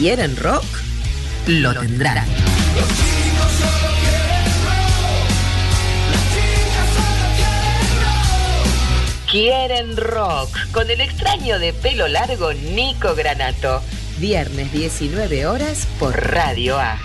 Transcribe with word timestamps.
quieren 0.00 0.34
rock, 0.38 0.64
lo 1.46 1.74
tendrán. 1.74 2.24
Quieren 9.30 9.98
rock 9.98 10.56
con 10.72 10.88
el 10.90 11.02
extraño 11.02 11.58
de 11.58 11.74
pelo 11.74 12.08
largo 12.08 12.54
Nico 12.54 13.14
Granato. 13.14 13.82
Viernes 14.18 14.72
19 14.72 15.44
horas 15.44 15.86
por 15.98 16.18
Radio 16.18 16.78
A. 16.78 16.98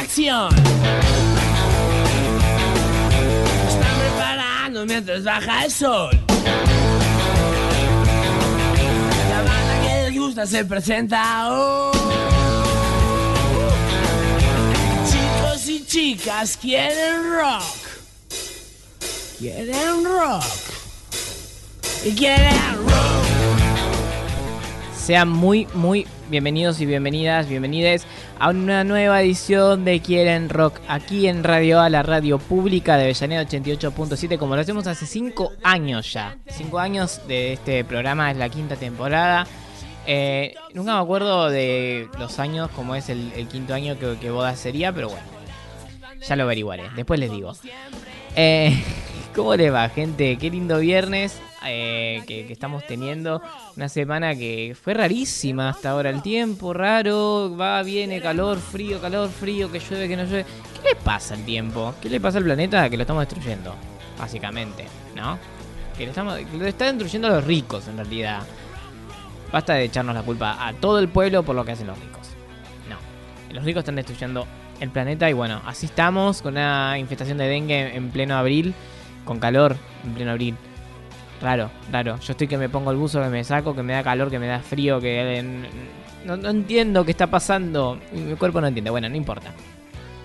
acción. 0.00 0.48
Están 3.68 3.98
preparando 4.00 4.86
mientras 4.86 5.24
baja 5.24 5.64
el 5.64 5.70
sol. 5.70 6.10
La 9.30 9.42
banda 9.42 9.80
que 9.82 10.10
les 10.10 10.18
gusta 10.18 10.46
se 10.46 10.64
presenta 10.64 11.52
hoy. 11.52 11.98
Chicos 15.10 15.68
y 15.68 15.84
chicas 15.86 16.56
quieren 16.56 17.32
rock. 17.32 17.62
Quieren 19.38 20.04
rock. 20.04 20.44
Y 22.04 22.14
quieren 22.14 22.76
rock. 22.86 23.24
Sean 24.96 25.28
muy, 25.28 25.66
muy 25.74 26.06
bienvenidos 26.30 26.80
y 26.80 26.86
bienvenidas, 26.86 27.46
bienvenides 27.46 28.06
a 28.38 28.50
una 28.50 28.84
nueva 28.84 29.22
edición 29.22 29.84
de 29.84 30.00
Quieren 30.00 30.48
Rock 30.48 30.80
aquí 30.88 31.26
en 31.28 31.44
Radio 31.44 31.80
A, 31.80 31.88
la 31.88 32.02
radio 32.02 32.38
pública 32.38 32.96
de 32.96 33.04
Avellaneda 33.04 33.42
88.7, 33.44 34.38
como 34.38 34.54
lo 34.54 34.60
hacemos 34.60 34.86
hace 34.86 35.06
5 35.06 35.52
años 35.62 36.12
ya. 36.12 36.36
5 36.48 36.78
años 36.78 37.20
de 37.28 37.52
este 37.54 37.84
programa, 37.84 38.30
es 38.30 38.36
la 38.36 38.48
quinta 38.48 38.76
temporada. 38.76 39.46
Eh, 40.06 40.54
nunca 40.74 40.94
me 40.94 41.00
acuerdo 41.00 41.48
de 41.48 42.08
los 42.18 42.38
años, 42.38 42.70
como 42.70 42.94
es 42.94 43.08
el, 43.08 43.48
quinto 43.50 43.74
año 43.74 43.98
que, 43.98 44.16
que 44.18 44.30
boda 44.30 44.54
sería, 44.56 44.92
pero 44.92 45.08
bueno, 45.08 45.24
ya 46.26 46.36
lo 46.36 46.44
averiguaré, 46.44 46.84
después 46.96 47.20
les 47.20 47.30
digo. 47.30 47.52
Eh, 48.36 48.82
¿Cómo 49.34 49.56
les 49.56 49.72
va, 49.72 49.88
gente? 49.88 50.36
Qué 50.36 50.50
lindo 50.50 50.78
viernes 50.78 51.40
eh, 51.66 52.22
que, 52.26 52.46
que 52.46 52.52
estamos 52.52 52.86
teniendo. 52.86 53.42
Una 53.76 53.88
semana 53.88 54.34
que 54.34 54.76
fue 54.80 54.94
rarísima 54.94 55.70
hasta 55.70 55.90
ahora. 55.90 56.10
El 56.10 56.22
tiempo 56.22 56.72
raro, 56.72 57.56
va, 57.58 57.82
viene, 57.82 58.20
calor, 58.20 58.58
frío, 58.58 59.00
calor, 59.00 59.28
frío, 59.30 59.70
que 59.70 59.80
llueve, 59.80 60.08
que 60.08 60.16
no 60.16 60.24
llueve. 60.24 60.44
¿Qué 60.74 60.88
le 60.88 60.94
pasa 60.96 61.34
al 61.34 61.44
tiempo? 61.44 61.94
¿Qué 62.00 62.08
le 62.08 62.20
pasa 62.20 62.38
al 62.38 62.44
planeta? 62.44 62.88
Que 62.88 62.96
lo 62.96 63.02
estamos 63.02 63.22
destruyendo, 63.22 63.74
básicamente, 64.18 64.86
¿no? 65.14 65.38
Que 65.96 66.04
lo, 66.04 66.10
estamos, 66.10 66.40
lo 66.52 66.66
están 66.66 66.98
destruyendo 66.98 67.28
los 67.28 67.44
ricos, 67.44 67.88
en 67.88 67.96
realidad. 67.96 68.42
Basta 69.52 69.74
de 69.74 69.84
echarnos 69.84 70.14
la 70.14 70.22
culpa 70.22 70.66
a 70.66 70.72
todo 70.72 70.98
el 70.98 71.08
pueblo 71.08 71.42
por 71.42 71.54
lo 71.54 71.64
que 71.64 71.72
hacen 71.72 71.86
los 71.86 71.98
ricos. 71.98 72.30
No, 72.88 72.96
los 73.54 73.64
ricos 73.64 73.80
están 73.80 73.96
destruyendo 73.96 74.46
el 74.80 74.90
planeta 74.90 75.30
y 75.30 75.32
bueno, 75.32 75.62
así 75.66 75.86
estamos 75.86 76.42
con 76.42 76.54
una 76.54 76.98
infestación 76.98 77.38
de 77.38 77.46
dengue 77.46 77.96
en 77.96 78.10
pleno 78.10 78.36
abril, 78.36 78.74
con 79.24 79.38
calor 79.38 79.76
en 80.04 80.14
pleno 80.14 80.32
abril. 80.32 80.56
Raro, 81.44 81.70
raro. 81.92 82.18
Yo 82.20 82.32
estoy 82.32 82.48
que 82.48 82.56
me 82.56 82.70
pongo 82.70 82.90
el 82.90 82.96
buzo, 82.96 83.22
que 83.22 83.28
me 83.28 83.44
saco, 83.44 83.74
que 83.74 83.82
me 83.82 83.92
da 83.92 84.02
calor, 84.02 84.30
que 84.30 84.38
me 84.38 84.46
da 84.46 84.60
frío, 84.60 84.98
que... 84.98 85.40
eh, 85.40 85.42
No, 86.24 86.38
no 86.38 86.48
entiendo 86.48 87.04
qué 87.04 87.10
está 87.10 87.26
pasando. 87.26 88.00
Mi 88.12 88.34
cuerpo 88.36 88.62
no 88.62 88.66
entiende. 88.66 88.90
Bueno, 88.90 89.10
no 89.10 89.14
importa. 89.16 89.52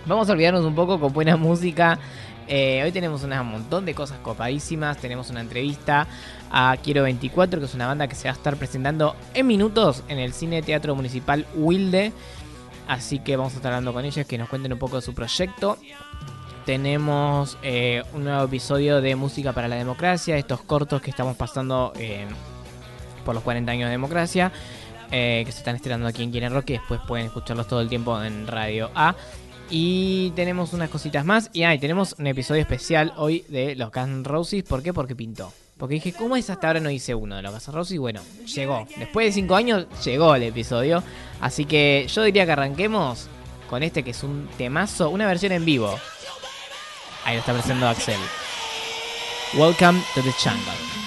Vamos 0.06 0.30
a 0.30 0.32
olvidarnos 0.32 0.64
un 0.64 0.76
poco 0.76 0.98
con 0.98 1.12
buena 1.12 1.36
música. 1.36 2.00
Eh, 2.48 2.82
hoy 2.86 2.94
tenemos 2.94 3.22
un 3.24 3.32
montón 3.52 3.86
de 3.86 3.94
cosas 3.94 4.18
copadísimas. 4.20 4.98
Tenemos 4.98 5.30
una 5.30 5.42
entrevista 5.42 6.08
a 6.52 6.78
Quiero 6.82 7.04
24, 7.04 7.60
que 7.60 7.66
es 7.66 7.76
una 7.76 7.88
banda 7.88 8.08
que 8.08 8.16
se 8.16 8.30
va 8.30 8.34
a 8.34 8.38
estar 8.38 8.56
presentando 8.56 9.18
en 9.34 9.46
minutos 9.46 10.04
en 10.08 10.20
el 10.20 10.32
Cine 10.32 10.62
Teatro 10.62 10.96
Municipal 10.96 11.46
Wilde. 11.54 12.14
Así 12.88 13.20
que 13.20 13.36
vamos 13.36 13.54
a 13.54 13.58
estar 13.58 13.74
hablando 13.74 13.92
con 13.92 14.06
ellos, 14.06 14.26
que 14.26 14.38
nos 14.38 14.48
cuenten 14.48 14.72
un 14.72 14.80
poco 14.80 14.96
de 14.96 15.02
su 15.02 15.14
proyecto. 15.14 15.78
Tenemos 16.70 17.58
eh, 17.64 18.04
un 18.14 18.26
nuevo 18.26 18.44
episodio 18.44 19.02
de 19.02 19.16
Música 19.16 19.54
para 19.54 19.68
la 19.68 19.76
Democracia, 19.76 20.38
estos 20.38 20.62
cortos 20.62 21.02
que 21.02 21.10
estamos 21.10 21.36
pasando 21.36 21.94
eh, 21.98 22.28
por 23.26 23.34
los 23.34 23.44
40 23.44 23.72
años 23.72 23.88
de 23.88 23.92
democracia, 23.94 24.52
eh, 25.10 25.42
que 25.48 25.52
se 25.52 25.58
están 25.58 25.76
estrenando 25.76 26.08
aquí 26.08 26.22
en 26.22 26.30
Quieren 26.30 26.54
Rock, 26.54 26.70
y 26.70 26.74
después 26.74 27.02
pueden 27.08 27.26
escucharlos 27.26 27.68
todo 27.68 27.82
el 27.82 27.90
tiempo 27.90 28.22
en 28.22 28.46
Radio 28.46 28.92
A. 28.94 29.16
Y 29.72 30.30
tenemos 30.36 30.74
unas 30.74 30.92
cositas 30.92 31.26
más. 31.26 31.50
Y 31.54 31.64
tenemos 31.80 32.16
un 32.20 32.28
episodio 32.28 32.62
especial 32.62 33.14
hoy 33.18 33.44
de 33.50 33.76
los 33.76 33.92
Guns 33.92 34.28
Roses. 34.28 34.62
¿Por 34.62 34.84
qué? 34.84 34.94
Porque 34.94 35.16
pintó. 35.16 35.52
Porque 35.76 35.96
dije, 35.96 36.14
¿cómo 36.14 36.36
es 36.36 36.52
hasta 36.52 36.68
ahora 36.68 36.82
no 36.82 36.92
hice 36.92 37.16
uno 37.16 37.36
de 37.36 37.42
los 37.42 37.52
Guns 37.52 37.68
Roses? 37.70 37.98
Bueno, 37.98 38.22
llegó. 38.46 38.86
Después 38.96 39.26
de 39.26 39.32
5 39.32 39.56
años, 39.56 39.88
llegó 40.06 40.36
el 40.36 40.44
episodio. 40.44 41.02
Así 41.42 41.66
que 41.66 42.06
yo 42.14 42.22
diría 42.22 42.46
que 42.46 42.52
arranquemos 42.52 43.28
con 43.68 43.82
este 43.82 44.04
que 44.04 44.12
es 44.12 44.22
un 44.22 44.48
temazo, 44.56 45.10
una 45.10 45.26
versión 45.26 45.52
en 45.52 45.66
vivo. 45.66 45.98
Ahí 47.30 47.36
lo 47.36 47.42
está 47.42 47.54
presentando 47.54 47.88
Axel. 47.88 48.20
Welcome 49.54 50.02
to 50.16 50.24
the 50.24 50.32
jungle. 50.32 50.99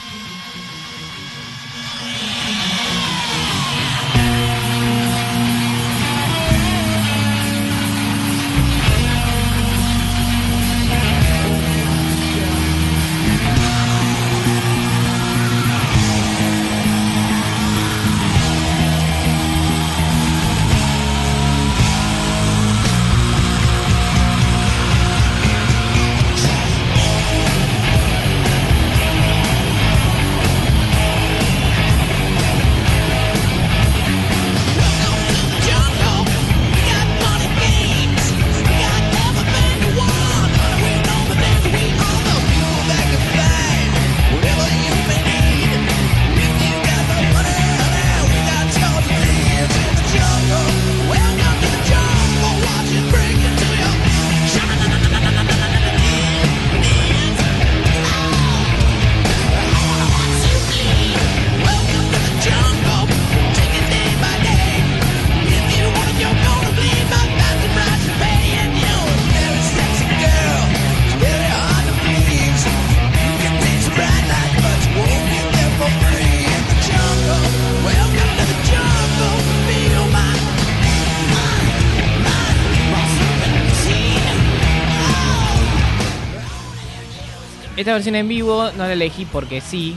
Esta 87.93 87.99
versión 87.99 88.15
en 88.15 88.27
vivo 88.29 88.71
no 88.75 88.87
la 88.87 88.95
elegí 88.95 89.27
porque 89.27 89.61
sí. 89.61 89.95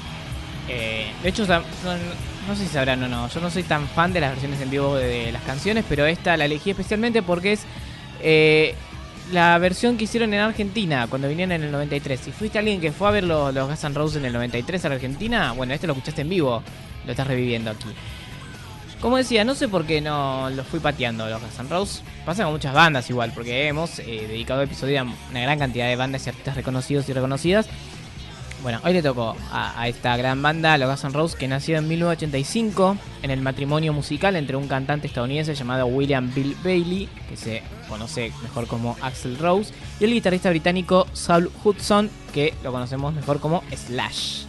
Eh, 0.67 1.13
de 1.23 1.29
hecho, 1.29 1.47
no, 1.47 2.55
sé 2.57 2.63
si 2.63 2.67
sabrán 2.67 3.01
o 3.01 3.07
no. 3.07 3.29
Yo 3.29 3.39
no 3.39 3.49
soy 3.49 3.63
tan 3.63 3.87
fan 3.87 4.11
de 4.11 4.19
las 4.19 4.31
versiones 4.31 4.59
en 4.59 4.69
vivo 4.69 4.97
de, 4.97 5.31
las 5.31 5.41
canciones, 5.43 5.85
pero 5.87 6.05
esta 6.05 6.35
la 6.35 6.43
elegí 6.43 6.71
especialmente 6.71 7.21
porque 7.21 7.53
es 7.53 7.61
eh, 8.21 8.75
la 9.31 9.57
versión 9.59 9.95
que 9.95 10.03
hicieron 10.03 10.33
en 10.33 10.41
Argentina 10.41 11.07
cuando 11.09 11.29
vinieron 11.29 11.53
en 11.53 11.63
el 11.63 11.71
93. 11.71 12.19
Si 12.19 12.33
fuiste 12.33 12.59
alguien 12.59 12.81
que 12.81 12.91
fue 12.91 13.07
a 13.07 13.11
ver 13.11 13.23
los, 13.23 13.53
los 13.53 13.65
Guns 13.65 13.85
N' 13.85 13.95
Roses 13.95 14.17
en 14.17 14.25
el 14.25 14.33
93 14.33 14.83
a 14.83 14.87
Argentina, 14.89 15.53
bueno, 15.53 15.73
este 15.73 15.87
lo 15.87 15.93
escuchaste 15.93 16.23
en 16.23 16.27
vivo. 16.27 16.61
Lo 17.05 17.11
estás 17.11 17.27
reviviendo 17.27 17.71
aquí. 17.71 17.87
Como 19.05 19.17
decía, 19.17 19.45
no 19.45 19.53
sé 19.53 19.67
por 19.67 19.85
qué 19.85 20.01
no 20.01 20.49
los 20.49 20.65
fui 20.65 20.79
pateando 20.79 21.29
los 21.29 21.39
Guns 21.39 21.59
N' 21.59 21.69
Roses. 21.69 22.01
Pasa 22.25 22.43
con 22.43 22.53
muchas 22.53 22.73
bandas 22.73 23.07
igual, 23.07 23.31
porque 23.35 23.67
hemos 23.67 23.99
eh, 23.99 24.25
dedicado 24.27 24.63
episodios 24.63 25.01
a 25.01 25.29
una 25.29 25.41
gran 25.41 25.59
cantidad 25.59 25.87
de 25.87 25.95
bandas 25.95 26.25
y 26.25 26.31
artistas 26.31 26.55
reconocidos 26.55 27.07
y 27.07 27.13
reconocidas. 27.13 27.67
Bueno, 28.63 28.79
hoy 28.83 28.93
le 28.93 29.03
tocó 29.03 29.37
a, 29.51 29.87
esta 29.87 30.17
gran 30.17 30.41
banda, 30.41 30.75
los 30.79 30.89
Guns 30.89 31.03
N' 31.03 31.13
Roses, 31.13 31.37
que 31.37 31.47
nació 31.47 31.77
en 31.77 31.87
1985 31.87 32.97
en 33.21 33.29
el 33.29 33.41
matrimonio 33.41 33.93
musical 33.93 34.35
entre 34.35 34.55
un 34.55 34.67
cantante 34.67 35.05
estadounidense 35.05 35.53
llamado 35.53 35.85
William 35.85 36.33
Bill 36.33 36.57
Bailey, 36.63 37.07
que 37.29 37.37
se 37.37 37.61
conoce 37.87 38.31
mejor 38.41 38.65
como 38.65 38.97
Axel 39.01 39.37
Rose, 39.37 39.71
y 39.99 40.05
el 40.05 40.13
guitarrista 40.13 40.49
británico 40.49 41.05
Saul 41.13 41.51
Hudson, 41.63 42.09
que 42.33 42.55
lo 42.63 42.71
conocemos 42.71 43.13
mejor 43.13 43.39
como 43.39 43.61
Slash. 43.71 44.45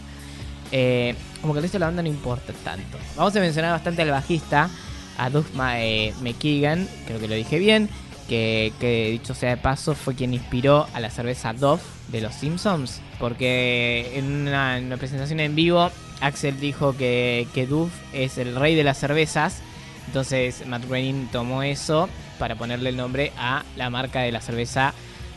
Eh, 0.71 1.15
como 1.41 1.53
que 1.53 1.59
el 1.59 1.63
resto 1.63 1.77
de 1.77 1.79
la 1.81 1.85
banda 1.87 2.03
no 2.03 2.09
importa 2.09 2.53
tanto. 2.63 2.97
Vamos 3.15 3.35
a 3.35 3.39
mencionar 3.39 3.71
bastante 3.71 4.01
al 4.01 4.11
bajista, 4.11 4.69
a 5.17 5.29
Doug 5.29 5.45
eh, 5.75 6.13
McKeegan, 6.21 6.87
creo 7.05 7.19
que 7.19 7.27
lo 7.27 7.35
dije 7.35 7.59
bien, 7.59 7.89
que, 8.27 9.09
dicho 9.11 9.33
sea 9.33 9.51
de 9.51 9.57
paso 9.57 9.95
fue 9.95 10.15
quien 10.15 10.33
inspiró 10.33 10.87
a 10.93 10.99
la 10.99 11.09
cerveza 11.09 11.53
Dove 11.53 11.81
de 12.09 12.21
los 12.21 12.33
Simpsons, 12.33 13.01
porque 13.19 14.11
en 14.15 14.47
una, 14.47 14.79
presentación 14.97 15.39
en 15.39 15.55
vivo 15.55 15.89
Axel 16.21 16.59
dijo 16.59 16.95
que, 16.95 17.47
que 17.53 17.67
Dove 17.67 17.91
es 18.13 18.37
el 18.37 18.55
rey 18.55 18.75
de 18.75 18.83
las 18.83 18.97
cervezas, 18.97 19.61
entonces 20.07 20.65
Matt 20.67 20.85
Groening 20.85 21.27
tomó 21.27 21.63
eso 21.63 22.09
para 22.39 22.55
ponerle 22.55 22.89
el 22.89 22.97
nombre 22.97 23.31
a 23.37 23.63
la 23.75 23.89
marca 23.89 24.21
de 24.21 24.31
la 24.31 24.41
cerveza 24.41 24.93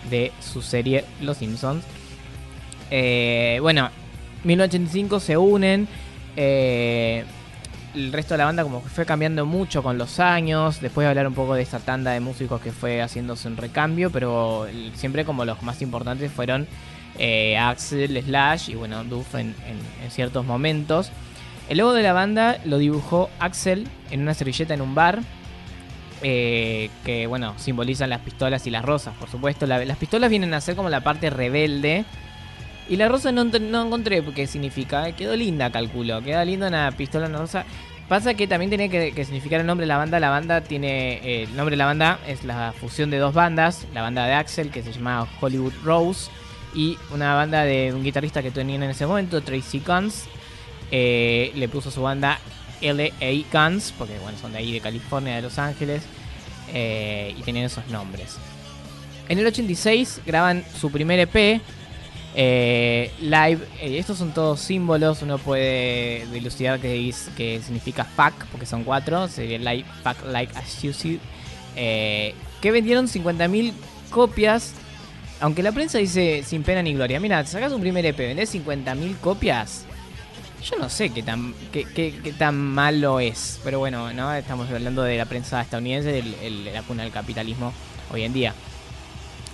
de 0.09 0.33
su 0.41 0.63
serie 0.63 1.05
Los 1.21 1.39
Simpsons. 1.39 1.85
Eh, 2.91 3.59
bueno, 3.61 3.91
1985 4.45 5.21
se 5.21 5.37
unen. 5.37 5.89
Eh, 6.37 7.25
el 7.95 8.13
resto 8.13 8.35
de 8.35 8.39
la 8.39 8.45
banda 8.45 8.63
como 8.63 8.83
que 8.83 8.89
fue 8.89 9.05
cambiando 9.05 9.47
mucho 9.47 9.83
con 9.83 9.99
los 9.99 10.21
años. 10.21 10.81
Después 10.81 11.05
de 11.05 11.09
hablar 11.09 11.27
un 11.27 11.35
poco 11.35 11.55
de 11.55 11.63
esta 11.63 11.81
tanda 11.81 12.13
de 12.13 12.21
músicos 12.21 12.61
que 12.61 12.73
fue 12.73 13.03
haciéndose 13.03 13.49
un 13.49 13.57
recambio, 13.57 14.11
pero 14.11 14.67
siempre 14.95 15.25
como 15.25 15.45
los 15.45 15.63
más 15.63 15.83
importantes 15.83 16.31
fueron 16.31 16.69
eh, 17.19 17.59
Axel, 17.59 18.23
Slash 18.23 18.71
y 18.71 18.75
bueno, 18.75 19.05
Duff 19.05 19.35
en, 19.35 19.55
ciertos 20.09 20.45
momentos. 20.45 21.11
El 21.69 21.79
logo 21.79 21.93
de 21.93 22.03
la 22.03 22.13
banda 22.13 22.59
lo 22.65 22.79
dibujó 22.79 23.31
Axel 23.39 23.87
en 24.11 24.23
una 24.23 24.35
servilleta 24.35 24.75
en 24.75 24.81
un 24.81 24.95
bar. 24.95 25.21
Eh, 26.23 26.91
que 27.05 27.27
bueno, 27.27 27.55
simbolizan 27.57 28.11
las 28.11 28.21
pistolas 28.21 28.67
y 28.67 28.71
las 28.71 28.85
rosas, 28.85 29.15
por 29.19 29.31
supuesto. 29.31 29.67
las 29.67 29.97
pistolas 29.97 30.29
vienen 30.29 30.53
a 30.53 30.61
ser 30.61 30.77
como 30.77 30.91
la 30.91 31.01
parte 31.01 31.31
rebelde 31.31 32.05
y 32.91 32.97
la 32.97 33.09
rosa 33.09 33.31
no, 33.31 33.43
encontré 33.43 34.21
qué 34.35 34.49
significa. 34.49 35.13
Quedó 35.13 35.37
linda, 35.37 35.71
calculo. 35.71 36.21
Queda 36.23 36.45
linda 36.45 36.67
una 36.67 36.91
pistola 36.91 37.27
en 37.27 37.35
rosa. 37.35 37.65
Pasa 38.09 38.35
que 38.35 38.49
también 38.49 38.69
tenía 38.69 38.89
que, 38.89 39.25
significar 39.25 39.61
el 39.61 39.67
nombre 39.67 39.85
de 39.85 39.89
la 39.89 39.97
banda. 39.97 40.19
La 40.19 40.29
banda 40.29 40.61
tiene. 40.63 41.21
Eh, 41.23 41.43
el 41.45 41.57
nombre 41.57 41.75
de 41.75 41.77
la 41.77 41.87
banda 41.87 42.19
es 42.27 42.43
la 42.43 42.73
fusión 42.73 43.09
de 43.11 43.19
dos 43.19 43.33
bandas. 43.33 43.87
La 43.95 44.03
banda 44.03 44.27
de 44.27 44.33
Axel, 44.33 44.71
que 44.71 44.83
se 44.83 44.93
llama 44.93 45.29
Hollywood 45.41 45.73
Rose. 45.85 46.33
Y 46.75 46.99
una 47.15 47.37
banda 47.37 47.63
de 47.63 47.93
un 47.95 48.03
guitarrista 48.03 48.43
que 48.43 48.51
tenía 48.51 48.75
en 48.75 48.83
ese 48.83 49.07
momento, 49.07 49.41
Tracy 49.41 49.81
Guns. 49.87 50.25
Eh, 50.91 51.53
le 51.55 51.69
puso 51.69 51.93
su 51.93 52.03
banda 52.03 52.41
LA 52.83 53.45
Guns, 53.53 53.95
porque 53.97 54.19
bueno, 54.19 54.37
son 54.37 54.51
de 54.51 54.59
ahí 54.59 54.73
de 54.73 54.81
California, 54.81 55.37
de 55.37 55.43
Los 55.43 55.61
Ángeles. 55.61 56.03
Eh, 56.75 57.37
y 57.39 57.43
tenían 57.43 57.67
esos 57.67 57.87
nombres. 57.87 58.37
En 59.29 59.39
el 59.39 59.47
86 59.47 60.23
graban 60.27 60.65
su 60.77 60.91
primer 60.91 61.21
EP 61.21 61.61
eh, 62.35 63.11
live, 63.21 63.61
eh, 63.81 63.99
estos 63.99 64.19
son 64.19 64.33
todos 64.33 64.61
símbolos, 64.61 65.23
uno 65.23 65.39
puede 65.39 66.27
dilucidar 66.33 66.79
que, 66.79 67.13
significa 67.63 68.05
fuck, 68.05 68.47
porque 68.53 68.67
son 68.67 68.85
cuatro, 68.85 69.27
sería 69.29 69.59
live, 69.59 69.85
fuck, 70.03 70.25
like, 70.27 70.57
as 70.57 70.81
you 70.83 70.93
see, 70.93 71.19
eh, 71.77 72.35
que 72.61 72.71
vendieron 72.71 73.09
50.000 73.09 73.73
copias, 74.11 74.73
aunque 75.41 75.63
la 75.63 75.73
prensa 75.73 75.99
dice 75.99 76.43
sin 76.45 76.63
pena 76.63 76.83
ni 76.83 76.95
gloria. 76.95 77.19
Mira, 77.19 77.45
sacas 77.47 77.73
un 77.73 77.81
primer 77.81 78.05
EP, 78.07 78.17
vendés 78.17 78.55
50.000 78.55 79.17
copias, 79.19 79.85
yo 80.63 80.77
no 80.77 80.89
sé 80.89 81.11
qué 81.11 81.23
tan, 81.23 81.55
qué, 81.73 81.85
qué, 81.85 82.35
tan 82.39 82.57
malo 82.57 83.19
es, 83.19 83.59
pero 83.65 83.81
bueno, 83.81 84.13
no 84.13 84.33
estamos 84.35 84.71
hablando 84.71 85.03
de 85.03 85.17
la 85.17 85.25
prensa 85.25 85.61
estadounidense, 85.61 86.13
de 86.13 86.71
la 86.73 86.83
cuna 86.83 87.03
del 87.03 87.13
capitalismo 87.13 87.73
hoy 88.13 88.23
en 88.23 88.33
día. 88.33 88.55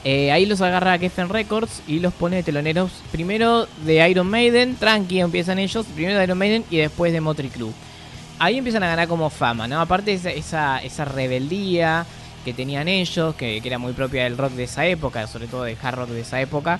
Eh, 0.05 0.31
ahí 0.31 0.47
los 0.47 0.61
agarra 0.61 0.99
Geffen 0.99 1.29
Records 1.29 1.83
y 1.87 1.99
los 1.99 2.15
pone 2.15 2.37
de 2.37 2.43
teloneros 2.45 2.93
primero 3.11 3.67
de 3.85 4.09
Iron 4.09 4.29
Maiden, 4.29 4.77
tranqui 4.77 5.21
empiezan 5.21 5.59
ellos, 5.59 5.85
primero 5.87 6.19
de 6.19 6.25
Iron 6.25 6.39
Maiden 6.39 6.65
y 6.71 6.77
después 6.77 7.13
de 7.13 7.21
Motley 7.21 7.51
Crue. 7.51 7.73
Ahí 8.39 8.59
empiezan 8.59 8.83
a 8.83 8.89
ganar 8.89 9.09
como 9.09 9.31
fama, 9.31 9.67
¿no? 9.67 9.81
Aparte 9.81 10.13
esa, 10.13 10.79
esa, 10.81 11.05
rebeldía 11.05 12.07
que 12.45 12.53
tenían 12.53 12.87
ellos, 12.87 13.35
que, 13.35 13.61
era 13.65 13.79
muy 13.79 13.95
propia 13.95 14.25
del 14.25 14.37
rock 14.37 14.53
de 14.53 14.65
esa 14.65 14.87
época, 14.87 15.27
sobre 15.27 15.49
todo 15.49 15.65
del 15.65 15.77
hard 15.83 15.97
rock 15.97 16.11
de 16.11 16.21
esa 16.21 16.41
época, 16.41 16.79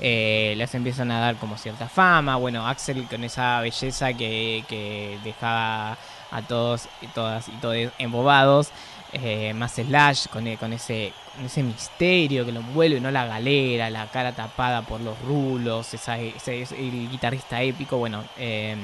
eh, 0.00 0.54
les 0.58 0.74
empiezan 0.74 1.10
a 1.12 1.20
dar 1.20 1.36
como 1.36 1.56
cierta 1.56 1.88
fama. 1.88 2.36
Bueno, 2.36 2.66
Axel 2.66 3.04
con 3.04 3.24
esa 3.24 3.60
belleza 3.60 4.12
que, 4.12 4.64
que 4.68 5.18
dejaba 5.24 5.96
a 6.30 6.42
todos 6.42 6.88
y 7.00 7.06
todas 7.08 7.48
y 7.48 7.52
todos 7.52 7.76
embobados. 7.98 8.70
Eh, 9.12 9.54
más 9.54 9.74
Slash 9.74 10.26
con, 10.28 10.44
con, 10.56 10.72
ese, 10.72 11.12
ese 11.44 11.62
misterio 11.62 12.44
que 12.44 12.52
lo 12.52 12.60
envuelve, 12.60 13.00
¿no? 13.00 13.10
La 13.10 13.24
galera, 13.26 13.88
la 13.88 14.10
cara 14.10 14.32
tapada 14.32 14.82
por 14.82 15.00
los 15.00 15.18
rulos, 15.22 15.94
esa, 15.94 16.18
ese, 16.18 16.62
el 16.62 17.08
guitarrista 17.10 17.62
épico, 17.62 17.98
bueno, 17.98 18.24
eh, 18.36 18.76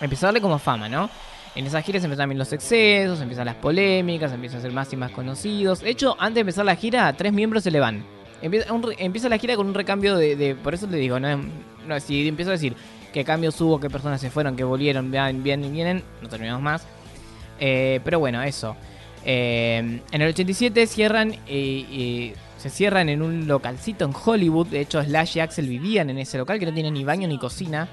a 0.00 0.06
darle 0.06 0.40
como 0.40 0.58
fama, 0.58 0.88
¿no? 0.88 1.08
En 1.54 1.66
esas 1.66 1.84
giras 1.84 2.04
empiezan 2.04 2.24
también 2.24 2.38
los 2.38 2.52
excesos, 2.52 3.20
empiezan 3.20 3.46
las 3.46 3.54
polémicas, 3.54 4.30
empiezan 4.30 4.58
a 4.58 4.62
ser 4.62 4.72
más 4.72 4.92
y 4.92 4.96
más 4.96 5.10
conocidos. 5.10 5.80
De 5.80 5.88
hecho, 5.88 6.14
antes 6.18 6.34
de 6.34 6.40
empezar 6.40 6.66
la 6.66 6.76
gira, 6.76 7.10
tres 7.14 7.32
miembros 7.32 7.62
se 7.62 7.70
le 7.70 7.80
van. 7.80 8.04
Empieza, 8.42 9.30
la 9.30 9.38
gira 9.38 9.56
con 9.56 9.66
un 9.66 9.72
recambio 9.72 10.16
de, 10.16 10.54
Por 10.62 10.74
eso 10.74 10.86
le 10.86 10.98
digo, 10.98 11.18
no, 11.18 11.40
no 11.86 12.00
si 12.00 12.28
empiezo 12.28 12.50
a 12.50 12.52
decir 12.52 12.76
qué 13.14 13.24
cambios 13.24 13.58
hubo, 13.62 13.80
qué 13.80 13.88
personas 13.88 14.20
se 14.20 14.28
fueron, 14.28 14.54
qué 14.54 14.64
volvieron, 14.64 15.10
bien, 15.10 15.42
bien, 15.42 15.72
vienen, 15.72 16.02
no 16.20 16.28
terminamos 16.28 16.60
más. 16.60 16.86
Eh, 17.58 18.00
pero 18.04 18.18
bueno, 18.18 18.42
eso. 18.42 18.76
Eh, 19.28 20.00
en 20.12 20.22
el 20.22 20.28
87 20.28 20.86
cierran 20.86 21.34
y 21.48 22.32
se 22.58 22.70
cierran 22.70 23.08
en 23.08 23.22
un 23.22 23.46
localcito 23.46 24.04
en 24.04 24.12
Hollywood. 24.12 24.68
De 24.68 24.80
hecho, 24.80 25.02
Slash 25.02 25.36
y 25.36 25.40
Axel 25.40 25.68
vivían 25.68 26.10
en 26.10 26.18
ese 26.18 26.38
local 26.38 26.58
que 26.58 26.66
no 26.66 26.72
tiene 26.72 26.90
ni 26.90 27.04
baño 27.04 27.28
ni 27.28 27.38
cocina. 27.38 27.88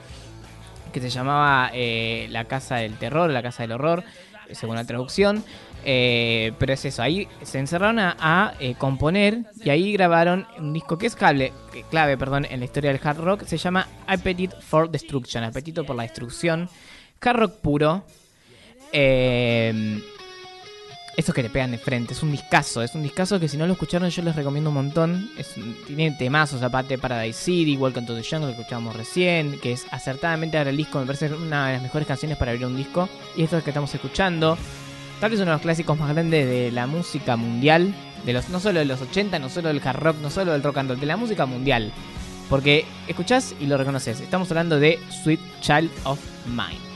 Que 0.91 1.01
se 1.01 1.09
llamaba 1.09 1.71
eh, 1.74 2.27
La 2.30 2.45
Casa 2.45 2.77
del 2.77 2.97
Terror, 2.97 3.30
La 3.30 3.41
Casa 3.41 3.63
del 3.63 3.74
Horror, 3.74 4.03
según 4.51 4.75
la 4.75 4.85
traducción. 4.85 5.44
Eh, 5.85 6.53
pero 6.59 6.71
es 6.71 6.85
eso, 6.85 7.01
ahí 7.03 7.27
se 7.41 7.59
encerraron 7.59 8.00
a, 8.00 8.53
componer 8.77 9.39
y 9.65 9.69
ahí 9.69 9.91
grabaron 9.91 10.47
un 10.57 10.72
disco 10.72 10.98
que 10.98 11.08
es 11.08 11.15
clave, 11.15 11.51
clave 11.89 12.17
perdón, 12.17 12.48
en 12.50 12.60
la 12.60 12.65
historia 12.65 12.91
del 12.91 13.01
hard 13.03 13.17
rock. 13.17 13.43
Se 13.43 13.58
llama 13.58 13.88
Appetite 14.08 14.55
for 14.62 14.89
Destruction, 14.89 15.43
apetito 15.43 15.84
por 15.84 15.96
la 15.96 16.03
destrucción. 16.03 16.69
Hard 17.22 17.38
rock 17.38 17.58
puro. 17.58 18.05
Eh, 18.93 20.01
esos 21.15 21.34
que 21.34 21.43
te 21.43 21.50
pegan 21.50 21.72
de 21.72 21.77
frente. 21.77 22.13
Es 22.13 22.24
un 22.24 22.32
discazo, 22.32 22.82
es 22.82 22.96
un 22.96 23.03
discazo 23.03 23.39
que 23.39 23.48
si 23.48 23.58
no 23.58 23.67
lo 23.67 23.74
escucharon 23.74 24.10
yo 24.10 24.22
les 24.24 24.36
recomiendo 24.36 24.70
un 24.70 24.75
montón. 24.75 25.29
Es, 25.38 25.55
tiene 25.86 26.12
temazos 26.12 26.62
aparte 26.62 26.98
Paradise 26.98 27.39
City, 27.39 27.77
Welcome 27.77 28.08
to 28.08 28.15
the 28.15 28.24
Jungle 28.24 28.53
que 28.53 28.62
escuchábamos 28.62 28.96
recién, 28.96 29.60
que 29.60 29.74
es 29.74 29.86
acertadamente 29.91 30.58
ahora 30.58 30.72
el 30.72 30.77
disco, 30.77 31.00
me 31.00 31.05
parece 31.05 31.32
una 31.34 31.67
de 31.67 31.74
las 31.74 31.82
mejores 31.82 32.08
canciones 32.08 32.38
para 32.38 32.51
abrir 32.51 32.65
un 32.65 32.77
disco. 32.77 33.10
Y 33.36 33.43
esto 33.43 33.58
es 33.58 33.63
que 33.63 33.70
estamos 33.70 33.93
escuchando. 33.93 34.58
Tal 35.20 35.29
vez 35.29 35.39
uno 35.39 35.51
de 35.51 35.55
los 35.55 35.62
clásicos 35.62 35.98
más 35.98 36.10
grandes 36.10 36.48
de 36.48 36.72
la 36.72 36.88
música 36.88 37.36
mundial. 37.36 37.93
De 38.25 38.34
los, 38.34 38.50
no 38.50 38.60
solo 38.60 38.79
de 38.79 38.86
los 38.86 39.01
80, 39.01 39.38
no 39.39 39.50
solo 39.50 39.67
del 39.67 39.82
hard 39.86 40.00
rock, 40.00 40.17
no 40.22 40.29
solo 40.29 40.53
del 40.53 40.63
rock 40.63 40.77
and 40.77 40.89
roll, 40.89 41.00
de 41.00 41.05
la 41.05 41.17
música 41.17 41.46
mundial. 41.46 41.91
Porque 42.50 42.86
escuchás 43.08 43.55
y 43.60 43.67
lo 43.67 43.77
reconoces. 43.77 44.20
Estamos 44.22 44.50
hablando 44.51 44.79
de 44.79 45.00
Sweet 45.24 45.39
Child 45.62 45.91
of 46.03 46.20
Mine. 46.48 46.92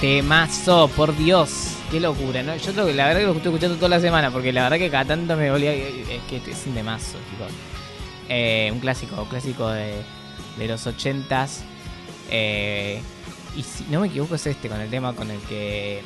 Temazo, 0.00 0.88
por 0.96 1.16
Dios. 1.16 1.74
Qué 1.90 2.00
locura, 2.00 2.42
¿no? 2.42 2.56
Yo 2.56 2.72
la 2.72 3.06
verdad 3.06 3.20
que 3.20 3.26
lo 3.26 3.32
estoy 3.32 3.50
escuchando 3.52 3.76
toda 3.76 3.88
la 3.88 4.00
semana, 4.00 4.30
porque 4.30 4.52
la 4.52 4.62
verdad 4.64 4.78
que 4.78 4.90
cada 4.90 5.04
tanto 5.04 5.36
me 5.36 5.50
volvía. 5.50 5.72
Es 5.74 6.20
que 6.28 6.36
es 6.50 6.66
un 6.66 6.74
temazo, 6.74 7.18
chicos. 7.30 7.52
Eh, 8.28 8.70
un 8.72 8.78
clásico, 8.80 9.20
un 9.20 9.28
clásico 9.28 9.68
de, 9.68 9.94
de 10.58 10.68
los 10.68 10.86
ochentas. 10.86 11.62
Eh, 12.30 13.00
y 13.56 13.62
si 13.62 13.84
no 13.90 14.00
me 14.00 14.06
equivoco 14.06 14.36
es 14.36 14.46
este 14.46 14.68
con 14.68 14.80
el 14.80 14.88
tema 14.88 15.12
con 15.14 15.28
el 15.30 15.40
que... 15.40 16.00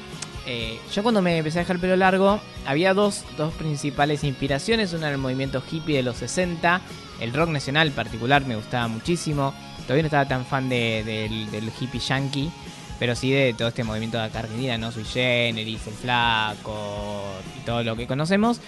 eh, 0.46 0.78
yo 0.94 1.02
cuando 1.02 1.20
me 1.20 1.36
empecé 1.36 1.58
a 1.58 1.62
dejar 1.62 1.76
el 1.76 1.80
pelo 1.80 1.96
largo, 1.96 2.40
había 2.66 2.94
dos, 2.94 3.24
dos 3.36 3.52
principales 3.54 4.24
inspiraciones. 4.24 4.94
Una 4.94 5.08
era 5.08 5.16
el 5.16 5.20
movimiento 5.20 5.62
hippie 5.70 5.96
de 5.96 6.02
los 6.02 6.16
60. 6.16 6.80
El 7.20 7.32
rock 7.34 7.50
nacional 7.50 7.88
en 7.88 7.92
particular 7.92 8.46
me 8.46 8.56
gustaba 8.56 8.88
muchísimo. 8.88 9.52
Todavía 9.82 10.02
no 10.04 10.06
estaba 10.06 10.26
tan 10.26 10.46
fan 10.46 10.70
de- 10.70 11.04
del 11.52 11.70
hippie 11.78 12.00
yankee. 12.00 12.50
Pero 12.98 13.16
sí 13.16 13.32
de 13.32 13.54
todo 13.54 13.68
este 13.68 13.84
movimiento 13.84 14.18
de 14.18 14.24
acá 14.24 14.40
Argentina, 14.40 14.78
¿no? 14.78 14.92
Sui 14.92 15.04
Generis, 15.04 15.86
El 15.86 15.94
Flaco 15.94 17.22
y 17.58 17.64
todo 17.64 17.82
lo 17.82 17.96
que 17.96 18.06
conocemos. 18.06 18.60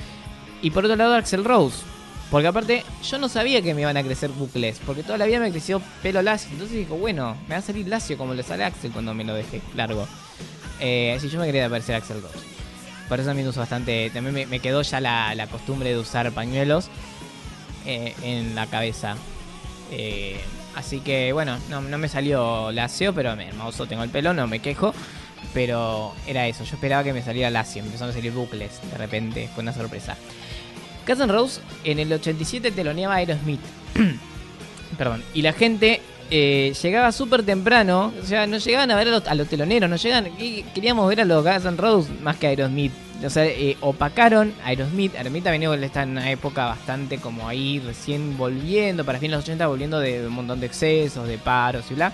Y 0.62 0.70
por 0.70 0.84
otro 0.84 0.96
lado 0.96 1.14
Axel 1.14 1.44
Rose. 1.44 1.82
Porque 2.30 2.48
aparte, 2.48 2.82
yo 3.04 3.18
no 3.18 3.28
sabía 3.28 3.62
que 3.62 3.72
me 3.72 3.82
iban 3.82 3.96
a 3.96 4.02
crecer 4.02 4.30
bucles. 4.30 4.80
Porque 4.84 5.04
toda 5.04 5.16
la 5.18 5.26
vida 5.26 5.38
me 5.38 5.50
creció 5.50 5.80
pelo 6.02 6.22
lacio. 6.22 6.50
Entonces 6.52 6.76
digo, 6.76 6.96
bueno, 6.96 7.36
me 7.48 7.54
va 7.54 7.58
a 7.58 7.62
salir 7.62 7.86
lacio 7.86 8.18
como 8.18 8.34
le 8.34 8.42
sale 8.42 8.64
Axel 8.64 8.90
cuando 8.90 9.14
me 9.14 9.22
lo 9.22 9.34
dejé 9.34 9.62
largo. 9.76 10.08
Eh, 10.80 11.14
así 11.16 11.28
yo 11.28 11.38
me 11.38 11.46
quería 11.46 11.70
parecer 11.70 11.94
a 11.94 11.98
Axel 11.98 12.20
Rose. 12.20 12.38
Por 13.08 13.20
eso 13.20 13.28
también 13.28 13.46
uso 13.46 13.60
bastante. 13.60 14.10
También 14.10 14.48
me, 14.48 14.58
quedó 14.58 14.82
ya 14.82 15.00
la, 15.00 15.34
la 15.36 15.46
costumbre 15.46 15.90
de 15.90 15.98
usar 15.98 16.32
pañuelos 16.32 16.88
eh, 17.86 18.14
en 18.22 18.56
la 18.56 18.66
cabeza. 18.66 19.16
Eh, 19.92 20.40
así 20.76 21.00
que 21.00 21.32
bueno, 21.32 21.58
no, 21.68 21.80
me 21.80 22.08
salió 22.08 22.70
lacio, 22.70 23.12
pero 23.12 23.32
hermoso 23.32 23.86
tengo 23.86 24.04
el 24.04 24.10
pelo, 24.10 24.32
no 24.32 24.46
me 24.46 24.60
quejo. 24.60 24.94
Pero 25.52 26.14
era 26.26 26.46
eso, 26.46 26.64
yo 26.64 26.74
esperaba 26.74 27.02
que 27.02 27.12
me 27.12 27.22
saliera 27.22 27.50
lacio, 27.50 27.82
empezaron 27.82 28.10
a 28.10 28.12
salir 28.12 28.32
bucles 28.32 28.80
de 28.90 28.98
repente, 28.98 29.48
fue 29.54 29.62
una 29.62 29.72
sorpresa. 29.72 30.16
Guns 31.06 31.20
N' 31.20 31.32
Roses 31.32 31.62
en 31.84 31.98
el 31.98 32.12
87 32.12 32.70
teloneaba 32.72 33.14
a 33.14 33.16
Aerosmith. 33.18 33.60
Perdón, 34.98 35.22
y 35.34 35.42
la 35.42 35.52
gente 35.52 36.00
eh, 36.30 36.74
llegaba 36.82 37.12
súper 37.12 37.42
temprano, 37.44 38.12
o 38.20 38.26
sea, 38.26 38.46
no 38.46 38.58
llegaban 38.58 38.90
a 38.90 38.96
ver 38.96 39.08
a 39.08 39.10
los, 39.12 39.28
a 39.28 39.44
teloneros, 39.44 39.88
no 39.88 39.96
llegaban, 39.96 40.30
queríamos 40.74 41.08
ver 41.08 41.20
a 41.20 41.24
los 41.24 41.44
Guns 41.44 41.64
N' 41.64 41.76
Roses 41.76 42.20
más 42.20 42.36
que 42.36 42.46
a 42.46 42.50
Aerosmith. 42.50 42.92
O 43.24 43.30
sea, 43.30 43.46
eh, 43.46 43.76
opacaron 43.80 44.52
a 44.62 44.68
Aerosmith. 44.68 45.14
Aerosmith 45.14 45.44
también 45.44 45.82
está 45.82 46.02
en 46.02 46.10
una 46.10 46.30
época 46.30 46.66
bastante 46.66 47.18
como 47.18 47.48
ahí, 47.48 47.80
recién 47.80 48.36
volviendo, 48.36 49.04
para 49.04 49.18
fin 49.18 49.30
de 49.30 49.36
los 49.36 49.44
80, 49.44 49.66
volviendo 49.68 49.98
de 50.00 50.26
un 50.26 50.34
montón 50.34 50.60
de 50.60 50.66
excesos, 50.66 51.26
de 51.26 51.38
paros 51.38 51.90
y 51.90 51.94
bla. 51.94 52.12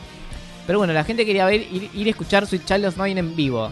Pero 0.66 0.78
bueno, 0.78 0.92
la 0.92 1.02
gente 1.02 1.26
quería 1.26 1.45
ver, 1.47 1.66
ir, 1.73 2.07
a 2.07 2.11
escuchar 2.11 2.47
Sweet 2.47 2.64
Child 2.64 2.87
of 2.87 2.99
Mine 2.99 3.19
en 3.19 3.35
vivo. 3.35 3.71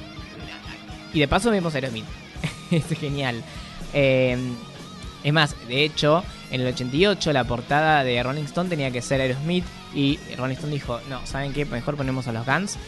Y 1.13 1.21
de 1.21 1.29
paso 1.29 1.51
vemos 1.51 1.75
a 1.75 1.79
Aerosmith. 1.79 2.07
es 2.71 2.87
genial. 2.99 3.45
Eh, 3.93 4.37
es 5.23 5.33
más, 5.33 5.55
de 5.69 5.85
hecho, 5.85 6.25
en 6.51 6.61
el 6.61 6.67
88 6.69 7.33
la 7.33 7.45
portada 7.45 8.05
de 8.05 8.23
Rolling 8.23 8.45
Stone 8.45 8.69
tenía 8.69 8.91
que 8.91 9.03
ser 9.03 9.21
Aerosmith. 9.21 9.65
Y 9.95 10.19
Rolling 10.37 10.55
Stone 10.55 10.73
dijo, 10.73 11.01
no, 11.09 11.25
¿saben 11.27 11.53
qué? 11.53 11.65
Mejor 11.65 11.97
ponemos 11.97 12.27
a 12.29 12.33
los 12.33 12.47
Guns. 12.47 12.79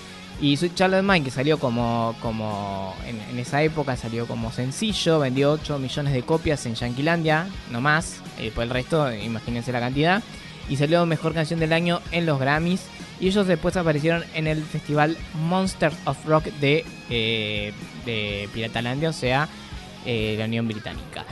Y 0.41 0.57
Sweet 0.57 0.81
of 0.81 1.03
Mine, 1.03 1.23
que 1.23 1.31
salió 1.31 1.59
como, 1.59 2.17
como 2.21 2.97
en, 3.07 3.39
esa 3.39 3.63
época, 3.63 3.97
salió 3.97 4.27
como 4.27 4.51
sencillo, 4.51 5.21
vendió 5.21 5.53
8 5.53 5.79
millones 5.79 6.13
de 6.13 6.23
copias 6.23 6.67
en 6.67 6.75
Yanquilandia, 6.75 7.47
no 7.71 7.81
más. 7.81 8.21
Y 8.39 8.45
después 8.45 8.67
el 8.67 8.75
resto, 8.75 9.13
imagínense 9.13 9.71
la 9.71 9.81
cantidad. 9.81 10.23
Y 10.69 10.77
salió 10.77 11.05
mejor 11.07 11.35
canción 11.35 11.61
del 11.61 11.73
año 11.73 12.01
en 12.11 12.27
los 12.27 12.41
Grammys. 12.41 12.83
Y 13.21 13.29
ellos 13.29 13.47
después 13.47 13.77
aparecieron 13.77 14.25
en 14.35 14.49
el 14.49 14.65
festival 14.65 15.17
Monsters 15.35 15.97
of 16.07 16.25
Rock 16.27 16.47
de, 16.61 16.85
eh, 17.09 17.73
de 18.05 18.49
Piratalandia, 18.53 19.11
o 19.11 19.13
sea, 19.13 19.49
eh, 20.05 20.35
la 20.37 20.47
Unión 20.47 20.67
Británica. 20.67 21.25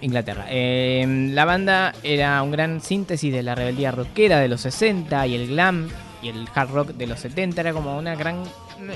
Inglaterra. 0.00 0.46
Eh, 0.48 1.30
la 1.32 1.44
banda 1.44 1.94
era 2.02 2.42
un 2.42 2.50
gran 2.50 2.80
síntesis 2.80 3.32
de 3.32 3.42
la 3.42 3.54
rebeldía 3.54 3.90
rockera 3.90 4.38
de 4.40 4.48
los 4.48 4.60
60 4.62 5.26
y 5.26 5.34
el 5.34 5.48
glam 5.48 5.88
y 6.22 6.28
el 6.28 6.48
hard 6.54 6.70
rock 6.70 6.88
de 6.90 7.06
los 7.06 7.20
70. 7.20 7.60
Era 7.60 7.72
como 7.72 7.96
una 7.98 8.14
gran. 8.14 8.42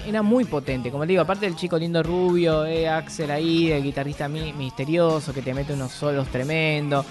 Era 0.07 0.23
muy 0.23 0.45
potente. 0.45 0.91
Como 0.91 1.05
le 1.05 1.11
digo, 1.13 1.23
aparte 1.23 1.47
del 1.47 1.57
chico 1.57 1.79
lindo 1.79 2.03
rubio, 2.03 2.67
eh, 2.67 2.89
Axel 2.89 3.31
ahí, 3.31 3.71
el 3.73 3.83
guitarrista 3.83 4.29
mi- 4.29 4.53
misterioso 4.53 5.33
que 5.33 5.41
te 5.43 5.55
mete 5.55 5.73
unos 5.73 5.93
solos 5.93 6.29
tremendos. 6.29 7.07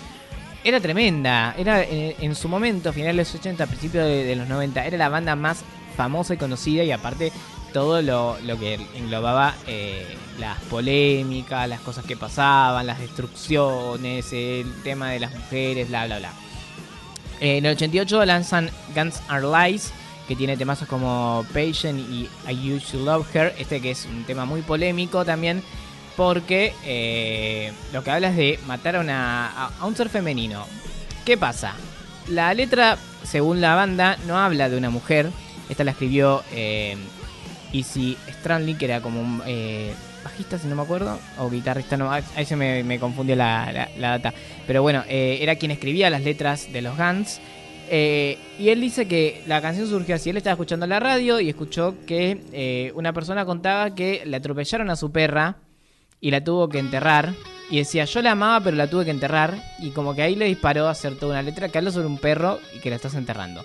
Era 0.64 0.80
tremenda. 0.80 1.56
Era 1.58 1.84
en, 1.84 2.14
en 2.22 2.36
su 2.36 2.48
momento, 2.48 2.94
finales 2.94 3.16
de 3.16 3.22
los 3.34 3.36
80, 3.36 3.66
principios 3.66 4.06
de, 4.06 4.24
de 4.26 4.36
los 4.36 4.48
90, 4.48 4.86
era 4.86 4.98
la 4.98 5.10
banda 5.10 5.36
más 5.36 5.64
famosa 5.96 6.34
y 6.34 6.38
conocida 6.38 6.84
y 6.84 6.92
aparte 6.92 7.32
todo 7.72 8.02
lo, 8.02 8.38
que 8.60 8.76
englobaba 8.96 9.56
eh, 9.68 10.06
las 10.40 10.60
polémicas, 10.64 11.68
las 11.68 11.80
cosas 11.82 12.06
que 12.06 12.18
pasaban, 12.18 12.88
las 12.88 13.00
destrucciones, 13.00 14.32
el 14.34 14.74
tema 14.84 15.12
de 15.12 15.20
las 15.20 15.34
mujeres, 15.34 15.88
bla, 15.90 16.06
bla, 16.06 16.20
bla. 16.20 16.34
Eh, 17.40 17.58
en 17.58 17.66
el 17.66 17.76
88 17.76 18.26
lanzan 18.26 18.70
Guns 18.96 19.22
Are 19.28 19.46
Lies, 19.46 19.92
que 20.28 20.36
tiene 20.36 20.58
temazos 20.58 20.88
como 20.88 21.46
Patient 21.54 22.00
y 22.00 22.30
I 22.48 22.74
Used 22.74 22.92
to 22.92 23.00
Love 23.00 23.36
Her, 23.36 23.54
este 23.58 23.82
que 23.82 23.92
es 23.92 24.06
un 24.06 24.24
tema 24.26 24.46
muy 24.46 24.62
polémico 24.62 25.26
también, 25.26 25.64
porque 26.16 26.74
eh, 26.84 27.72
lo 27.94 28.04
que 28.04 28.12
habla 28.12 28.30
es 28.30 28.36
de 28.36 28.60
matar 28.68 28.98
a, 28.98 29.00
una, 29.00 29.72
un 29.84 29.96
ser 29.96 30.10
femenino. 30.10 30.66
¿Qué 31.26 31.38
pasa? 31.38 31.74
La 32.28 32.54
letra, 32.54 32.98
según 33.24 33.62
la 33.62 33.76
banda, 33.76 34.18
no 34.28 34.38
habla 34.38 34.70
de 34.70 34.78
una 34.78 34.90
mujer. 34.90 35.32
Esta 35.70 35.84
la 35.84 35.92
escribió 35.92 36.44
Easy 37.74 38.18
Stranley, 38.30 38.76
que 38.76 38.86
era 38.86 39.02
como 39.02 39.22
un 39.22 39.42
eh, 39.46 39.94
bajista, 40.24 40.58
si 40.58 40.68
no 40.68 40.76
me 40.76 40.82
acuerdo, 40.82 41.20
o 41.38 41.50
guitarrista, 41.50 41.98
no, 41.98 42.12
ahí 42.12 42.46
se 42.46 42.56
me, 42.56 42.84
me 42.84 43.00
confundió 43.00 43.36
la, 43.36 43.72
la- 43.72 43.90
la 43.98 44.10
data. 44.20 44.34
Pero 44.68 44.82
bueno, 44.82 45.04
eh, 45.08 45.40
era 45.42 45.56
quien 45.56 45.72
escribía 45.72 46.10
las 46.10 46.24
letras 46.24 46.72
de 46.72 46.82
los 46.82 46.98
Guns. 46.98 47.40
Eh, 47.92 48.38
y 48.60 48.70
él 48.70 48.82
dice 48.82 49.08
que 49.08 49.42
la 49.48 49.62
canción 49.62 49.88
surgió 49.88 50.14
así. 50.16 50.30
Él 50.30 50.38
estaba 50.38 50.54
escuchando 50.54 50.86
la 50.86 51.00
radio 51.00 51.40
y 51.40 51.50
escuchó 51.50 51.96
que 52.06 52.42
eh, 52.54 52.92
una 52.96 53.14
persona 53.14 53.46
contaba 53.46 53.96
que 53.96 54.22
le 54.26 54.38
atropellaron 54.38 54.90
a 54.92 54.96
su 54.96 55.12
perra 55.12 55.56
y 56.22 56.30
la 56.32 56.44
tuvo 56.44 56.70
que 56.70 56.78
enterrar. 56.80 57.34
Y 57.72 57.78
decía, 57.78 58.06
yo 58.06 58.22
la 58.22 58.32
amaba, 58.32 58.64
pero 58.64 58.76
la 58.78 58.88
tuve 58.90 59.06
que 59.06 59.12
enterrar. 59.12 59.56
Y 59.80 59.90
como 59.92 60.14
que 60.16 60.22
ahí 60.22 60.36
le 60.36 60.46
disparó 60.46 60.88
a 60.88 60.92
hacer 60.92 61.16
toda 61.18 61.34
una 61.34 61.42
letra 61.42 61.70
que 61.70 61.78
habla 61.80 61.92
sobre 61.92 62.08
un 62.08 62.18
perro 62.20 62.60
y 62.76 62.80
que 62.80 62.90
la 62.92 62.96
estás 62.98 63.16
enterrando. 63.16 63.64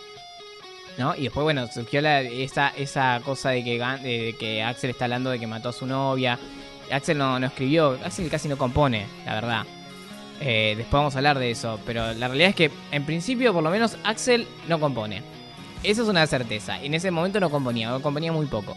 ¿No? 0.97 1.15
Y 1.17 1.23
después, 1.25 1.43
bueno, 1.43 1.67
surgió 1.67 2.01
la- 2.01 2.21
esa, 2.21 2.69
esa 2.69 3.21
cosa 3.25 3.51
de 3.51 3.65
que, 3.65 3.79
de 3.79 4.37
que 4.39 4.63
Axel 4.63 4.91
está 4.91 5.07
hablando 5.07 5.31
de 5.31 5.41
que 5.41 5.47
mató 5.47 5.71
a 5.71 5.73
su 5.73 5.87
novia. 5.87 6.39
Axel 6.93 7.19
no, 7.19 7.39
no 7.41 7.47
escribió, 7.47 7.99
Axel 8.05 8.29
casi 8.31 8.47
no 8.49 8.57
compone, 8.57 9.07
la 9.27 9.35
verdad. 9.35 9.63
Eh, 10.41 10.75
después 10.77 10.93
vamos 10.93 11.15
a 11.17 11.19
hablar 11.19 11.39
de 11.39 11.51
eso. 11.51 11.81
Pero 11.85 12.13
la 12.15 12.29
realidad 12.29 12.51
es 12.51 12.55
que, 12.57 12.71
en 12.93 13.05
principio, 13.05 13.53
por 13.53 13.63
lo 13.65 13.71
menos, 13.71 13.97
Axel 14.05 14.47
no 14.69 14.79
compone. 14.79 15.23
Eso 15.83 16.03
es 16.03 16.09
una 16.09 16.27
certeza. 16.27 16.81
En 16.81 16.95
ese 16.95 17.11
momento 17.11 17.41
no 17.41 17.51
componía, 17.51 17.95
o 17.95 18.01
componía 18.01 18.33
muy 18.33 18.47
poco. 18.47 18.77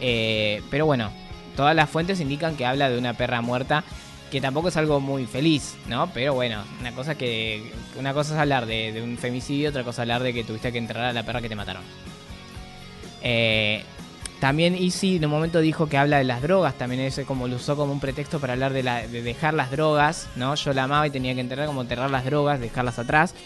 Eh, 0.00 0.62
pero 0.70 0.86
bueno, 0.86 1.10
todas 1.56 1.76
las 1.76 1.90
fuentes 1.90 2.20
indican 2.20 2.56
que 2.56 2.64
habla 2.66 2.88
de 2.88 2.98
una 2.98 3.14
perra 3.14 3.40
muerta, 3.42 3.84
que 4.34 4.40
tampoco 4.40 4.66
es 4.66 4.76
algo 4.76 4.98
muy 4.98 5.26
feliz, 5.26 5.76
¿no? 5.86 6.10
Pero 6.12 6.34
bueno, 6.34 6.64
una 6.80 6.90
cosa 6.90 7.14
que 7.14 7.70
una 7.96 8.12
cosa 8.12 8.34
es 8.34 8.40
hablar 8.40 8.66
de, 8.66 9.00
un 9.00 9.16
femicidio, 9.16 9.70
otra 9.70 9.84
cosa 9.84 10.02
es 10.02 10.06
hablar 10.06 10.24
de 10.24 10.34
que 10.34 10.42
tuviste 10.42 10.72
que 10.72 10.78
enterrar 10.78 11.04
a 11.04 11.12
la 11.12 11.22
perra 11.22 11.40
que 11.40 11.48
te 11.48 11.54
mataron. 11.54 11.84
Eh, 13.22 13.84
también 14.40 14.74
Easy 14.74 15.18
en 15.18 15.26
un 15.26 15.30
momento 15.30 15.60
dijo 15.60 15.88
que 15.88 15.98
habla 15.98 16.18
de 16.18 16.24
las 16.24 16.42
drogas, 16.42 16.74
también 16.74 17.00
ese 17.02 17.24
como 17.24 17.46
lo 17.46 17.54
usó 17.54 17.76
como 17.76 17.92
un 17.92 18.00
pretexto 18.00 18.40
para 18.40 18.54
hablar 18.54 18.72
de, 18.72 18.82
la, 18.82 19.06
de 19.06 19.22
dejar 19.22 19.54
las 19.54 19.70
drogas, 19.70 20.26
¿no? 20.34 20.56
Yo 20.56 20.72
la 20.72 20.82
amaba 20.82 21.06
y 21.06 21.10
tenía 21.10 21.32
que 21.36 21.40
enterrar 21.40 21.68
como 21.68 21.82
enterrar 21.82 22.10
las 22.10 22.24
drogas, 22.24 22.58
dejarlas 22.58 22.98
atrás. 22.98 23.36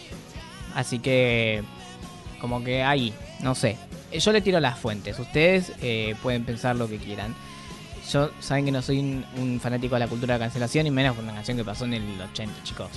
Así 0.73 0.97
que 0.97 1.61
como 2.41 2.63
que 2.63 2.81
ahí, 2.81 3.13
no 3.41 3.53
sé. 3.53 3.77
Eh, 4.11 4.19
Yo 4.19 4.31
le 4.31 4.41
tiro 4.41 4.59
las 4.59 4.79
fuentes, 4.79 5.19
ustedes 5.19 5.71
eh, 5.83 6.15
pueden 6.23 6.45
pensar 6.45 6.75
lo 6.75 6.87
que 6.87 6.97
quieran. 6.97 7.35
Yo 8.11 8.31
saben 8.39 8.65
que 8.65 8.71
no 8.71 8.81
soy 8.81 8.99
un, 8.99 9.59
fanático 9.61 9.95
de 9.95 9.99
la 9.99 10.07
cultura 10.07 10.33
de 10.35 10.39
cancelación 10.39 10.87
y 10.87 10.91
menos 10.91 11.15
con 11.15 11.25
una 11.25 11.35
canción 11.35 11.57
que 11.57 11.63
pasó 11.63 11.85
en 11.85 11.93
el 11.93 12.19
80, 12.19 12.63
chicos. 12.63 12.89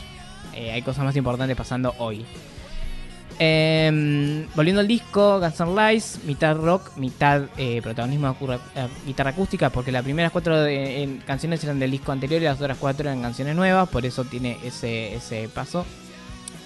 Eh, 0.54 0.70
hay 0.70 0.82
cosas 0.82 1.04
más 1.04 1.14
importantes 1.16 1.56
pasando 1.56 1.94
hoy. 1.98 2.24
Em, 3.38 4.46
volviendo 4.54 4.80
al 4.80 4.88
disco, 4.88 5.38
Guns 5.40 5.60
N' 5.60 5.74
Lies, 5.74 6.18
mitad 6.24 6.56
rock, 6.56 6.96
mitad 6.96 7.42
eh, 7.58 7.80
protagonismo 7.82 8.36
de 8.40 8.54
eh, 8.54 8.88
guitarra 9.06 9.30
acústica, 9.30 9.70
porque 9.70 9.92
las 9.92 10.02
primeras 10.02 10.32
cuatro 10.32 10.54
canciones 11.26 11.62
eran 11.64 11.78
del 11.78 11.90
disco 11.90 12.12
anterior 12.12 12.40
y 12.40 12.44
las 12.44 12.60
otras 12.60 12.78
cuatro 12.78 13.08
eran 13.08 13.20
canciones 13.20 13.54
nuevas, 13.54 13.88
por 13.88 14.06
eso 14.06 14.24
tiene 14.24 14.58
ese, 14.64 15.14
ese 15.14 15.48
paso. 15.48 15.84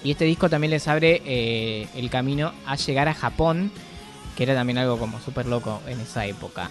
Y 0.03 0.11
este 0.11 0.25
disco 0.25 0.49
también 0.49 0.71
les 0.71 0.87
abre 0.87 1.21
el 1.95 2.09
camino 2.09 2.53
a 2.65 2.75
llegar 2.75 3.09
a 3.09 3.13
Japón, 3.13 3.71
que 4.37 4.43
era 4.43 4.53
también 4.53 4.77
algo 4.77 4.97
como 4.97 5.19
súper 5.19 5.47
loco 5.47 5.81
en 5.87 5.99
esa 5.99 6.25
época. 6.27 6.69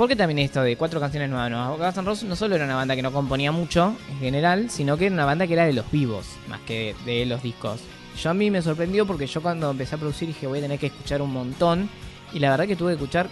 ¿Por 0.00 0.08
qué 0.08 0.16
también 0.16 0.38
esto 0.38 0.62
de 0.62 0.78
cuatro 0.78 0.98
canciones 0.98 1.28
nuevas? 1.28 1.50
No, 1.50 1.76
Guns 1.76 2.22
no 2.24 2.34
solo 2.34 2.54
era 2.54 2.64
una 2.64 2.74
banda 2.74 2.96
que 2.96 3.02
no 3.02 3.12
componía 3.12 3.52
mucho 3.52 3.94
en 4.08 4.18
general, 4.18 4.70
sino 4.70 4.96
que 4.96 5.04
era 5.04 5.14
una 5.14 5.26
banda 5.26 5.46
que 5.46 5.52
era 5.52 5.66
de 5.66 5.74
los 5.74 5.90
vivos, 5.90 6.26
más 6.48 6.58
que 6.60 6.94
de 7.04 7.26
los 7.26 7.42
discos. 7.42 7.82
Yo 8.18 8.30
a 8.30 8.32
mí 8.32 8.50
me 8.50 8.62
sorprendió 8.62 9.06
porque 9.06 9.26
yo 9.26 9.42
cuando 9.42 9.70
empecé 9.70 9.96
a 9.96 9.98
producir 9.98 10.28
dije 10.28 10.46
voy 10.46 10.60
a 10.60 10.62
tener 10.62 10.78
que 10.78 10.86
escuchar 10.86 11.20
un 11.20 11.34
montón 11.34 11.90
y 12.32 12.38
la 12.38 12.48
verdad 12.48 12.66
que 12.66 12.76
tuve 12.76 12.92
que 12.92 12.94
escuchar 12.94 13.28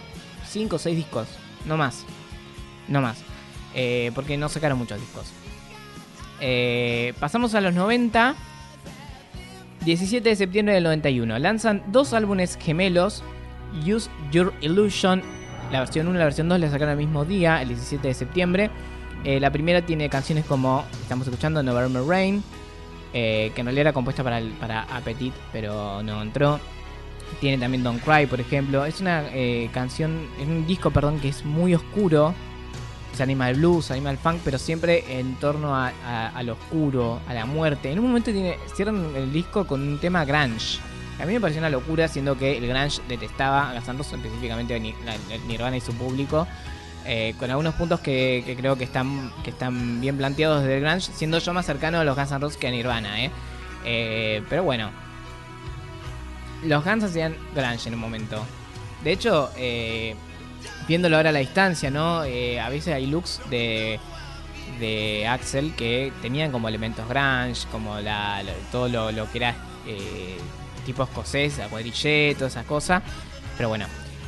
5 0.47 0.75
o 0.75 0.77
6 0.77 0.95
discos, 0.95 1.27
no 1.65 1.75
más. 1.75 2.05
No 2.87 3.01
más. 3.01 3.23
Eh, 3.73 4.11
porque 4.13 4.37
no 4.37 4.47
sacaron 4.47 4.77
muchos 4.77 4.99
discos. 4.99 5.25
Eh, 6.39 7.15
pasamos 7.19 7.55
a 7.55 7.61
los 7.61 7.73
90. 7.73 8.35
17 9.85 10.29
de 10.29 10.35
septiembre 10.35 10.75
del 10.75 10.83
91. 10.83 11.39
Lanzan 11.39 11.81
dos 11.87 12.13
álbumes 12.13 12.59
gemelos. 12.61 13.23
Use 13.83 14.07
Your 14.31 14.53
Illusion. 14.61 15.38
La 15.71 15.79
versión 15.79 16.07
1 16.07 16.15
y 16.15 16.19
la 16.19 16.25
versión 16.25 16.49
2 16.49 16.59
la 16.59 16.69
sacaron 16.71 16.93
el 16.93 16.97
mismo 16.97 17.25
día, 17.25 17.61
el 17.61 17.69
17 17.69 18.07
de 18.07 18.13
septiembre. 18.13 18.71
Eh, 19.23 19.39
la 19.39 19.51
primera 19.51 19.81
tiene 19.81 20.09
canciones 20.09 20.45
como 20.45 20.85
estamos 21.01 21.27
escuchando 21.27 21.61
November 21.61 22.03
Rain, 22.03 22.43
eh, 23.13 23.51
que 23.53 23.61
en 23.61 23.67
realidad 23.67 23.81
era 23.81 23.93
compuesta 23.93 24.23
para, 24.23 24.41
para 24.59 24.83
Appetit, 24.83 25.33
pero 25.51 26.01
no 26.01 26.21
entró. 26.21 26.59
Tiene 27.39 27.59
también 27.59 27.83
Don't 27.83 28.03
Cry, 28.03 28.25
por 28.25 28.39
ejemplo. 28.39 28.85
Es 28.85 28.99
una 28.99 29.25
eh, 29.31 29.69
canción, 29.71 30.27
es 30.39 30.47
un 30.47 30.65
disco, 30.65 30.89
perdón, 30.89 31.19
que 31.19 31.29
es 31.29 31.45
muy 31.45 31.75
oscuro. 31.75 32.33
Se 33.13 33.21
anima 33.21 33.47
al 33.47 33.55
blues, 33.55 33.91
anima 33.91 34.09
al 34.09 34.17
funk, 34.17 34.39
pero 34.43 34.57
siempre 34.57 35.19
en 35.19 35.35
torno 35.35 35.75
a, 35.75 35.91
oscuro, 36.51 37.19
a 37.27 37.33
la 37.33 37.45
muerte. 37.45 37.91
En 37.91 37.99
un 37.99 38.07
momento 38.07 38.31
cierran 38.73 39.11
el 39.15 39.31
disco 39.31 39.67
con 39.67 39.81
un 39.81 39.99
tema 39.99 40.25
grunge. 40.25 40.79
A 41.19 41.25
mí 41.25 41.33
me 41.33 41.41
pareció 41.41 41.59
una 41.59 41.69
locura, 41.69 42.07
siendo 42.07 42.37
que 42.37 42.57
el 42.57 42.67
grunge 42.67 43.01
detestaba 43.09 43.71
a 43.71 43.73
Guns 43.73 43.89
N' 43.89 44.01
específicamente 44.01 44.75
a 44.75 44.79
Nirvana 45.47 45.75
y 45.77 45.81
su 45.81 45.93
público. 45.93 46.47
eh, 47.05 47.33
con 47.39 47.49
algunos 47.49 47.75
puntos 47.75 47.99
que, 48.01 48.55
creo 48.57 48.77
que 48.77 48.83
están, 48.83 49.31
que 49.43 49.49
están 49.49 49.99
bien 49.99 50.17
planteados 50.17 50.61
desde 50.61 50.77
el 50.77 50.83
grunge, 50.83 51.11
siendo 51.13 51.39
yo 51.39 51.53
más 51.53 51.65
cercano 51.65 51.99
a 51.99 52.03
los 52.03 52.15
Guns 52.15 52.31
N' 52.31 52.39
Roses 52.39 52.57
que 52.57 52.67
a 52.67 52.71
Nirvana. 52.71 53.23
¿eh? 53.23 53.31
Eh, 53.85 54.43
pero 54.49 54.63
bueno, 54.63 54.91
los 56.63 56.83
Guns 56.83 57.03
hacían 57.03 57.35
grunge 57.55 57.87
en 57.87 57.95
un 57.95 57.99
momento. 57.99 58.45
De 59.03 59.11
hecho, 59.11 59.49
eh, 59.57 60.15
viéndolo 60.87 61.17
ahora 61.17 61.29
a 61.29 61.33
la 61.33 61.39
distancia, 61.39 61.89
¿no? 61.89 62.19
A 62.19 62.69
veces 62.69 62.93
hay 62.93 63.07
looks 63.07 63.41
de, 63.49 63.99
de 64.79 65.27
Axel 65.27 65.73
que 65.75 66.13
tenían 66.21 66.51
como 66.51 66.67
elementos 66.67 67.07
grunge, 67.07 67.65
como 67.71 67.95
todo 68.71 68.87
lo, 68.87 69.31
que 69.31 69.37
era 69.37 69.55
tipo 70.89 71.03
escocés, 71.03 71.59
la 71.59 71.67
cuadrille, 71.67 72.33
todas 72.35 72.53
esas 72.53 72.65
cosas. 72.65 73.03
Pero 73.57 73.69
bueno. 73.69 73.85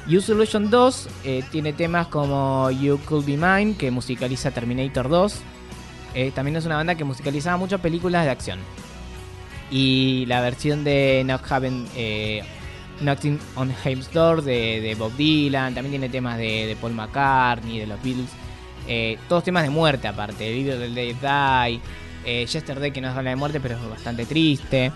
Use 0.07 0.27
Solution 0.27 0.71
2 0.71 1.09
eh, 1.25 1.43
tiene 1.51 1.73
temas 1.73 2.07
como 2.07 2.71
You 2.71 2.99
Could 3.05 3.25
Be 3.25 3.37
Mine, 3.37 3.75
que 3.77 3.91
musicaliza 3.91 4.51
Terminator 4.51 5.09
2. 5.09 5.41
Eh, 6.13 6.31
también 6.33 6.57
es 6.57 6.65
una 6.65 6.75
banda 6.75 6.95
que 6.95 7.03
musicalizaba 7.03 7.57
muchas 7.57 7.81
películas 7.81 8.25
de 8.25 8.31
acción. 8.31 8.59
Y 9.69 10.25
la 10.27 10.41
versión 10.41 10.83
de 10.83 11.23
Not 11.25 11.49
Having 11.49 11.87
eh, 11.95 12.43
Knocking 12.99 13.39
on 13.55 13.73
Heaven's 13.73 14.11
Door 14.11 14.43
de, 14.43 14.95
Bob 14.97 15.15
Dylan. 15.15 15.73
También 15.73 15.91
tiene 15.91 16.09
temas 16.09 16.37
de, 16.37 16.75
Paul 16.81 16.93
McCartney, 16.93 17.79
de 17.79 17.87
los 17.87 18.01
Beatles. 18.03 18.29
Eh, 18.87 19.17
todos 19.29 19.43
temas 19.43 19.63
de 19.63 19.69
muerte 19.69 20.07
aparte. 20.07 20.51
Vive 20.51 20.77
del 20.77 20.95
Day 20.95 21.13
Die. 21.13 21.81
Yesterday 22.45 22.91
que 22.91 23.01
no 23.01 23.09
habla 23.09 23.31
de 23.31 23.35
muerte 23.35 23.59
pero 23.59 23.75
es 23.75 23.89
bastante 23.89 24.25
triste. 24.25 24.91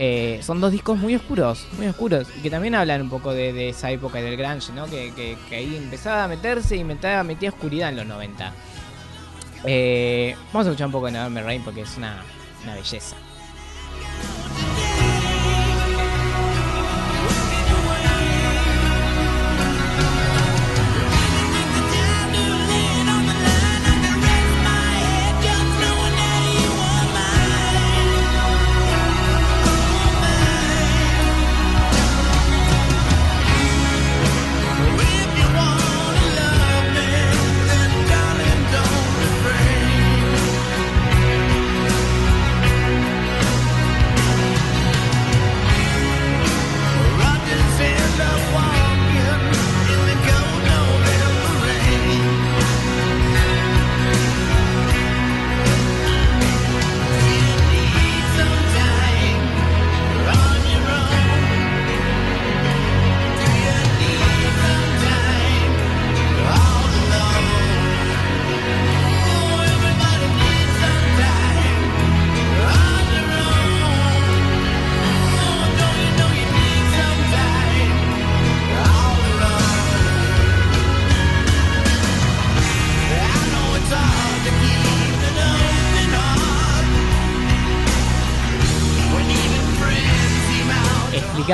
Eh, 0.00 0.38
son 0.42 0.60
dos 0.60 0.70
discos 0.70 0.96
muy 0.98 1.14
oscuros, 1.16 1.66
muy 1.76 1.86
oscuros. 1.88 2.28
Y 2.38 2.40
que 2.42 2.50
también 2.50 2.74
hablan 2.76 3.02
un 3.02 3.10
poco 3.10 3.32
de, 3.34 3.68
esa 3.68 3.90
época 3.90 4.18
del 4.20 4.36
grunge, 4.36 4.72
¿no? 4.72 4.86
Que, 4.86 5.12
que- 5.14 5.36
que 5.48 5.56
ahí 5.56 5.76
empezaba 5.76 6.24
a 6.24 6.28
meterse 6.28 6.76
y 6.76 6.84
metía, 6.84 7.22
metía 7.24 7.48
oscuridad 7.50 7.88
en 7.88 7.96
los 7.96 8.06
90. 8.06 8.52
Eh, 9.64 10.36
vamos 10.52 10.66
a 10.66 10.70
escuchar 10.70 10.86
un 10.86 10.92
poco 10.92 11.06
de 11.06 11.12
November 11.12 11.44
Rain 11.44 11.62
porque 11.64 11.80
es 11.80 11.96
una, 11.96 12.22
una 12.62 12.74
belleza. 12.76 13.16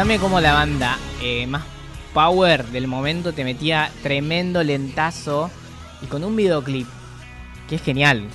Explícame 0.05 0.21
cómo 0.29 0.39
la 0.43 0.53
banda 0.53 0.99
eh, 1.23 1.47
más 1.47 1.63
power 2.13 2.67
del 2.67 2.87
momento 2.87 3.33
te 3.33 3.43
metía 3.43 3.91
tremendo 4.03 4.63
lentazo 4.63 5.51
y 6.03 6.07
con 6.09 6.23
un 6.25 6.37
videoclip 6.37 6.87
que 7.71 7.77
es 7.77 7.83
genial, 7.83 8.29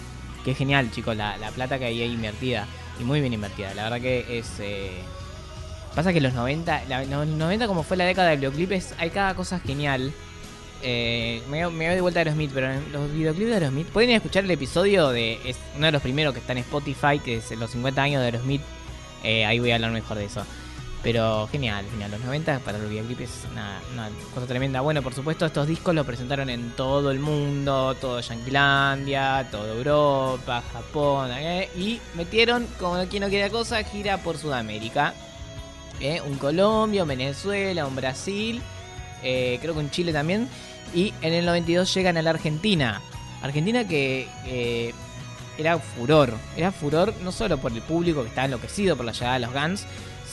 que 0.43 0.49
es 0.51 0.57
genial, 0.57 0.89
chicos, 0.89 1.15
la, 1.15 1.37
la 1.37 1.51
plata 1.51 1.77
que 1.77 1.85
hay 1.85 2.01
ahí 2.01 2.11
invertida 2.11 2.65
y 2.99 3.03
muy 3.03 3.21
bien 3.21 3.33
invertida. 3.33 3.71
La 3.75 3.83
verdad 3.83 4.01
que 4.01 4.39
es. 4.39 4.47
eh, 4.59 5.03
Pasa 5.93 6.11
que 6.11 6.21
los 6.21 6.33
90, 6.33 6.85
la- 6.89 7.05
los 7.05 7.27
90 7.27 7.67
como 7.67 7.83
fue 7.83 7.97
la 7.97 8.05
década 8.05 8.29
del 8.29 8.39
videoclip, 8.39 8.71
es, 8.71 8.95
hay 8.97 9.11
cada 9.11 9.35
cosa 9.35 9.59
genial. 9.59 10.11
Eh, 10.81 11.43
me, 11.51 11.69
me 11.69 11.85
voy 11.85 11.93
de 11.95 12.01
vuelta 12.01 12.19
a 12.19 12.21
Aerosmith, 12.21 12.49
pero 12.51 12.67
los 12.91 13.13
videoclips 13.13 13.47
de 13.47 13.53
Aerosmith, 13.53 13.87
pueden 13.89 14.09
escuchar 14.09 14.43
el 14.43 14.49
episodio 14.49 15.09
de 15.09 15.37
uno 15.77 15.85
de 15.85 15.91
los 15.91 16.01
primeros 16.01 16.33
que 16.33 16.39
está 16.39 16.53
en 16.53 16.59
Spotify, 16.59 17.19
que 17.23 17.37
es 17.37 17.51
los 17.51 17.69
50 17.69 18.01
años 18.01 18.21
de 18.21 18.25
Aerosmith. 18.25 18.61
Eh, 19.23 19.45
ahí 19.45 19.59
voy 19.59 19.69
a 19.69 19.75
hablar 19.75 19.91
mejor 19.91 20.17
de 20.17 20.25
eso. 20.25 20.43
Pero 21.01 21.47
genial, 21.49 21.85
genial. 21.89 22.11
Los 22.11 22.19
90 22.21 22.59
para 22.59 22.77
los 22.77 22.89
videoclips 22.89 23.21
es 23.21 23.47
una, 23.51 23.79
cosa 24.33 24.47
tremenda. 24.47 24.81
Bueno, 24.81 25.01
por 25.01 25.13
supuesto, 25.13 25.45
estos 25.45 25.67
discos 25.67 25.95
los 25.95 26.05
presentaron 26.05 26.49
en 26.49 26.71
todo 26.71 27.11
el 27.11 27.19
mundo, 27.19 27.95
todo 28.01 28.19
Yanquilandia, 28.19 29.47
toda 29.49 29.73
Europa, 29.73 30.61
Japón, 30.73 31.31
y 31.77 32.01
metieron, 32.15 32.67
como 32.77 33.01
quien 33.07 33.23
no 33.23 33.29
quiere 33.29 33.49
cosa, 33.49 33.81
gira 33.83 34.17
por 34.17 34.37
Sudamérica. 34.37 35.13
¿eh? 36.01 36.21
Un 36.21 36.37
Colombia, 36.37 37.03
un 37.03 37.09
Venezuela, 37.09 37.87
un 37.87 37.95
Brasil, 37.95 38.61
eh, 39.23 39.57
creo 39.61 39.73
que 39.73 39.79
un 39.79 39.91
Chile 39.91 40.11
también. 40.11 40.49
Y 40.93 41.13
en 41.21 41.33
el 41.33 41.45
92 41.45 41.93
llegan 41.93 42.17
a 42.17 42.21
la 42.21 42.31
Argentina. 42.31 43.01
Argentina 43.41 43.87
que 43.87 44.27
eh, 44.45 44.93
era 45.57 45.77
furor. 45.79 46.33
Era 46.57 46.71
furor 46.71 47.13
no 47.23 47.31
solo 47.31 47.57
por 47.57 47.71
el 47.71 47.81
público 47.81 48.23
que 48.23 48.29
estaba 48.29 48.45
enloquecido 48.45 48.97
por 48.97 49.05
la 49.05 49.11
llegada 49.11 49.33
de 49.35 49.39
los 49.39 49.53
Guns, 49.53 49.85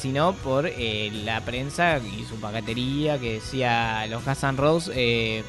sino 0.07 0.35
por 0.35 0.69
eh, 0.69 1.11
la 1.25 1.41
prensa 1.41 1.99
y 1.99 2.25
su 2.27 2.37
pacatería 2.37 3.19
que 3.19 3.35
decía 3.35 4.07
los 4.07 4.25
Guns 4.25 4.45
N' 4.45 4.57
Roses 4.57 4.95
eh, 4.97 5.43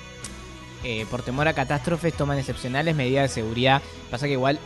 eh, 0.84 1.06
por 1.12 1.22
temor 1.22 1.48
a 1.48 1.54
catástrofes 1.54 2.16
toman 2.16 2.40
excepcionales 2.40 2.96
medidas 2.96 3.30
de 3.30 3.42
seguridad. 3.42 3.84
Pasa 4.10 4.26
que 4.26 4.32
igual 4.32 4.60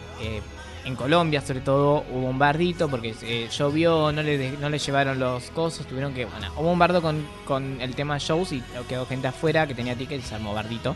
en 0.86 0.96
Colombia 0.96 1.42
sobre 1.42 1.60
todo 1.60 2.06
hubo 2.10 2.30
un 2.30 2.40
bardito 2.40 2.88
porque 2.88 3.14
llovió, 3.52 4.14
no 4.14 4.24
le, 4.24 4.52
no 4.52 4.70
le 4.70 4.80
llevaron 4.80 5.20
los 5.20 5.50
cosos, 5.52 5.86
tuvieron 5.86 6.14
que... 6.14 6.24
Bueno, 6.24 6.54
hubo 6.56 6.72
un 6.72 6.80
bardo 6.80 7.02
con, 7.02 7.28
con 7.44 7.82
el 7.82 7.94
tema 7.94 8.18
shows 8.18 8.54
y 8.54 8.64
quedó 8.88 9.06
gente 9.06 9.28
afuera 9.28 9.68
que 9.68 9.76
tenía 9.76 9.98
tickets 9.98 10.24
y 10.24 10.28
se 10.30 10.36
armó 10.36 10.54
bardito. 10.54 10.96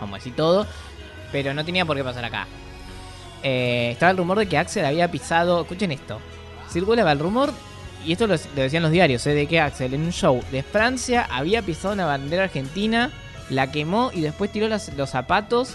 Vamos 0.00 0.16
a 0.16 0.18
decir 0.18 0.36
todo. 0.36 0.66
Pero 1.32 1.54
no 1.54 1.64
tenía 1.64 1.86
por 1.86 1.96
qué 1.96 2.04
pasar 2.04 2.26
acá. 2.26 2.46
Estaba 3.42 4.10
el 4.10 4.18
rumor 4.18 4.38
de 4.38 4.46
que 4.46 4.58
Axel 4.58 4.84
había 4.84 5.10
pisado... 5.10 5.62
Escuchen 5.62 5.92
esto. 5.92 6.20
Circulaba 6.68 7.12
el 7.12 7.20
rumor, 7.20 7.52
y 8.06 8.12
esto 8.12 8.26
lo, 8.26 8.36
decían 8.54 8.82
los 8.82 8.92
diarios, 8.92 9.26
eh, 9.26 9.34
de 9.34 9.46
que 9.46 9.60
Axel 9.60 9.92
en 9.94 10.02
un 10.02 10.12
show 10.12 10.40
de 10.52 10.62
Francia 10.62 11.26
había 11.28 11.62
pisado 11.62 11.94
una 11.94 12.06
bandera 12.06 12.44
argentina, 12.44 13.10
la 13.50 13.70
quemó 13.72 14.10
y 14.14 14.20
después 14.20 14.50
tiró 14.52 14.68
los 14.68 15.10
zapatos. 15.10 15.74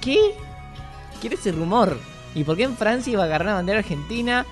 ¿Qué? 0.00 0.18
¿Qué 1.20 1.26
era 1.26 1.36
ese 1.36 1.52
rumor? 1.52 1.98
¿Y 2.34 2.44
por 2.44 2.56
qué 2.56 2.62
en 2.62 2.76
Francia 2.76 3.12
iba 3.12 3.22
a 3.22 3.26
agarrar 3.26 3.48
una 3.48 3.54
bandera 3.56 3.80
argentina? 3.80 4.46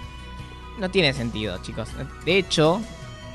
No 0.79 0.91
tiene 0.91 1.15
sentido, 1.15 1.59
chicos. 1.63 1.89
De 2.27 2.37
hecho, 2.37 2.83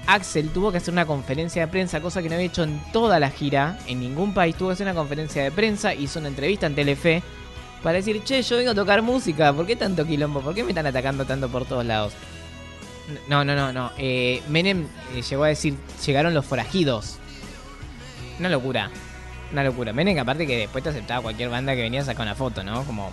Axel 0.06 0.50
tuvo 0.50 0.72
que 0.72 0.78
hacer 0.78 0.94
una 0.94 1.08
conferencia 1.08 1.66
de 1.66 1.72
prensa, 1.72 2.00
cosa 2.00 2.22
que 2.22 2.30
no 2.30 2.36
había 2.36 2.48
hecho 2.48 2.64
en 2.64 2.80
toda 2.92 3.20
la 3.20 3.32
gira, 3.32 3.80
en 3.88 4.00
ningún 4.00 4.36
país. 4.36 4.56
Tuvo 4.56 4.70
que 4.70 4.74
hacer 4.74 4.86
una 4.86 4.96
conferencia 4.96 5.42
de 5.44 5.52
prensa, 5.52 5.96
hizo 5.96 6.20
una 6.20 6.28
entrevista 6.28 6.68
en 6.68 6.76
Telefe 6.76 7.24
para 7.82 7.98
decir, 7.98 8.24
che, 8.24 8.44
yo 8.44 8.58
vengo 8.58 8.72
a 8.72 8.76
tocar 8.76 9.02
música, 9.02 9.52
¿por 9.52 9.66
qué 9.66 9.76
tanto 9.76 10.06
quilombo? 10.06 10.42
¿Por 10.42 10.54
qué 10.54 10.64
me 10.64 10.70
están 10.70 10.86
atacando 10.86 11.26
tanto 11.26 11.50
por 11.50 11.66
todos 11.66 11.86
lados? 11.86 12.14
No, 13.28 13.44
no, 13.44 13.56
no, 13.56 13.72
no. 13.72 13.92
Eh, 13.98 14.42
Menem 14.50 14.88
eh, 15.16 15.22
llegó 15.22 15.44
a 15.44 15.48
decir, 15.48 15.76
llegaron 16.06 16.34
los 16.34 16.46
forajidos. 16.46 17.18
Una 18.40 18.50
locura. 18.50 18.90
Una 19.52 19.64
locura. 19.64 19.94
Menem, 19.94 20.18
aparte 20.18 20.48
que 20.48 20.58
después 20.58 20.84
te 20.84 20.90
aceptaba 20.90 21.22
cualquier 21.22 21.50
banda 21.50 21.76
que 21.76 21.82
venía 21.82 22.02
a 22.02 22.06
sacar 22.06 22.26
una 22.26 22.36
foto, 22.36 22.64
¿no? 22.64 22.84
Como... 22.84 23.10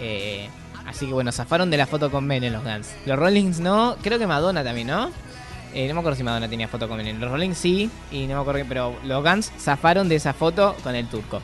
Eh, 0.00 0.48
así 0.86 1.06
que 1.06 1.12
bueno, 1.12 1.32
zafaron 1.32 1.70
de 1.70 1.76
la 1.76 1.86
foto 1.86 2.10
con 2.10 2.26
Menem 2.26 2.52
los 2.52 2.62
Guns. 2.62 2.94
Los 3.06 3.18
Rollings 3.18 3.60
no, 3.60 3.96
creo 4.02 4.18
que 4.18 4.26
Madonna 4.26 4.62
también, 4.62 4.86
¿no? 4.86 5.06
No 5.08 5.94
me 5.94 6.00
acuerdo 6.00 6.14
si 6.14 6.22
Madonna 6.22 6.48
tenía 6.48 6.68
foto 6.68 6.88
con 6.88 6.96
Menem. 6.96 7.20
Los 7.20 7.30
Rollings 7.30 7.58
sí, 7.58 7.90
y 8.10 8.26
no 8.26 8.36
me 8.36 8.40
acuerdo, 8.40 8.64
pero 8.68 8.96
los 9.04 9.22
Guns 9.22 9.52
zafaron 9.58 10.08
de 10.08 10.16
esa 10.16 10.32
foto 10.32 10.76
con 10.82 10.94
el 10.94 11.06
turco. 11.08 11.42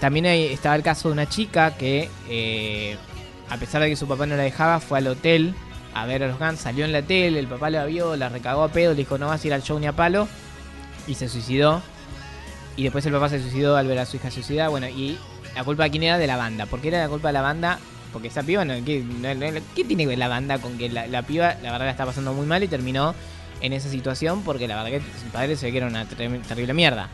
También 0.00 0.26
estaba 0.26 0.76
el 0.76 0.82
caso 0.82 1.08
de 1.08 1.14
una 1.14 1.28
chica 1.28 1.76
que, 1.76 2.08
a 3.50 3.56
pesar 3.56 3.82
de 3.82 3.88
que 3.88 3.96
su 3.96 4.06
papá 4.06 4.26
no 4.26 4.36
la 4.36 4.42
dejaba, 4.42 4.80
fue 4.80 4.98
al 4.98 5.06
hotel 5.06 5.54
a 5.94 6.06
ver 6.06 6.22
a 6.22 6.28
los 6.28 6.38
Guns, 6.38 6.60
salió 6.60 6.84
en 6.84 6.92
la 6.92 7.02
tele, 7.02 7.38
el 7.38 7.46
papá 7.48 7.70
la 7.70 7.84
vio, 7.86 8.14
la 8.16 8.28
recagó 8.28 8.62
a 8.62 8.68
pedo, 8.68 8.90
le 8.92 8.98
dijo 8.98 9.18
no 9.18 9.26
vas 9.26 9.42
a 9.42 9.46
ir 9.46 9.54
al 9.54 9.62
show 9.62 9.78
ni 9.80 9.86
a 9.86 9.92
palo, 9.92 10.28
y 11.06 11.14
se 11.14 11.28
suicidó. 11.28 11.82
Y 12.76 12.84
después 12.84 13.04
el 13.06 13.12
papá 13.12 13.28
se 13.28 13.40
suicidó 13.40 13.76
al 13.76 13.88
ver 13.88 13.98
a 13.98 14.06
su 14.06 14.16
hija 14.18 14.30
suicidada. 14.30 14.68
Bueno, 14.68 14.86
y 14.88 15.18
la 15.56 15.64
culpa 15.64 15.84
de 15.84 15.90
quién 15.90 16.04
era 16.04 16.18
de 16.18 16.28
la 16.28 16.36
banda. 16.36 16.66
¿Por 16.66 16.80
qué 16.80 16.88
era 16.88 17.02
la 17.02 17.08
culpa 17.08 17.28
de 17.28 17.32
la 17.32 17.42
banda? 17.42 17.80
Porque 18.12 18.28
esa 18.28 18.44
piba, 18.44 18.64
no, 18.64 18.74
¿qué, 18.84 19.04
tiene 19.74 19.96
que 19.96 20.06
ver 20.06 20.18
la 20.18 20.28
banda 20.28 20.58
con 20.58 20.78
que 20.78 20.88
la, 20.88 21.22
piba, 21.22 21.56
la 21.62 21.72
verdad, 21.72 21.86
la 21.86 21.90
está 21.90 22.06
pasando 22.06 22.32
muy 22.32 22.46
mal 22.46 22.62
y 22.62 22.68
terminó 22.68 23.14
en 23.60 23.72
esa 23.72 23.88
situación? 23.90 24.42
Porque 24.44 24.68
la 24.68 24.76
verdad 24.76 24.90
que 24.90 25.00
su 25.00 25.30
padre 25.32 25.56
se 25.56 25.66
ve 25.66 25.72
que 25.72 25.78
era 25.78 25.88
una 25.88 26.04
ter- 26.04 26.40
terrible 26.42 26.72
mierda. 26.72 27.08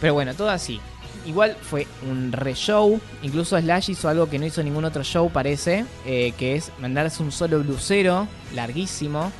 Pero 0.00 0.14
bueno, 0.14 0.32
todo 0.34 0.48
así. 0.48 0.80
Igual 1.26 1.56
fue 1.60 1.86
un 2.08 2.32
re 2.32 2.54
show. 2.54 3.00
Incluso 3.22 3.58
Slash 3.58 3.90
hizo 3.90 4.08
algo 4.08 4.28
que 4.28 4.38
no 4.38 4.46
hizo 4.46 4.62
ningún 4.62 4.84
otro 4.84 5.02
show, 5.04 5.30
parece. 5.30 5.84
eh, 6.06 6.32
que 6.38 6.56
es 6.56 6.72
mandarse 6.80 7.22
un 7.22 7.30
solo 7.32 7.60
blusero 7.60 8.26
larguísimo. 8.54 9.30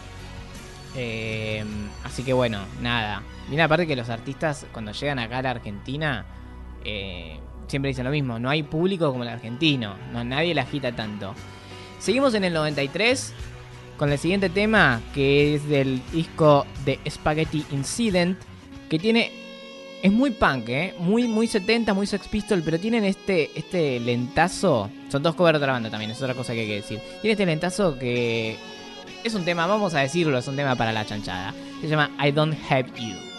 Eh, 0.96 1.64
así 2.04 2.22
que 2.22 2.32
bueno, 2.32 2.60
nada. 2.82 3.22
Mira, 3.48 3.64
aparte 3.64 3.86
que 3.86 3.96
los 3.96 4.08
artistas 4.10 4.66
cuando 4.72 4.92
llegan 4.92 5.18
acá 5.18 5.38
a 5.38 5.42
la 5.42 5.50
Argentina 5.50 6.24
eh, 6.84 7.38
siempre 7.66 7.88
dicen 7.88 8.04
lo 8.04 8.10
mismo. 8.10 8.38
No 8.38 8.50
hay 8.50 8.62
público 8.62 9.10
como 9.10 9.22
el 9.22 9.28
argentino. 9.28 9.96
No, 10.12 10.22
nadie 10.24 10.54
la 10.54 10.62
agita 10.62 10.92
tanto. 10.92 11.34
Seguimos 11.98 12.34
en 12.34 12.44
el 12.44 12.52
93 12.52 13.32
con 13.96 14.10
el 14.12 14.18
siguiente 14.18 14.48
tema 14.48 15.00
que 15.14 15.54
es 15.54 15.68
del 15.68 16.02
disco 16.10 16.66
de 16.84 16.98
Spaghetti 17.08 17.66
Incident 17.72 18.38
que 18.88 18.98
tiene 18.98 19.30
es 20.02 20.12
muy 20.12 20.30
punk, 20.30 20.68
¿eh? 20.68 20.94
Muy, 20.98 21.28
muy 21.28 21.46
70, 21.46 21.94
muy 21.94 22.06
Sex 22.06 22.28
Pistol, 22.28 22.62
pero 22.64 22.78
tienen 22.78 23.04
este, 23.04 23.50
este 23.54 24.00
lentazo. 24.00 24.90
Son 25.10 25.22
dos 25.22 25.34
covers 25.34 25.58
de 25.58 25.64
otra 25.64 25.72
banda 25.72 25.90
también, 25.90 26.10
es 26.10 26.22
otra 26.22 26.34
cosa 26.34 26.54
que 26.54 26.60
hay 26.60 26.66
que 26.66 26.76
decir. 26.76 27.00
Tiene 27.20 27.32
este 27.32 27.46
lentazo 27.46 27.98
que 27.98 28.56
es 29.24 29.34
un 29.34 29.44
tema, 29.44 29.66
vamos 29.66 29.94
a 29.94 30.00
decirlo, 30.00 30.38
es 30.38 30.48
un 30.48 30.56
tema 30.56 30.76
para 30.76 30.92
la 30.92 31.04
chanchada. 31.04 31.54
Se 31.80 31.88
llama 31.88 32.10
I 32.24 32.30
Don't 32.30 32.56
Have 32.70 32.90
You. 32.96 33.29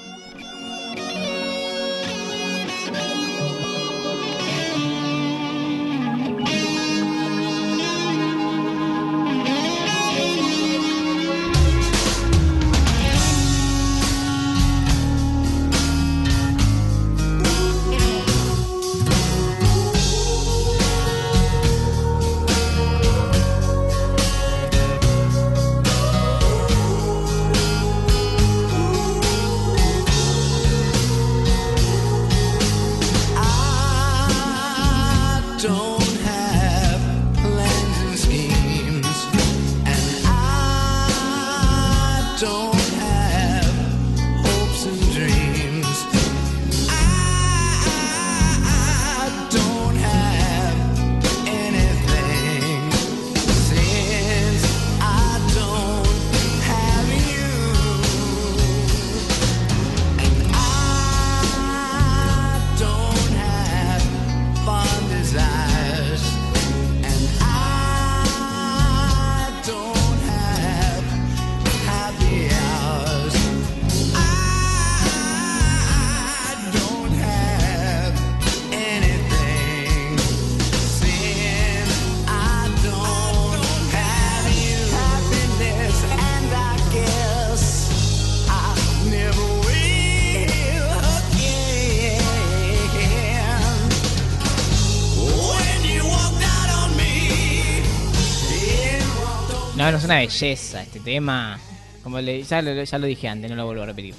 Es 100.02 100.06
una 100.06 100.16
belleza 100.16 100.82
este 100.82 101.00
tema. 101.00 101.60
Como 102.02 102.20
le, 102.20 102.42
ya, 102.42 102.62
lo, 102.64 103.06
dije 103.06 103.28
antes, 103.28 103.50
no 103.52 103.56
lo 103.56 103.66
vuelvo 103.66 103.84
a 103.84 103.86
repetir. 103.86 104.16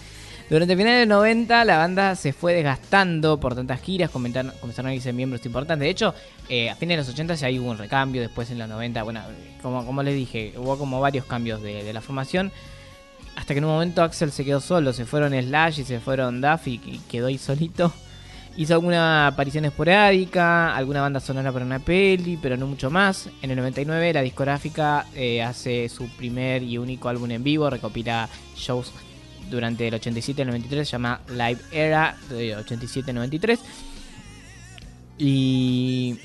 Durante 0.48 0.74
el 0.74 0.78
final 0.78 0.94
del 0.94 1.08
90 1.08 1.64
la 1.64 1.78
banda 1.78 2.14
se 2.14 2.32
fue 2.32 2.54
desgastando 2.54 3.40
por 3.40 3.56
tantas 3.56 3.80
giras, 3.80 4.10
comenzaron 4.10 4.86
a 4.86 4.94
irse 4.94 5.12
miembros 5.12 5.44
importantes. 5.44 5.80
De 5.80 5.90
hecho, 5.90 6.14
eh, 6.48 6.70
a 6.70 6.76
fines 6.76 6.96
de 6.96 7.02
los 7.02 7.08
80 7.08 7.34
ya 7.34 7.60
hubo 7.60 7.70
un 7.70 7.78
recambio, 7.78 8.20
después 8.20 8.50
en 8.50 8.58
los 8.58 8.68
90, 8.68 9.02
bueno, 9.02 9.22
como, 9.60 9.84
como 9.84 10.04
les 10.04 10.14
dije, 10.14 10.52
hubo 10.56 10.78
como 10.78 11.00
varios 11.00 11.24
cambios 11.24 11.60
de, 11.62 11.82
de 11.82 11.92
la 11.92 12.00
formación. 12.00 12.52
Hasta 13.34 13.54
que 13.54 13.58
en 13.58 13.64
un 13.64 13.72
momento 13.72 14.04
Axel 14.04 14.30
se 14.30 14.44
quedó 14.44 14.60
solo, 14.60 14.92
se 14.92 15.04
fueron 15.04 15.32
Slash 15.32 15.80
y 15.80 15.84
se 15.84 15.98
fueron 15.98 16.40
Duffy 16.40 16.80
y 16.84 16.98
quedó 17.10 17.26
ahí 17.26 17.38
solito. 17.38 17.92
Hizo 18.54 18.74
alguna 18.74 19.28
aparición 19.28 19.64
esporádica, 19.64 20.76
alguna 20.76 21.00
banda 21.00 21.20
sonora 21.20 21.50
para 21.52 21.64
una 21.64 21.78
peli, 21.78 22.38
pero 22.40 22.56
no 22.58 22.66
mucho 22.66 22.90
más. 22.90 23.30
En 23.40 23.50
el 23.50 23.56
99 23.56 24.12
la 24.12 24.20
discográfica 24.20 25.06
eh, 25.14 25.42
hace 25.42 25.88
su 25.88 26.06
primer 26.08 26.62
y 26.62 26.76
único 26.76 27.08
álbum 27.08 27.30
en 27.30 27.42
vivo, 27.42 27.70
recopila 27.70 28.28
shows 28.54 28.92
durante 29.50 29.88
el 29.88 29.94
87 29.94 30.40
y 30.40 30.42
el 30.42 30.48
93, 30.48 30.86
se 30.86 30.92
llama 30.92 31.20
Live 31.28 31.60
Era 31.70 32.16
de 32.28 32.56
87-93. 32.58 33.58
Y, 35.18 36.18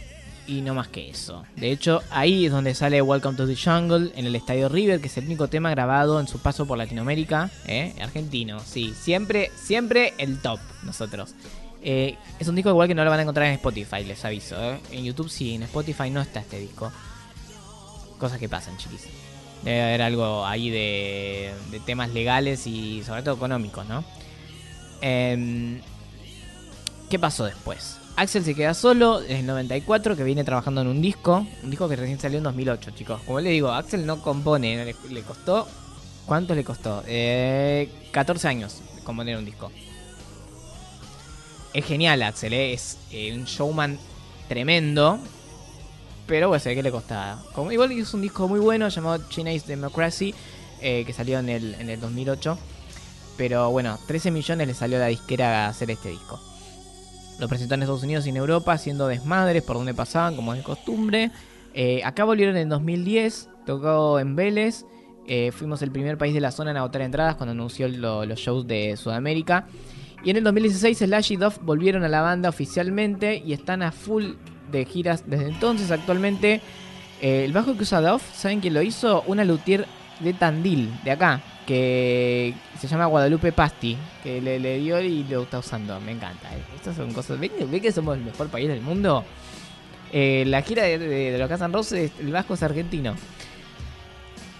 y 0.47 0.61
no 0.61 0.73
más 0.73 0.87
que 0.87 1.09
eso. 1.09 1.45
De 1.55 1.71
hecho, 1.71 2.01
ahí 2.09 2.45
es 2.45 2.51
donde 2.51 2.73
sale 2.73 3.01
Welcome 3.01 3.37
to 3.37 3.47
the 3.47 3.55
Jungle 3.55 4.11
en 4.15 4.25
el 4.25 4.35
Estadio 4.35 4.69
River, 4.69 4.99
que 4.99 5.07
es 5.07 5.17
el 5.17 5.25
único 5.25 5.47
tema 5.47 5.69
grabado 5.69 6.19
en 6.19 6.27
su 6.27 6.39
paso 6.39 6.65
por 6.65 6.77
Latinoamérica. 6.77 7.51
¿eh? 7.67 7.93
Argentino, 8.01 8.59
sí. 8.59 8.93
Siempre, 8.99 9.51
siempre 9.55 10.13
el 10.17 10.39
top, 10.41 10.59
nosotros. 10.83 11.35
Eh, 11.81 12.17
es 12.39 12.47
un 12.47 12.55
disco 12.55 12.69
igual 12.69 12.87
que 12.87 12.95
no 12.95 13.03
lo 13.03 13.09
van 13.09 13.19
a 13.19 13.21
encontrar 13.23 13.47
en 13.47 13.53
Spotify, 13.53 14.03
les 14.03 14.23
aviso. 14.25 14.55
¿eh? 14.61 14.79
En 14.91 15.03
YouTube 15.03 15.29
sí, 15.29 15.55
en 15.55 15.63
Spotify 15.63 16.09
no 16.09 16.21
está 16.21 16.39
este 16.39 16.59
disco. 16.59 16.91
Cosas 18.17 18.39
que 18.39 18.49
pasan, 18.49 18.77
chiquis. 18.77 19.07
Debe 19.63 19.81
haber 19.81 20.01
algo 20.01 20.45
ahí 20.45 20.69
de, 20.69 21.53
de 21.71 21.79
temas 21.79 22.09
legales 22.11 22.67
y 22.67 23.03
sobre 23.03 23.23
todo 23.23 23.35
económicos, 23.35 23.85
¿no? 23.87 24.03
Em, 25.01 25.79
¿Qué 27.09 27.19
pasó 27.19 27.45
después? 27.45 27.97
Axel 28.15 28.43
se 28.43 28.55
queda 28.55 28.73
solo 28.73 29.21
en 29.21 29.37
el 29.37 29.45
94, 29.45 30.15
que 30.15 30.23
viene 30.23 30.43
trabajando 30.43 30.81
en 30.81 30.87
un 30.87 31.01
disco. 31.01 31.45
Un 31.63 31.69
disco 31.69 31.87
que 31.87 31.95
recién 31.95 32.19
salió 32.19 32.39
en 32.39 32.43
2008, 32.43 32.91
chicos. 32.91 33.21
Como 33.25 33.39
le 33.39 33.51
digo, 33.51 33.71
Axel 33.71 34.05
no 34.05 34.21
compone. 34.21 34.85
Le, 34.85 34.95
le 35.11 35.21
costó... 35.21 35.67
¿Cuánto 36.25 36.53
le 36.55 36.65
costó? 36.65 37.03
Eh, 37.07 37.89
14 38.11 38.47
años 38.49 38.81
componer 39.07 39.37
un 39.37 39.45
disco. 39.45 39.71
Es 41.77 41.85
genial 41.85 42.23
Axel, 42.23 42.53
¿eh? 42.53 42.73
es 42.73 42.97
eh, 43.11 43.33
un 43.35 43.45
showman 43.45 43.99
tremendo. 44.47 45.19
pero 46.25 46.47
bueno, 46.47 46.59
sé 46.59 46.73
que 46.73 46.81
le 46.81 46.89
costaba. 46.91 47.39
Como, 47.53 47.71
igual 47.71 47.91
hizo 47.91 48.17
un 48.17 48.23
disco 48.23 48.47
muy 48.47 48.59
bueno 48.59 48.87
llamado 48.89 49.23
Chinese 49.29 49.67
Democracy, 49.67 50.33
eh, 50.81 51.03
que 51.05 51.13
salió 51.13 51.37
en 51.37 51.49
el, 51.49 51.75
en 51.75 51.89
el 51.91 51.99
2008. 51.99 52.57
Pero 53.37 53.69
bueno, 53.69 53.99
13 54.07 54.31
millones 54.31 54.67
le 54.67 54.73
salió 54.73 54.97
a 54.97 55.01
la 55.01 55.05
disquera 55.07 55.65
a 55.65 55.69
hacer 55.69 55.91
este 55.91 56.09
disco. 56.09 56.39
Lo 57.39 57.47
presentó 57.47 57.75
en 57.75 57.83
Estados 57.83 58.01
Unidos 58.01 58.25
y 58.25 58.29
en 58.29 58.37
Europa, 58.37 58.73
haciendo 58.73 59.07
desmadres 59.07 59.61
por 59.61 59.75
donde 59.75 59.93
pasaban, 59.93 60.35
como 60.35 60.55
de 60.55 60.63
costumbre. 60.63 61.29
Acá 62.03 62.23
volvieron 62.23 62.57
en 62.57 62.69
2010, 62.69 63.49
tocó 63.67 64.17
en 64.19 64.35
Vélez. 64.35 64.83
fuimos 65.51 65.83
el 65.83 65.91
primer 65.91 66.17
país 66.17 66.33
de 66.33 66.41
la 66.41 66.49
zona 66.51 66.71
en 66.71 66.77
agotar 66.77 67.03
entradas 67.03 67.35
cuando 67.35 67.51
anunció 67.51 67.87
lo- 67.87 68.25
los 68.25 68.39
shows 68.39 68.65
de 68.65 68.97
Sudamérica. 68.97 69.67
Y 70.23 70.31
en 70.31 70.37
el 70.37 70.43
2016 70.43 70.97
Slash 70.97 71.31
y 71.33 71.35
Duff 71.37 71.57
volvieron 71.61 72.03
a 72.03 72.07
la 72.09 72.21
banda 72.21 72.49
oficialmente 72.49 73.41
y 73.45 73.53
están 73.53 73.81
a 73.81 73.91
full 73.91 74.31
de 74.71 74.85
giras 74.85 75.23
desde 75.27 75.47
entonces. 75.47 75.91
Actualmente, 75.91 76.59
eh, 77.21 77.45
el 77.45 77.53
bajo 77.53 77.75
que 77.77 77.83
usa 77.83 78.01
Duff, 78.01 78.23
¿saben 78.35 78.59
quién 78.59 78.73
lo 78.73 78.81
hizo? 78.81 79.23
Una 79.27 79.45
luthier 79.45 79.85
de 80.19 80.33
Tandil, 80.33 80.89
de 81.03 81.11
acá, 81.11 81.41
que 81.65 82.53
se 82.79 82.87
llama 82.87 83.05
Guadalupe 83.05 83.51
Pasti, 83.51 83.95
que 84.23 84.41
le, 84.41 84.79
dio 84.79 84.99
y 84.99 85.23
lo 85.25 85.43
está 85.43 85.59
usando. 85.59 85.99
Me 86.01 86.11
encanta. 86.11 86.51
eh. 86.53 86.61
Estas 86.75 86.95
son 86.97 87.13
cosas. 87.13 87.39
¿Ven, 87.39 87.51
que- 87.81 87.91
somos 87.91 88.17
el 88.17 88.23
mejor 88.23 88.47
país 88.49 88.67
del 88.67 88.81
mundo? 88.81 89.23
Eh, 90.11 90.43
la 90.47 90.61
gira 90.61 90.83
de, 90.83 90.97
de, 90.97 91.31
de 91.31 91.37
los 91.37 91.47
Casan 91.47 91.71
Roses, 91.71 92.11
el 92.19 92.31
vasco 92.31 92.55
es 92.55 92.63
argentino. 92.63 93.13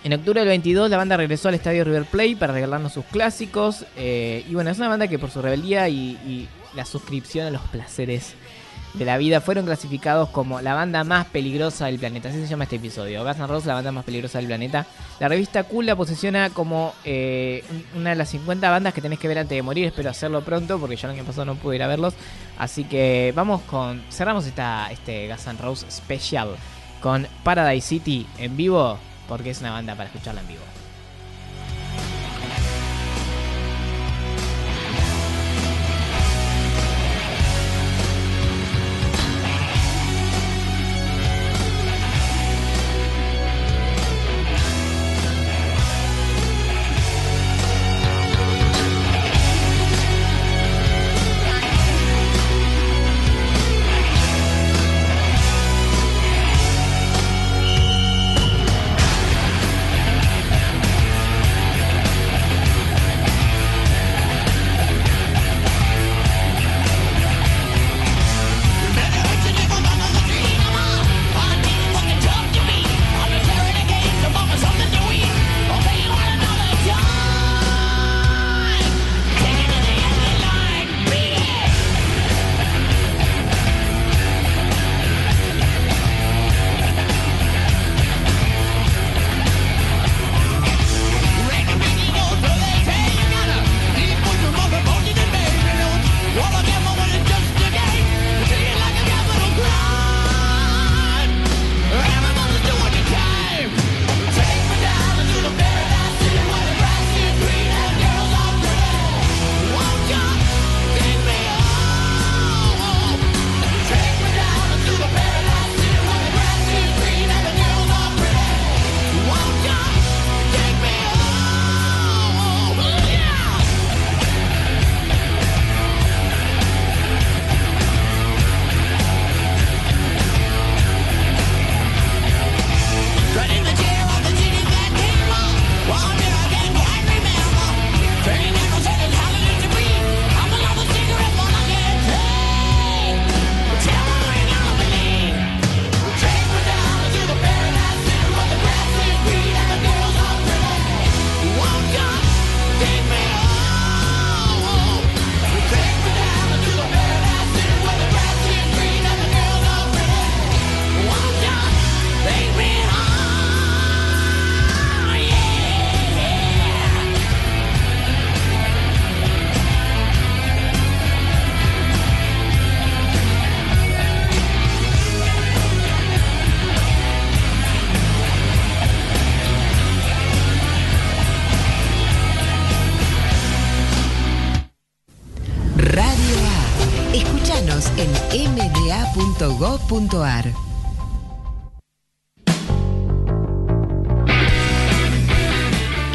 En 0.08 0.13
octubre 0.13 0.39
del 0.39 0.48
22 0.48 0.89
la 0.89 0.96
banda 0.96 1.17
regresó 1.17 1.50
al 1.50 1.56
estadio 1.56 1.84
River 1.84 2.06
Plate 2.06 2.38
para 2.38 2.54
regalarnos 2.54 2.93
sus 2.93 3.04
clásicos. 3.04 3.86
eh, 3.98 4.46
y 4.50 4.54
bueno, 4.54 4.70
es 4.70 4.78
una 4.78 4.88
banda 4.88 5.10
que 5.10 5.20
por 5.20 5.30
su 5.30 5.41
rebeldía 5.41 5.89
y, 5.89 6.48
la 6.76 6.86
suscripción 6.86 7.46
a 7.48 7.50
los 7.50 7.62
placeres 7.63 8.36
de 8.93 9.04
la 9.04 9.17
vida 9.17 9.41
fueron 9.41 9.65
clasificados 9.65 10.30
como 10.30 10.62
la 10.62 10.74
banda 10.76 11.04
más 11.04 11.26
peligrosa 11.26 11.88
del 11.88 12.00
planeta. 12.00 12.30
Así 12.30 12.39
se 12.39 12.48
llama 12.48 12.63
este 12.63 12.78
episodio. 12.78 13.22
Guns 13.26 13.38
N' 13.38 13.48
Roses, 13.48 13.65
la 13.67 13.74
banda 13.74 13.91
más 13.91 14.06
peligrosa 14.06 14.38
del 14.38 14.48
planeta. 14.48 14.86
La 15.20 15.28
revista 15.28 15.63
Cool 15.63 15.88
la 15.88 15.98
posiciona 15.98 16.52
como 16.52 16.93
eh, 17.04 17.65
un- 17.70 18.00
una 18.02 18.12
de 18.12 18.15
las 18.15 18.30
50 18.30 18.70
bandas 18.70 18.93
que 18.93 19.02
tenés 19.02 19.20
que 19.20 19.28
ver 19.28 19.39
antes 19.39 19.58
de 19.58 19.62
morir. 19.62 19.88
Espero 19.88 20.10
hacerlo 20.10 20.41
pronto 20.41 20.80
porque 20.80 20.96
yo 20.96 21.10
el 21.10 21.15
año 21.15 21.26
pasado 21.26 21.43
no 21.43 21.56
pude 21.56 21.76
ir 21.76 21.84
a 21.84 21.88
verlos. 21.88 22.13
Así 22.58 22.86
que 22.86 23.34
vamos 23.36 23.62
con... 23.63 24.02
Cerramos 24.10 24.46
esta, 24.48 24.88
este 24.89 25.28
Guns 25.28 25.48
N' 25.48 25.58
Roses 25.62 25.93
Special 25.96 26.50
con 27.02 27.28
Paradise 27.43 27.86
City 27.89 28.26
en 28.38 28.56
vivo 28.56 28.98
porque 29.27 29.51
es 29.51 29.59
una 29.59 29.71
banda 29.71 29.95
para 29.95 30.07
escucharla 30.07 30.41
en 30.41 30.47
vivo. 30.47 30.63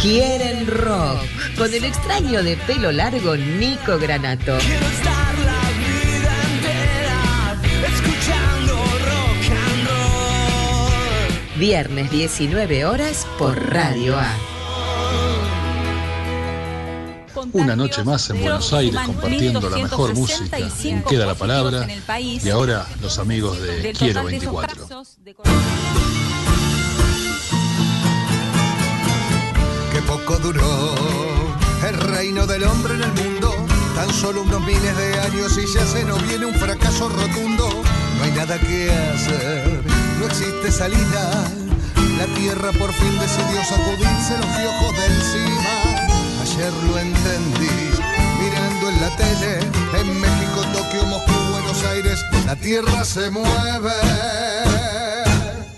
Quieren 0.00 0.66
rock 0.66 1.22
con 1.56 1.72
el 1.72 1.84
extraño 1.84 2.42
de 2.42 2.56
pelo 2.56 2.92
largo 2.92 3.36
Nico 3.36 3.98
Granato. 3.98 4.58
Quiero 4.58 4.86
estar 4.86 5.38
la 5.38 5.60
vida 5.78 6.34
entera 6.52 7.88
escuchando 7.88 8.74
rock 8.74 9.46
and 9.70 9.88
roll. 9.88 11.58
Viernes 11.58 12.10
19 12.10 12.84
horas 12.84 13.26
por 13.38 13.72
Radio 13.72 14.18
A. 14.18 14.41
Una 17.52 17.76
noche 17.76 18.02
más 18.02 18.30
en 18.30 18.40
Buenos 18.40 18.72
Aires 18.72 19.00
compartiendo 19.04 19.68
la 19.68 19.76
mejor 19.76 20.14
música. 20.14 20.58
en 20.58 21.02
Queda 21.02 21.26
la 21.26 21.34
palabra. 21.34 21.86
Y 22.18 22.48
ahora 22.50 22.86
los 23.00 23.18
amigos 23.18 23.60
de 23.60 23.92
Quiero 23.92 24.24
24. 24.24 24.88
que 29.92 30.02
poco 30.02 30.38
duró 30.38 30.94
el 31.86 31.96
reino 32.00 32.46
del 32.46 32.64
hombre 32.64 32.94
en 32.94 33.02
el 33.02 33.12
mundo. 33.12 33.54
Tan 33.94 34.12
solo 34.14 34.42
unos 34.42 34.60
miles 34.62 34.96
de 34.96 35.18
años 35.20 35.58
y 35.58 35.66
ya 35.72 35.84
se 35.84 36.04
nos 36.04 36.22
viene 36.26 36.46
un 36.46 36.54
fracaso 36.54 37.08
rotundo. 37.10 37.68
No 38.18 38.24
hay 38.24 38.32
nada 38.32 38.58
que 38.58 38.90
hacer, 38.90 39.82
no 40.18 40.26
existe 40.26 40.72
salida. 40.72 41.50
La 42.16 42.26
tierra 42.34 42.70
por 42.72 42.92
fin 42.92 43.18
decidió 43.18 43.62
sacudirse 43.64 44.36
los 44.38 44.46
piojos 44.46 44.96
de 44.96 45.06
encima 45.06 45.81
ayer 46.52 46.72
lo 46.88 46.98
entendí. 46.98 47.70
Mirando 48.40 48.88
en 48.90 49.00
la 49.00 49.16
tele, 49.16 49.58
en 50.00 50.20
México, 50.20 50.60
Tokio, 50.72 51.04
Moscú, 51.06 51.32
Buenos 51.50 51.82
Aires, 51.84 52.24
la 52.46 52.56
tierra 52.56 53.04
se 53.04 53.30
mueve. 53.30 53.92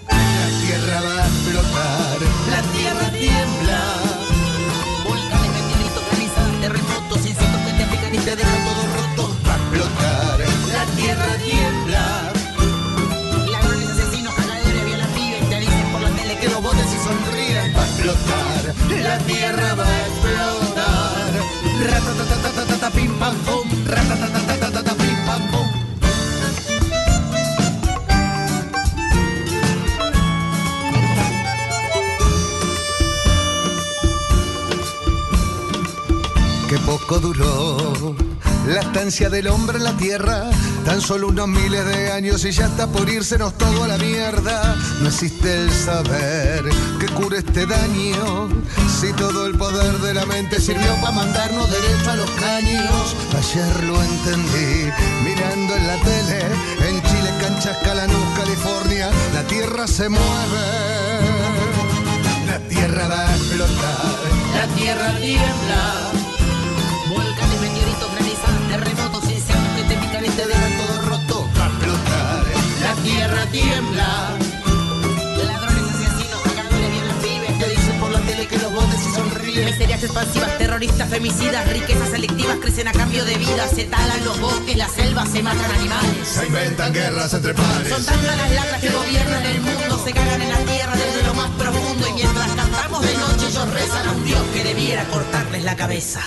La 0.09 0.49
tierra 0.67 1.01
va 1.03 1.23
a 1.23 1.27
explotar, 1.27 2.19
la 2.51 2.63
tierra 2.73 3.11
tiembla. 3.11 3.81
Volcanes, 5.05 5.51
meteoritos, 5.53 6.03
calizas, 6.11 6.61
terremotos, 6.61 7.19
insectos 7.27 7.61
que 7.67 7.73
te 7.79 7.85
pican 7.91 8.15
y 8.15 8.19
te 8.19 8.37
dejan 8.37 8.65
todo 8.65 8.83
roto. 8.97 9.37
Va 9.47 9.55
a 9.55 9.57
explotar, 9.57 10.39
la 10.73 10.85
tierra 10.97 11.37
tiembla. 11.45 12.33
Ladrones, 13.53 13.91
asesinos, 13.91 14.35
jaladores, 14.35 14.85
violan 14.87 15.11
pibes, 15.13 15.51
te 15.51 15.61
dicen 15.61 15.93
por 15.93 16.01
la 16.01 16.11
tele 16.11 16.39
que 16.39 16.49
los 16.49 16.63
botes 16.63 16.87
y 16.87 16.99
sonríen. 17.05 17.77
Va 17.77 17.83
a 17.83 17.87
explotar, 17.87 18.75
la 19.03 19.19
tierra 19.19 19.75
va 19.75 19.87
a 19.87 20.07
explotar. 20.07 20.24
Qué 36.69 36.81
poco 36.81 37.21
duró 37.21 38.17
la 38.67 38.81
estancia 38.81 39.29
del 39.29 39.47
hombre 39.49 39.79
en 39.79 39.85
la 39.85 39.97
tierra, 39.97 40.51
tan 40.85 41.01
solo 41.01 41.29
unos 41.29 41.47
miles 41.47 41.85
de 41.85 42.11
años 42.11 42.45
y 42.45 42.51
ya 42.51 42.67
está 42.67 42.87
por 42.87 43.09
irsenos 43.09 43.57
todo 43.59 43.85
a 43.85 43.89
la 43.89 43.99
mierda. 43.99 44.75
No 45.01 45.09
existe 45.09 45.65
el 45.65 45.71
saber 45.71 46.65
cure 47.15 47.39
este 47.39 47.67
daño, 47.67 48.49
si 49.01 49.13
todo 49.13 49.47
el 49.47 49.57
poder 49.57 49.99
de 49.99 50.15
la 50.15 50.27
mente 50.27 50.61
sirvió 50.61 50.95
para 51.01 51.13
mandarnos 51.13 51.71
derecho 51.71 52.11
a 52.11 52.17
los 52.17 52.31
caños. 52.33 53.17
Ayer 53.37 53.85
lo 53.85 54.03
entendí, 54.03 54.91
mirando 55.25 55.77
en 55.77 55.87
la 55.87 55.97
tele, 55.97 56.41
en 56.89 57.03
Chile, 57.03 57.31
Canchas, 57.41 57.79
Calanús, 57.83 58.27
California, 58.37 59.11
la 59.33 59.43
tierra 59.45 59.87
se 59.87 60.09
mueve. 60.09 60.25
La 62.47 62.59
tierra 62.69 63.09
va 63.09 63.29
a 63.29 63.37
explotar. 63.37 64.15
La 64.55 64.67
tierra 64.75 65.19
tiembla. 65.21 66.11
Volcanes, 67.09 67.61
meteoritos, 67.61 68.11
granizas, 68.15 68.69
terremotos, 68.69 69.25
incendios 69.31 69.77
que 69.77 69.83
te 69.83 69.97
pican 69.97 70.25
y 70.25 70.29
te 70.31 70.47
dejan 70.47 70.73
todo 70.79 71.03
roto. 71.11 71.49
Va 71.59 71.65
a 71.65 71.69
explotar. 71.69 72.45
La 72.83 72.95
tierra 73.03 73.47
tiembla. 73.47 74.44
Expansivas, 80.05 80.59
terroristas, 80.59 81.09
femicidas, 81.09 81.69
riquezas 81.73 82.11
selectivas 82.11 82.59
crecen 82.61 82.89
a 82.89 82.93
cambio 82.93 83.25
de 83.25 83.37
vida. 83.37 83.67
Se 83.69 83.85
talan 83.85 84.25
los 84.25 84.41
bosques, 84.41 84.77
las 84.77 84.93
selvas, 84.93 85.29
se 85.31 85.43
matan 85.43 85.71
animales. 85.71 86.29
Se 86.29 86.47
inventan 86.47 86.93
guerras 86.93 87.33
entre 87.35 87.55
pares. 87.55 87.89
Son 87.89 88.05
tantas 88.05 88.37
las 88.37 88.51
lacras 88.53 88.81
que 88.81 88.91
gobiernan 88.91 89.47
el 89.47 89.61
mundo, 89.61 90.03
se 90.05 90.13
cagan 90.13 90.43
en 90.43 90.51
la 90.51 90.59
tierra 90.59 90.93
desde 90.97 91.27
lo 91.27 91.35
más 91.35 91.51
profundo. 91.53 92.09
Y 92.09 92.13
mientras 92.13 92.49
cantamos 92.53 93.03
de 93.03 93.15
noche, 93.17 93.47
ellos 93.49 93.71
rezan 93.73 94.09
a 94.09 94.13
un 94.13 94.25
Dios 94.25 94.43
que 94.53 94.65
debiera 94.65 95.05
cortarles 95.05 95.65
la 95.65 95.77
cabeza. 95.77 96.21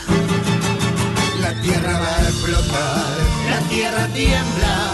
La 1.39 1.61
tierra 1.61 1.99
va 1.99 2.17
a 2.17 2.23
explotar. 2.23 3.05
La 3.49 3.59
tierra 3.69 4.07
tiembla. 4.07 4.93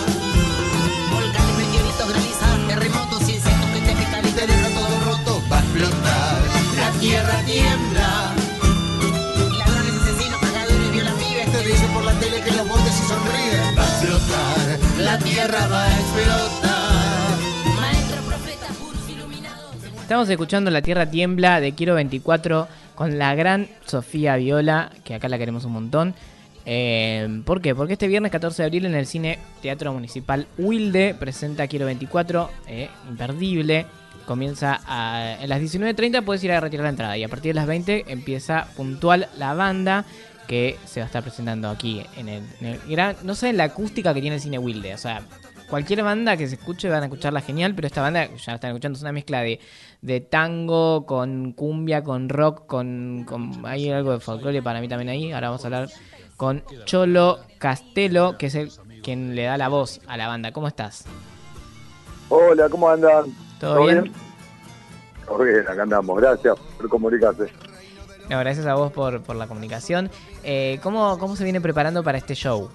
Volcanes, 1.11 1.57
meteoritos, 1.57 2.09
granizas, 2.09 2.67
terremotos, 2.67 3.21
insectos 3.21 3.69
que 3.73 3.79
te 3.81 3.95
pican 3.95 4.27
y 4.27 4.31
te 4.31 4.47
dejan 4.47 4.73
todo 4.73 4.99
roto. 5.05 5.43
Va 5.51 5.57
a 5.57 5.61
explotar. 5.61 6.41
La 6.79 6.91
tierra 6.99 7.41
tiembla. 7.45 8.42
La 15.13 15.19
tierra 15.19 15.67
va 15.67 15.85
a 15.85 15.91
explotar. 15.91 17.37
Maestro, 17.79 18.21
profeta, 18.23 18.65
puros 18.79 19.07
iluminados. 19.07 19.75
Estamos 20.01 20.27
escuchando 20.27 20.71
La 20.71 20.81
Tierra 20.81 21.05
Tiembla 21.05 21.61
de 21.61 21.73
Quiero 21.75 21.93
24 21.93 22.67
con 22.95 23.19
la 23.19 23.35
gran 23.35 23.67
Sofía 23.85 24.37
Viola, 24.37 24.89
que 25.03 25.13
acá 25.13 25.29
la 25.29 25.37
queremos 25.37 25.65
un 25.65 25.73
montón. 25.73 26.15
Eh, 26.65 27.43
¿Por 27.45 27.61
qué? 27.61 27.75
Porque 27.75 27.93
este 27.93 28.07
viernes 28.07 28.31
14 28.31 28.63
de 28.63 28.65
abril 28.65 28.85
en 28.87 28.95
el 28.95 29.05
Cine 29.05 29.37
Teatro 29.61 29.93
Municipal 29.93 30.47
Wilde 30.57 31.13
presenta 31.13 31.67
Quiero 31.67 31.85
24, 31.85 32.49
eh, 32.65 32.89
imperdible. 33.07 33.85
Comienza 34.25 34.81
a, 34.87 35.35
a 35.35 35.45
las 35.45 35.61
19.30, 35.61 36.23
puedes 36.23 36.43
ir 36.43 36.53
a 36.53 36.59
retirar 36.59 36.85
la 36.85 36.89
entrada 36.89 37.17
y 37.19 37.23
a 37.23 37.29
partir 37.29 37.51
de 37.51 37.55
las 37.55 37.67
20 37.67 38.05
empieza 38.07 38.65
puntual 38.75 39.29
la 39.37 39.53
banda 39.53 40.05
que 40.47 40.77
se 40.85 40.99
va 40.99 41.05
a 41.05 41.07
estar 41.07 41.23
presentando 41.23 41.69
aquí 41.69 42.05
en 42.17 42.29
el, 42.29 42.43
en 42.59 42.67
el 42.67 42.79
gran, 42.87 43.15
no 43.23 43.35
sé, 43.35 43.53
la 43.53 43.65
acústica 43.65 44.13
que 44.13 44.21
tiene 44.21 44.35
el 44.35 44.41
Cine 44.41 44.59
Wilde, 44.59 44.93
o 44.93 44.97
sea, 44.97 45.23
cualquier 45.69 46.03
banda 46.03 46.37
que 46.37 46.47
se 46.47 46.55
escuche 46.55 46.89
van 46.89 47.03
a 47.03 47.05
escucharla 47.05 47.41
genial, 47.41 47.73
pero 47.75 47.87
esta 47.87 48.01
banda 48.01 48.25
ya 48.25 48.51
la 48.51 48.55
están 48.55 48.71
escuchando, 48.71 48.97
es 48.97 49.01
una 49.01 49.11
mezcla 49.11 49.41
de, 49.41 49.59
de 50.01 50.21
tango 50.21 51.05
con 51.05 51.53
cumbia, 51.53 52.03
con 52.03 52.29
rock, 52.29 52.65
con, 52.67 53.25
con 53.27 53.65
hay 53.65 53.89
algo 53.89 54.11
de 54.11 54.19
folclore 54.19 54.61
para 54.61 54.81
mí 54.81 54.87
también 54.87 55.09
ahí. 55.09 55.31
Ahora 55.31 55.49
vamos 55.49 55.63
a 55.63 55.67
hablar 55.67 55.89
con 56.37 56.63
Cholo 56.85 57.39
Castelo, 57.57 58.37
que 58.37 58.47
es 58.47 58.55
el 58.55 58.71
quien 59.01 59.35
le 59.35 59.43
da 59.43 59.57
la 59.57 59.67
voz 59.67 60.01
a 60.07 60.17
la 60.17 60.27
banda. 60.27 60.51
¿Cómo 60.51 60.67
estás? 60.67 61.05
Hola, 62.29 62.69
¿cómo 62.69 62.89
andan? 62.89 63.25
¿Todo 63.59 63.85
bien? 63.85 64.11
Todo 65.25 65.43
bien, 65.43 65.61
acá 65.67 65.83
andamos. 65.83 66.21
Gracias 66.21 66.55
por 66.77 66.89
comunicarse. 66.89 67.51
No, 68.29 68.39
gracias 68.39 68.65
a 68.65 68.75
vos 68.75 68.91
por, 68.91 69.21
por 69.21 69.35
la 69.35 69.47
comunicación. 69.47 70.09
Eh, 70.43 70.79
¿cómo, 70.81 71.17
¿Cómo 71.19 71.35
se 71.35 71.43
viene 71.43 71.61
preparando 71.61 72.03
para 72.03 72.17
este 72.17 72.35
show? 72.35 72.69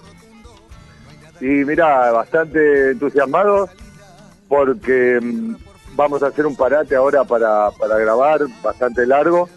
Y 1.41 1.45
mira, 1.45 2.11
bastante 2.11 2.91
entusiasmados 2.91 3.69
porque 4.47 5.19
mm, 5.21 5.55
vamos 5.95 6.21
a 6.23 6.27
hacer 6.27 6.45
un 6.45 6.55
parate 6.55 6.95
ahora 6.95 7.23
para, 7.23 7.71
para 7.71 7.97
grabar, 7.97 8.41
bastante 8.61 9.05
largo. 9.05 9.49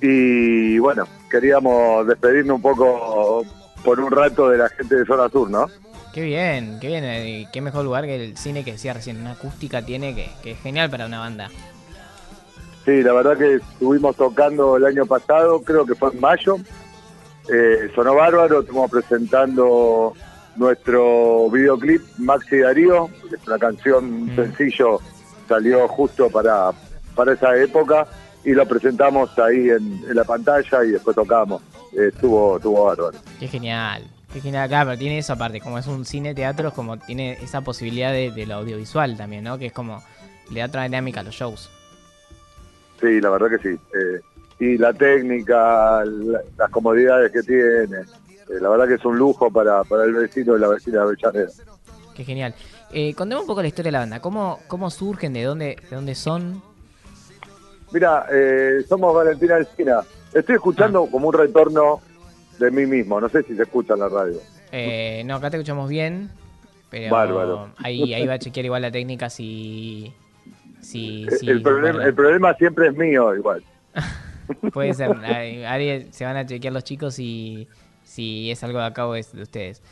Y 0.00 0.78
bueno, 0.78 1.06
queríamos 1.30 2.06
despedirnos 2.06 2.56
un 2.56 2.62
poco 2.62 3.44
por 3.84 4.00
un 4.00 4.10
rato 4.10 4.48
de 4.48 4.58
la 4.58 4.68
gente 4.68 4.96
de 4.96 5.04
Zona 5.06 5.28
Sur, 5.28 5.50
¿no? 5.50 5.66
Qué 6.12 6.22
bien, 6.22 6.78
qué 6.80 6.88
bien. 6.88 7.04
eh, 7.04 7.48
Qué 7.52 7.60
mejor 7.60 7.84
lugar 7.84 8.04
que 8.04 8.16
el 8.16 8.36
cine 8.36 8.64
que 8.64 8.72
decía 8.72 8.92
recién. 8.92 9.18
Una 9.20 9.32
acústica 9.32 9.82
tiene 9.82 10.14
que, 10.14 10.30
que 10.42 10.52
es 10.52 10.60
genial 10.60 10.90
para 10.90 11.06
una 11.06 11.18
banda. 11.20 11.48
Sí, 12.84 13.02
la 13.02 13.12
verdad 13.12 13.36
que 13.38 13.54
estuvimos 13.56 14.16
tocando 14.16 14.76
el 14.76 14.84
año 14.84 15.06
pasado, 15.06 15.62
creo 15.62 15.86
que 15.86 15.94
fue 15.94 16.10
en 16.12 16.20
mayo. 16.20 16.56
Eh, 17.52 17.90
sonó 17.94 18.14
bárbaro, 18.14 18.60
estuvimos 18.60 18.90
presentando 18.90 20.12
nuestro 20.56 21.48
videoclip 21.50 22.02
Maxi 22.18 22.58
Darío, 22.58 23.08
que 23.28 23.36
es 23.36 23.46
una 23.46 23.58
canción 23.58 24.26
Mm. 24.26 24.36
sencillo, 24.36 25.00
salió 25.48 25.86
justo 25.88 26.28
para, 26.30 26.70
para 27.14 27.32
esa 27.32 27.56
época 27.56 28.06
y 28.44 28.52
lo 28.52 28.66
presentamos 28.66 29.36
ahí 29.38 29.70
en, 29.70 30.02
en 30.08 30.14
la 30.14 30.24
pantalla 30.24 30.84
y 30.84 30.90
después 30.90 31.14
tocamos. 31.16 31.62
Eh, 31.92 32.08
estuvo, 32.12 32.56
estuvo 32.56 32.84
bárbaro. 32.84 33.16
Qué 33.38 33.46
genial. 33.48 34.02
Qué 34.32 34.40
genial, 34.40 34.68
claro, 34.68 34.90
pero 34.90 34.98
tiene 34.98 35.18
eso 35.18 35.34
aparte, 35.34 35.60
como 35.60 35.78
es 35.78 35.86
un 35.86 36.04
cine 36.06 36.34
teatro, 36.34 36.68
es 36.68 36.74
como 36.74 36.96
tiene 36.98 37.32
esa 37.42 37.60
posibilidad 37.60 38.12
de, 38.12 38.30
de 38.30 38.46
lo 38.46 38.54
audiovisual 38.56 39.16
también, 39.16 39.44
¿no? 39.44 39.58
Que 39.58 39.66
es 39.66 39.72
como 39.72 40.02
le 40.50 40.60
da 40.60 40.66
otra 40.66 40.84
dinámica 40.84 41.20
a 41.20 41.22
los 41.22 41.34
shows. 41.34 41.70
Sí, 43.02 43.20
la 43.20 43.28
verdad 43.28 43.50
que 43.50 43.58
sí. 43.58 43.78
Eh, 43.94 44.20
y 44.60 44.78
la 44.78 44.92
técnica, 44.94 46.04
la- 46.04 46.40
las 46.56 46.70
comodidades 46.70 47.30
que 47.32 47.42
tiene, 47.42 47.98
eh, 48.48 48.60
la 48.60 48.68
verdad 48.70 48.86
que 48.88 48.94
es 48.94 49.04
un 49.04 49.18
lujo 49.18 49.50
para, 49.50 49.82
para 49.84 50.04
el 50.04 50.14
vecino 50.14 50.56
y 50.56 50.60
la 50.60 50.68
vecina 50.68 50.98
de 50.98 51.02
Avellaneda. 51.02 51.50
Qué 52.14 52.24
genial. 52.24 52.54
Eh, 52.92 53.12
contemos 53.14 53.42
un 53.42 53.48
poco 53.48 53.60
la 53.62 53.68
historia 53.68 53.88
de 53.88 53.92
la 53.92 53.98
banda. 54.00 54.20
¿Cómo, 54.20 54.60
cómo 54.68 54.88
surgen? 54.90 55.32
¿De 55.32 55.42
dónde, 55.42 55.76
de 55.90 55.96
dónde 55.96 56.14
son? 56.14 56.62
Mira, 57.90 58.26
eh, 58.32 58.84
somos 58.88 59.14
Valentina 59.14 59.56
Alcina. 59.56 60.00
Estoy 60.32 60.54
escuchando 60.54 61.06
como 61.06 61.28
un 61.28 61.34
retorno 61.34 62.00
de 62.58 62.70
mí 62.70 62.86
mismo. 62.86 63.20
No 63.20 63.28
sé 63.28 63.42
si 63.42 63.56
se 63.56 63.62
escucha 63.64 63.94
en 63.94 64.00
la 64.00 64.08
radio. 64.08 64.38
Eh, 64.70 65.22
no, 65.26 65.36
acá 65.36 65.50
te 65.50 65.56
escuchamos 65.58 65.88
bien, 65.90 66.30
pero 66.90 67.12
Bárbaro. 67.14 67.70
Ahí, 67.78 68.14
ahí 68.14 68.26
va 68.26 68.34
a 68.34 68.38
chequear 68.38 68.64
igual 68.66 68.82
la 68.82 68.90
técnica 68.90 69.28
si... 69.28 70.12
si, 70.92 71.24
Eh, 71.24 71.30
si 71.32 71.48
el, 71.50 71.62
problema, 71.62 71.90
guarda. 71.92 72.08
el 72.08 72.14
problema 72.14 72.54
siempre 72.54 72.88
es 72.88 72.94
mío, 72.96 73.34
igual. 73.34 73.62
Puede 74.72 74.94
ser. 74.94 75.10
Ahí- 75.24 76.08
se 76.10 76.24
van 76.24 76.36
a 76.36 76.46
chequear 76.46 76.72
los 76.74 76.84
chicos 76.84 77.14
si, 77.14 77.68
si 78.04 78.50
es 78.50 78.62
algo 78.64 78.78
de 78.78 78.84
acá 78.86 79.06
o 79.06 79.14
es 79.14 79.32
de 79.32 79.42
ustedes. 79.42 79.82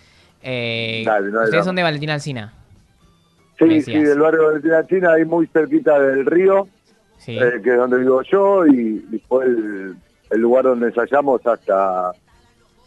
Eh, 0.43 1.03
Dale, 1.07 1.31
no 1.31 1.41
hay 1.41 1.45
ustedes 1.47 1.65
son 1.65 1.77
de 1.77 1.83
Valentina 1.83 2.15
Alcina. 2.15 2.53
Sí, 3.59 3.83
sí, 3.83 3.93
del 3.99 4.19
barrio 4.19 4.41
de 4.41 4.47
Valentina 4.47 4.79
Alcina, 4.79 5.13
ahí 5.13 5.25
muy 5.25 5.47
cerquita 5.49 5.99
del 6.01 6.25
río, 6.27 6.67
Sí. 7.19 7.39
eh, 7.39 7.61
que 7.63 7.71
es 7.71 7.77
donde 7.77 7.99
vivo 7.99 8.23
yo, 8.23 8.67
y, 8.67 9.07
y 9.13 9.19
fue 9.29 9.45
el, 9.45 9.97
el 10.31 10.41
lugar 10.41 10.65
donde 10.65 10.87
ensayamos 10.87 11.47
hasta 11.47 12.13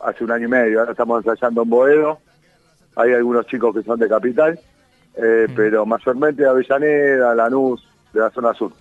hace 0.04 0.24
un 0.24 0.32
año 0.32 0.48
y 0.48 0.50
medio. 0.52 0.80
Ahora 0.80 0.92
estamos 0.92 1.24
ensayando 1.24 1.62
en 1.62 1.70
Boedo. 1.70 2.20
Hay 2.96 3.14
algunos 3.14 3.46
chicos 3.46 3.76
que 3.76 3.84
son 3.84 4.00
de 4.00 4.10
Capital, 4.10 4.60
eh, 5.16 5.46
Mm. 5.48 5.54
pero 5.56 5.86
mayormente 5.86 6.42
de 6.42 6.50
Avellaneda, 6.50 7.36
Lanús, 7.36 7.88
de 8.14 8.20
la 8.20 8.30
zona 8.30 8.54
sur. 8.54 8.72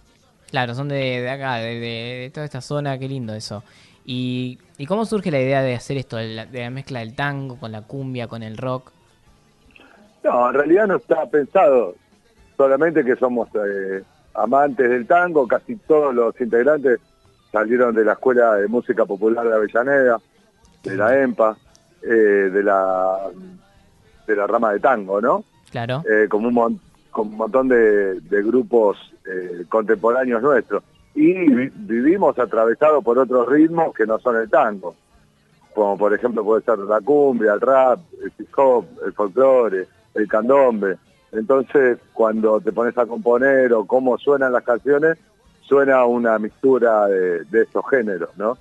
Claro, 0.51 0.75
son 0.75 0.89
de, 0.89 1.23
de 1.23 1.31
acá, 1.31 1.57
de, 1.57 2.31
toda 2.33 2.45
esta 2.45 2.61
zona, 2.61 2.99
qué 2.99 3.09
lindo 3.09 3.35
eso. 3.35 3.63
¿Y, 4.05 4.59
y 4.79 4.87
cómo 4.87 5.05
surge 5.07 5.31
la 5.31 5.41
idea 5.41 5.63
de 5.63 5.75
hacer 5.75 5.97
esto, 5.97 6.17
de 6.17 6.29
la, 6.29 6.47
de 6.47 6.61
la 6.61 6.71
mezcla 6.71 7.01
del 7.01 7.15
tango 7.15 7.59
con 7.59 7.73
la 7.73 7.83
cumbia, 7.83 8.27
con 8.29 8.43
el 8.43 8.59
rock? 8.59 8.91
No, 10.25 10.49
en 10.49 10.55
realidad 10.55 10.87
no 10.87 10.97
está 10.97 11.25
pensado. 11.27 11.95
Solamente 12.57 13.05
que 13.05 13.17
somos 13.17 13.49
eh, 13.55 14.03
amantes 14.35 14.89
del 14.91 15.07
tango, 15.07 15.49
casi 15.49 15.77
todos 15.77 16.15
los 16.15 16.39
integrantes 16.41 17.01
salieron 17.51 17.95
de 17.95 18.05
la 18.05 18.13
Escuela 18.13 18.55
de 18.57 18.69
Música 18.69 19.05
Popular 19.05 19.47
de 19.47 19.55
Avellaneda, 19.55 20.19
de 20.83 20.97
la 20.97 21.19
EMPA, 21.23 21.57
eh, 22.03 22.09
de 22.09 22.63
la 22.63 23.19
de 24.27 24.37
la 24.37 24.47
rama 24.47 24.73
de 24.73 24.81
tango, 24.81 25.21
¿no? 25.21 25.45
Claro. 25.71 26.03
Eh, 26.09 26.29
como 26.29 26.49
un 26.49 26.55
mon- 26.55 26.81
como 27.13 27.31
un 27.31 27.37
montón 27.37 27.69
de, 27.69 28.19
grupos 28.43 28.97
eh, 29.25 29.65
contemporáneos 29.69 30.43
nuestros. 30.43 30.83
y 31.15 31.33
vi- 31.33 31.71
vivimos 31.75 32.37
atravesados 32.39 33.05
por 33.05 33.19
otros 33.19 33.49
ritmos 33.49 33.95
que 33.95 34.07
no 34.07 34.19
son 34.19 34.37
el 34.37 34.51
tango. 34.51 34.97
Como 35.75 35.97
por 35.97 36.13
ejemplo 36.13 36.43
puede 36.43 36.63
ser 36.63 36.79
la 36.81 37.01
cumbia, 37.01 37.53
el 37.55 37.61
rap, 37.61 38.01
el 38.23 38.33
hip 38.39 38.49
el 39.07 39.13
folclore, 39.13 39.87
el 40.15 40.27
candombe. 40.29 40.97
Entonces, 41.33 41.99
cuando 42.13 42.61
te 42.61 42.73
pones 42.73 42.97
a 42.99 43.07
componer 43.07 43.73
o 43.73 43.87
cómo 43.87 44.19
suenan 44.19 44.53
las 44.53 44.65
canciones, 44.65 45.17
suena 45.63 46.05
una 46.05 46.39
mixtura 46.39 47.07
de, 47.07 47.45
de 47.45 47.63
esos 47.63 47.83
géneros, 47.89 48.29
¿no? 48.37 48.59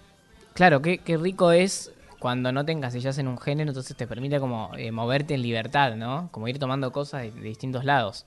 Claro, 0.54 0.82
qué, 0.82 1.00
qué 1.00 1.18
rico 1.18 1.52
es 1.52 1.92
cuando 2.20 2.52
no 2.54 2.64
te 2.64 2.72
encasillas 2.72 3.18
en 3.18 3.28
un 3.28 3.38
género, 3.38 3.72
entonces 3.72 3.98
te 3.98 4.08
permite 4.08 4.40
como 4.40 4.72
eh, 4.78 4.92
moverte 4.92 5.34
en 5.34 5.42
libertad, 5.42 5.96
¿no? 5.96 6.30
Como 6.32 6.48
ir 6.48 6.60
tomando 6.60 6.92
cosas 6.92 7.24
de 7.24 7.32
distintos 7.42 7.84
lados. 7.84 8.26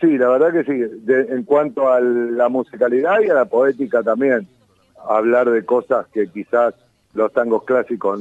Sí, 0.00 0.16
la 0.16 0.28
verdad 0.28 0.52
que 0.52 0.64
sí. 0.64 1.12
En 1.32 1.42
cuanto 1.42 1.92
a 1.92 2.00
la 2.00 2.48
musicalidad 2.48 3.20
y 3.20 3.30
a 3.30 3.34
la 3.34 3.44
poética 3.46 4.02
también, 4.02 4.46
hablar 5.08 5.50
de 5.50 5.64
cosas 5.64 6.06
que 6.08 6.28
quizás 6.28 6.74
los 7.14 7.32
tangos 7.32 7.64
clásicos 7.64 8.20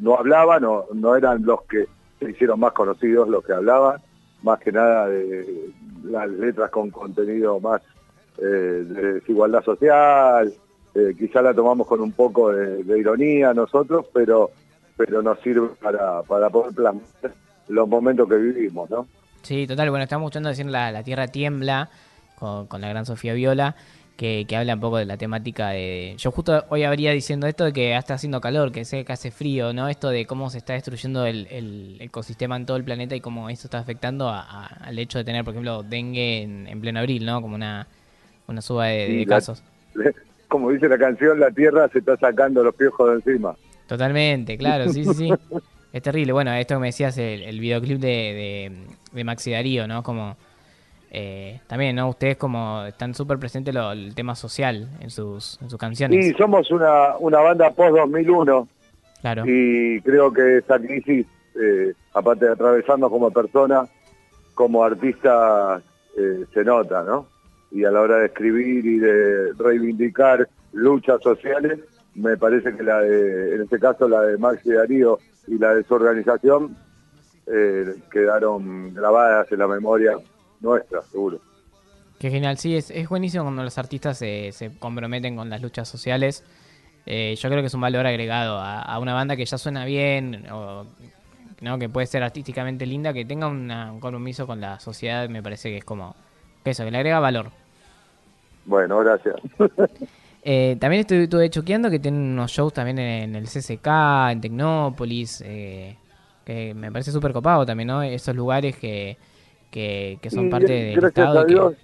no 0.00 0.16
hablaban 0.16 0.64
o 0.64 0.86
no 0.94 1.16
eran 1.16 1.44
los 1.44 1.62
que 1.62 1.86
se 2.20 2.30
hicieron 2.30 2.60
más 2.60 2.72
conocidos 2.72 3.28
los 3.28 3.44
que 3.44 3.52
hablaban, 3.52 4.00
más 4.42 4.60
que 4.60 4.70
nada 4.72 5.08
de 5.08 5.70
las 6.04 6.28
letras 6.28 6.70
con 6.70 6.90
contenido 6.90 7.58
más 7.58 7.82
eh, 8.38 8.44
de 8.44 9.14
desigualdad 9.14 9.64
social, 9.64 10.52
eh, 10.94 11.14
quizás 11.18 11.42
la 11.42 11.54
tomamos 11.54 11.86
con 11.86 12.00
un 12.00 12.12
poco 12.12 12.52
de, 12.52 12.84
de 12.84 12.98
ironía 12.98 13.52
nosotros, 13.52 14.06
pero 14.12 14.50
pero 14.96 15.22
nos 15.22 15.38
sirve 15.40 15.68
para, 15.80 16.22
para 16.22 16.48
poder 16.48 16.74
plasmar 16.74 17.04
los 17.68 17.88
momentos 17.88 18.28
que 18.28 18.36
vivimos, 18.36 18.88
¿no? 18.88 19.06
Sí, 19.46 19.64
total. 19.68 19.90
Bueno, 19.90 20.02
estamos 20.02 20.24
escuchando 20.26 20.48
decir 20.48 20.66
la, 20.66 20.90
la 20.90 21.04
Tierra 21.04 21.28
Tiembla 21.28 21.88
con, 22.34 22.66
con 22.66 22.80
la 22.80 22.88
gran 22.88 23.06
Sofía 23.06 23.32
Viola, 23.32 23.76
que, 24.16 24.44
que 24.48 24.56
habla 24.56 24.74
un 24.74 24.80
poco 24.80 24.96
de 24.96 25.04
la 25.04 25.16
temática 25.16 25.68
de... 25.68 26.14
Yo 26.18 26.32
justo 26.32 26.64
hoy 26.68 26.82
habría 26.82 27.12
diciendo 27.12 27.46
esto 27.46 27.64
de 27.64 27.72
que 27.72 27.96
está 27.96 28.14
haciendo 28.14 28.40
calor, 28.40 28.72
que 28.72 28.84
sé 28.84 29.04
que 29.04 29.12
hace 29.12 29.30
frío, 29.30 29.72
¿no? 29.72 29.86
Esto 29.88 30.08
de 30.08 30.26
cómo 30.26 30.50
se 30.50 30.58
está 30.58 30.72
destruyendo 30.72 31.24
el, 31.26 31.46
el 31.48 31.96
ecosistema 32.00 32.56
en 32.56 32.66
todo 32.66 32.76
el 32.76 32.82
planeta 32.82 33.14
y 33.14 33.20
cómo 33.20 33.48
esto 33.48 33.68
está 33.68 33.78
afectando 33.78 34.28
a- 34.28 34.40
a- 34.40 34.66
al 34.66 34.98
hecho 34.98 35.18
de 35.18 35.24
tener, 35.24 35.44
por 35.44 35.52
ejemplo, 35.54 35.84
dengue 35.84 36.42
en, 36.42 36.66
en 36.66 36.80
pleno 36.80 36.98
abril, 36.98 37.24
¿no? 37.24 37.40
Como 37.40 37.54
una, 37.54 37.86
una 38.48 38.60
suba 38.60 38.86
de, 38.86 39.06
de 39.06 39.12
Sí, 39.12 39.24
la- 39.26 39.36
casos. 39.36 39.62
Como 40.48 40.70
dice 40.72 40.88
la 40.88 40.98
canción, 40.98 41.38
la 41.38 41.52
tierra 41.52 41.88
se 41.92 42.00
está 42.00 42.16
sacando 42.16 42.64
los 42.64 42.74
piojos 42.74 43.10
de 43.10 43.14
encima. 43.16 43.54
Totalmente, 43.86 44.58
claro, 44.58 44.92
sí, 44.92 45.04
sí, 45.04 45.14
sí. 45.14 45.32
Es 45.96 46.02
terrible. 46.02 46.32
Bueno, 46.34 46.52
esto 46.52 46.74
que 46.74 46.80
me 46.80 46.88
decías, 46.88 47.16
el, 47.16 47.40
el 47.42 47.58
videoclip 47.58 47.98
de, 47.98 48.06
de, 48.08 48.72
de 49.12 49.24
Maxi 49.24 49.52
Darío, 49.52 49.86
¿no? 49.88 50.02
Como 50.02 50.36
eh, 51.10 51.58
también, 51.66 51.96
¿no? 51.96 52.10
Ustedes 52.10 52.36
como 52.36 52.84
están 52.84 53.14
súper 53.14 53.38
presentes 53.38 53.72
lo- 53.74 53.92
el 53.92 54.14
tema 54.14 54.34
social 54.34 54.90
en 55.00 55.08
sus, 55.08 55.58
en 55.62 55.70
sus 55.70 55.78
canciones. 55.78 56.26
Y 56.26 56.32
somos 56.34 56.70
una, 56.70 57.16
una 57.18 57.40
banda 57.40 57.70
post-2001 57.70 58.68
Claro. 59.22 59.44
y 59.46 60.02
creo 60.02 60.30
que 60.34 60.58
esa 60.58 60.78
crisis, 60.78 61.26
eh, 61.58 61.94
aparte 62.12 62.44
de 62.44 62.52
atravesarnos 62.52 63.08
como 63.10 63.30
persona, 63.30 63.86
como 64.54 64.84
artista, 64.84 65.80
eh, 66.18 66.44
se 66.52 66.62
nota, 66.62 67.04
¿no? 67.04 67.26
Y 67.70 67.84
a 67.84 67.90
la 67.90 68.02
hora 68.02 68.18
de 68.18 68.26
escribir 68.26 68.84
y 68.84 68.98
de 68.98 69.54
reivindicar 69.58 70.46
luchas 70.74 71.22
sociales, 71.22 71.78
me 72.16 72.36
parece 72.36 72.74
que 72.76 72.82
la 72.82 73.00
de, 73.00 73.54
en 73.54 73.62
este 73.62 73.78
caso 73.78 74.08
la 74.08 74.22
de 74.22 74.38
Maxi 74.38 74.72
Darío 74.72 75.20
y 75.46 75.58
la 75.58 75.74
de 75.74 75.84
su 75.84 75.94
organización, 75.94 76.76
eh, 77.46 77.94
quedaron 78.10 78.92
grabadas 78.94 79.50
en 79.52 79.58
la 79.60 79.68
memoria 79.68 80.16
nuestra, 80.60 81.02
seguro. 81.02 81.38
Qué 82.18 82.30
genial, 82.30 82.56
sí, 82.58 82.74
es, 82.76 82.90
es 82.90 83.08
buenísimo 83.08 83.44
cuando 83.44 83.62
los 83.62 83.76
artistas 83.78 84.18
se, 84.18 84.50
se 84.52 84.70
comprometen 84.78 85.36
con 85.36 85.50
las 85.50 85.60
luchas 85.60 85.86
sociales. 85.88 86.42
Eh, 87.04 87.36
yo 87.38 87.48
creo 87.48 87.60
que 87.60 87.66
es 87.66 87.74
un 87.74 87.82
valor 87.82 88.06
agregado 88.06 88.58
a, 88.58 88.80
a 88.82 88.98
una 88.98 89.14
banda 89.14 89.36
que 89.36 89.44
ya 89.44 89.58
suena 89.58 89.84
bien, 89.84 90.46
o 90.50 90.86
¿no? 91.60 91.78
que 91.78 91.88
puede 91.88 92.06
ser 92.06 92.22
artísticamente 92.22 92.86
linda, 92.86 93.12
que 93.12 93.24
tenga 93.24 93.46
una- 93.48 93.92
un 93.92 94.00
compromiso 94.00 94.46
con 94.46 94.60
la 94.60 94.80
sociedad, 94.80 95.28
me 95.28 95.42
parece 95.42 95.70
que 95.70 95.76
es 95.78 95.84
como 95.84 96.16
que 96.64 96.70
eso, 96.70 96.84
que 96.84 96.90
le 96.90 96.96
agrega 96.98 97.20
valor. 97.20 97.50
Bueno, 98.64 98.98
gracias. 99.00 99.36
Eh, 100.48 100.76
también 100.78 101.00
estuve, 101.00 101.24
estuve 101.24 101.50
choqueando 101.50 101.90
que 101.90 101.98
tienen 101.98 102.20
unos 102.20 102.52
shows 102.52 102.72
también 102.72 103.00
en, 103.00 103.34
el 103.34 103.46
CCK, 103.46 104.30
en 104.30 104.40
Tecnópolis, 104.40 105.42
eh, 105.44 105.96
que 106.44 106.72
me 106.72 106.92
parece 106.92 107.10
súper 107.10 107.32
copado 107.32 107.66
también, 107.66 107.88
¿no? 107.88 108.00
Esos 108.00 108.36
lugares 108.36 108.76
que, 108.76 109.16
que, 109.72 110.18
que 110.22 110.30
son 110.30 110.46
Y 110.46 110.50
parte 110.50 110.72
del 110.72 111.04
Estado. 111.04 111.40
a 111.40 111.46
que- 111.46 111.76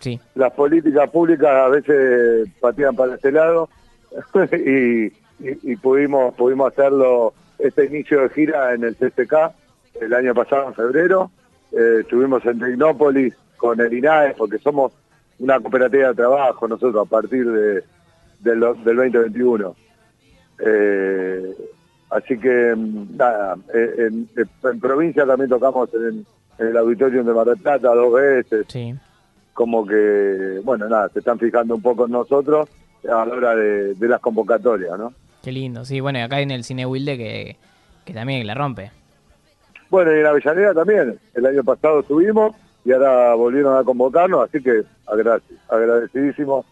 sí, 0.00 0.20
las 0.34 0.52
políticas 0.52 1.08
públicas 1.08 1.48
a 1.48 1.68
veces 1.68 2.48
patean 2.60 2.94
para 2.94 3.14
este 3.14 3.32
lado 3.32 3.70
y, 4.52 5.06
y- 5.06 5.12
y 5.72 5.76
pudimos 5.76 6.34
pudimos 6.34 6.70
hacerlo 6.70 7.32
este 7.58 7.86
inicio 7.86 8.20
de 8.20 8.28
gira 8.28 8.74
en 8.74 8.84
el 8.84 8.94
CCK 8.96 9.52
el 10.02 10.12
año 10.12 10.34
pasado 10.34 10.68
en 10.68 10.74
febrero 10.74 11.30
Eh, 11.72 12.00
estuvimos 12.02 12.44
en 12.44 12.58
Tecnópolis 12.58 13.32
con 13.56 13.80
el 13.80 13.90
INAE 13.94 14.34
porque 14.36 14.58
somos 14.58 14.92
una 15.38 15.58
cooperativa 15.58 16.08
de 16.08 16.14
trabajo 16.14 16.68
nosotros 16.68 17.06
a 17.06 17.08
partir 17.08 17.50
de 17.50 17.82
del, 18.42 18.60
del 18.60 18.96
2021 18.96 19.74
Eh, 20.64 21.54
así 22.10 22.38
que 22.38 22.74
mm, 22.76 23.16
nada 23.16 23.56
eh, 23.74 23.94
en, 24.08 24.28
en 24.36 24.80
provincia 24.80 25.26
también 25.26 25.50
tocamos 25.50 25.88
en, 25.94 26.24
en 26.58 26.66
el 26.66 26.76
auditorio 26.76 27.24
de 27.24 27.32
Mar 27.32 27.46
del 27.46 27.56
Plata 27.58 27.94
dos 27.94 28.12
veces 28.12 28.66
sí. 28.68 28.94
como 29.54 29.84
que, 29.86 30.60
bueno, 30.64 30.88
nada, 30.88 31.08
se 31.08 31.18
están 31.20 31.38
fijando 31.38 31.74
un 31.74 31.82
poco 31.82 32.06
en 32.06 32.12
nosotros 32.12 32.68
a 33.04 33.24
la 33.26 33.34
hora 33.34 33.56
de, 33.56 33.94
de 33.94 34.08
las 34.08 34.20
convocatorias, 34.20 34.96
¿no? 34.98 35.12
Qué 35.42 35.50
lindo. 35.50 35.84
Sí, 35.84 35.98
bueno, 36.00 36.20
y 36.20 36.22
acá 36.22 36.40
en 36.40 36.52
el 36.52 36.62
Cine 36.62 36.86
Wilde 36.86 37.16
que, 37.18 37.56
que 38.04 38.12
también 38.14 38.46
la 38.46 38.54
rompe. 38.54 38.92
Bueno, 39.90 40.14
y 40.14 40.20
en 40.20 40.26
Avellaneda 40.26 40.72
también, 40.74 41.18
el 41.34 41.46
año 41.46 41.64
pasado 41.64 42.00
estuvimos 42.00 42.54
y 42.84 42.92
ahora 42.92 43.34
volvieron 43.34 43.76
a 43.76 43.82
convocarnos, 43.84 44.48
así 44.48 44.62
que 44.62 44.82
agrade- 45.06 45.42
agradecidísimo 45.68 46.64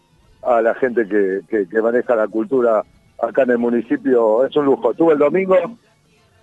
a 0.43 0.61
la 0.61 0.73
gente 0.75 1.07
que, 1.07 1.41
que, 1.49 1.67
que 1.67 1.81
maneja 1.81 2.15
la 2.15 2.27
cultura 2.27 2.83
acá 3.21 3.43
en 3.43 3.51
el 3.51 3.57
municipio, 3.59 4.45
es 4.45 4.55
un 4.55 4.65
lujo. 4.65 4.93
Tuve 4.93 5.13
el 5.13 5.19
domingo, 5.19 5.55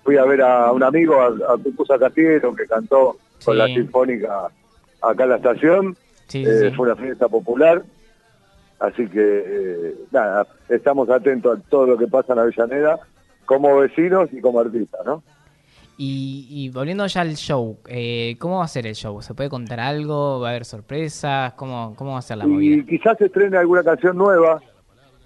fui 0.05 0.17
a 0.17 0.25
ver 0.25 0.43
a 0.43 0.71
un 0.73 0.83
amigo, 0.83 1.21
a, 1.21 1.27
a 1.55 1.59
Tucusa 1.59 1.99
Castiero, 1.99 2.55
que 2.55 2.67
cantó 2.67 3.17
con 3.45 3.59
la 3.59 3.67
Sinfónica 3.67 4.49
acá 5.03 5.25
en 5.25 5.31
la 5.31 5.37
estación, 5.37 5.97
Sí, 6.29 6.45
sí, 6.45 6.51
Eh, 6.51 6.69
sí. 6.71 6.77
fue 6.77 6.87
una 6.87 6.97
fiesta 6.97 7.27
popular, 7.29 7.83
así 8.81 9.07
que 9.09 9.19
eh, 9.47 9.95
nada, 10.11 10.47
estamos 10.69 11.09
atentos 11.09 11.59
a 11.59 11.63
todo 11.71 11.87
lo 11.87 11.97
que 11.99 12.07
pasa 12.07 12.35
en 12.35 12.41
Avellaneda 12.41 13.01
como 13.47 13.77
vecinos 13.79 14.29
y 14.33 14.41
como 14.43 14.61
artistas, 14.61 15.01
¿no? 15.07 15.23
Y, 16.01 16.47
y 16.49 16.71
volviendo 16.71 17.05
ya 17.09 17.23
al 17.23 17.35
show, 17.35 17.77
eh, 17.89 18.37
¿cómo 18.39 18.59
va 18.59 18.65
a 18.65 18.69
ser 18.69 18.87
el 18.87 18.95
show? 18.95 19.21
¿Se 19.21 19.35
puede 19.35 19.51
contar 19.51 19.81
algo? 19.81 20.39
¿Va 20.39 20.47
a 20.47 20.51
haber 20.51 20.65
sorpresas? 20.65 21.55
¿Cómo, 21.55 21.95
cómo 21.97 22.13
va 22.13 22.19
a 22.21 22.23
ser 22.23 22.37
la 22.37 22.45
y 22.45 22.49
movida? 22.49 22.85
quizás 22.89 23.19
se 23.19 23.27
estrene 23.27 23.57
alguna 23.57 23.83
canción 23.83 24.17
nueva 24.17 24.63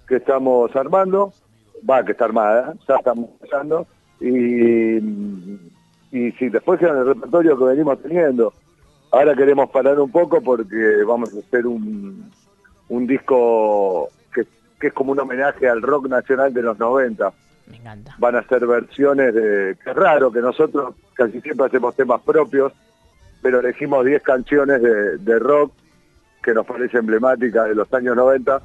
que 0.07 0.15
estamos 0.15 0.75
armando, 0.75 1.31
va, 1.87 2.03
que 2.03 2.13
está 2.13 2.25
armada, 2.25 2.73
ya 2.87 2.95
estamos 2.95 3.29
empezando, 3.33 3.85
y, 4.19 4.97
y 6.11 6.31
si 6.39 6.49
después 6.49 6.79
queda 6.79 6.93
en 6.93 6.97
el 6.97 7.05
repertorio 7.05 7.55
que 7.55 7.65
venimos 7.65 8.01
teniendo. 8.01 8.51
Ahora 9.11 9.35
queremos 9.35 9.69
parar 9.69 9.99
un 9.99 10.11
poco 10.11 10.41
porque 10.41 11.03
vamos 11.07 11.35
a 11.35 11.39
hacer 11.39 11.67
un, 11.67 12.31
un 12.89 13.05
disco 13.05 14.09
que, 14.33 14.41
que 14.79 14.87
es 14.87 14.93
como 14.93 15.11
un 15.11 15.19
homenaje 15.19 15.69
al 15.69 15.83
rock 15.83 16.07
nacional 16.07 16.51
de 16.51 16.63
los 16.63 16.79
90. 16.79 17.31
Me 17.67 17.77
encanta. 17.77 18.15
van 18.17 18.35
a 18.35 18.43
ser 18.47 18.65
versiones 18.67 19.33
de... 19.33 19.71
es 19.71 19.95
raro 19.95 20.31
que 20.31 20.41
nosotros 20.41 20.95
casi 21.13 21.39
siempre 21.41 21.67
hacemos 21.67 21.95
temas 21.95 22.21
propios, 22.21 22.73
pero 23.41 23.59
elegimos 23.59 24.05
10 24.05 24.21
canciones 24.21 24.81
de, 24.81 25.17
de 25.17 25.39
rock 25.39 25.73
que 26.43 26.53
nos 26.53 26.65
parece 26.65 26.97
emblemática 26.97 27.63
de 27.63 27.75
los 27.75 27.91
años 27.93 28.15
90, 28.15 28.61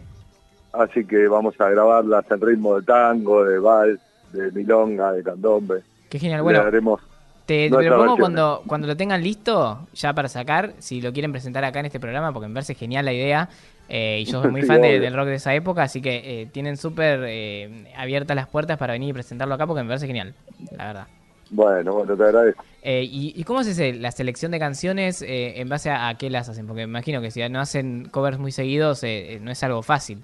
así 0.73 1.05
que 1.05 1.29
vamos 1.29 1.61
a 1.61 1.69
grabarlas 1.69 2.25
en 2.31 2.41
ritmo 2.41 2.79
de 2.79 2.85
tango, 2.85 3.45
de 3.45 3.59
vals, 3.59 4.01
de 4.33 4.51
milonga, 4.53 5.13
de 5.13 5.23
candombe. 5.23 5.83
Qué 6.11 6.19
genial. 6.19 6.39
Le 6.39 6.43
Bueno, 6.43 6.65
daremos 6.65 7.01
te, 7.49 7.71
propongo 7.73 8.19
cuando, 8.19 8.65
cuando 8.67 8.87
lo 8.87 8.97
tengan 8.97 9.23
listo, 9.23 9.89
ya 9.95 10.15
para 10.15 10.29
sacar, 10.29 10.75
si 10.79 11.01
lo 11.01 11.13
quieren 11.13 11.33
presentar 11.33 11.65
acá 11.65 11.81
en 11.81 11.87
este 11.87 12.01
programa, 12.01 12.33
porque 12.33 12.49
me 12.49 12.55
parece 12.55 12.75
genial 12.75 13.05
la 13.07 13.13
idea. 13.13 13.49
eh, 13.89 14.21
y 14.23 14.25
yo 14.27 14.41
soy 14.41 14.51
muy 14.51 14.61
Sí, 14.67 14.67
fan 14.67 14.81
de- 14.83 15.01
del 15.01 15.15
rock 15.15 15.27
de 15.29 15.37
esa 15.37 15.55
época, 15.55 15.83
así 15.85 16.03
que 16.03 16.43
eh, 16.43 16.47
tienen 16.47 16.77
súper 16.77 17.21
eh, 17.27 17.93
abiertas 17.97 18.37
las 18.37 18.49
puertas 18.49 18.77
para 18.79 18.93
venir 18.93 19.11
y 19.11 19.13
presentarlo 19.15 19.55
acá, 19.55 19.67
porque 19.67 19.83
me 19.83 19.89
parece 19.89 20.07
genial, 20.07 20.35
la 20.77 20.87
verdad. 20.89 21.09
Bueno, 21.51 21.95
bueno, 21.95 22.17
te 22.17 22.23
agradezco. 22.25 22.65
¿y, 22.85 23.33
y 23.37 23.45
cómo 23.45 23.61
es 23.61 23.79
la 24.01 24.11
selección 24.13 24.53
de 24.53 24.59
canciones? 24.59 25.23
¿En 25.27 25.69
base 25.69 25.91
a, 25.91 26.09
a 26.09 26.19
qué 26.19 26.31
las 26.31 26.49
hacen? 26.49 26.67
Porque 26.67 26.87
me 26.87 26.91
imagino 26.91 27.21
que 27.21 27.31
si 27.31 27.47
no 27.49 27.61
hacen 27.61 28.09
covers 28.11 28.39
muy 28.39 28.53
seguidos, 28.53 29.03
no 29.03 29.51
es 29.51 29.63
algo 29.63 29.83
fácil. 29.83 30.23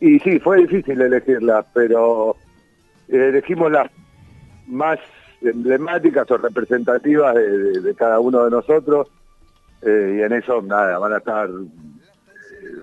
Y 0.00 0.18
sí, 0.20 0.38
fue 0.40 0.58
difícil 0.58 1.00
elegirlas, 1.00 1.64
pero 1.72 2.36
elegimos 3.08 3.70
las 3.70 3.90
más 4.66 4.98
emblemáticas 5.44 6.30
o 6.30 6.36
representativas 6.38 7.34
de, 7.34 7.58
de- 7.58 7.80
de 7.80 7.94
cada 7.94 8.20
uno 8.20 8.44
de 8.44 8.50
nosotros. 8.50 9.08
eh, 9.82 10.16
y 10.18 10.22
en 10.22 10.32
eso, 10.32 10.62
nada, 10.62 10.98
van 10.98 11.12
a 11.12 11.18
estar 11.18 11.48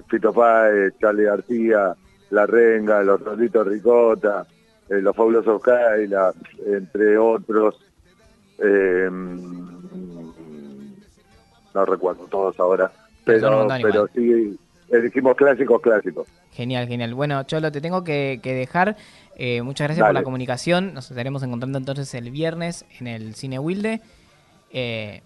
Fito 0.07 0.32
Páez, 0.34 0.93
Charlie 0.99 1.24
García, 1.24 1.95
La 2.30 2.45
Renga, 2.45 3.01
Los 3.03 3.20
Roditos 3.22 3.66
Ricota, 3.68 4.45
eh, 4.89 5.01
Los 5.01 5.16
Fabulosos 5.16 5.62
Kaila, 5.64 6.32
entre 6.68 7.18
otros. 7.18 7.80
eh, 8.59 9.09
no 11.74 11.86
recuerdo 11.86 12.26
todos 12.28 12.59
ahora, 12.59 12.91
pero, 13.24 13.47
pero 13.82 14.07
sí, 14.14 14.59
elegimos 14.89 15.36
clásicos, 15.38 15.82
clásicos. 15.82 16.28
Genial, 16.54 16.88
genial. 16.88 17.14
Bueno, 17.14 17.41
Cholo, 17.43 17.72
te 17.72 17.80
tengo 17.82 18.04
que, 18.04 18.39
que 18.43 18.54
dejar. 18.54 18.97
Eh, 19.38 19.62
muchas 19.62 19.88
gracias 19.88 20.04
por 20.06 20.14
la 20.14 20.24
comunicación. 20.24 20.93
Nos 20.93 21.10
estaremos 21.10 21.41
encontrando 21.43 21.78
entonces 21.78 22.14
el 22.14 22.30
viernes 22.32 22.86
en 22.99 23.08
el 23.08 23.36
Cine 23.36 23.58
Wilde. 23.60 24.02
Eh, 24.74 25.22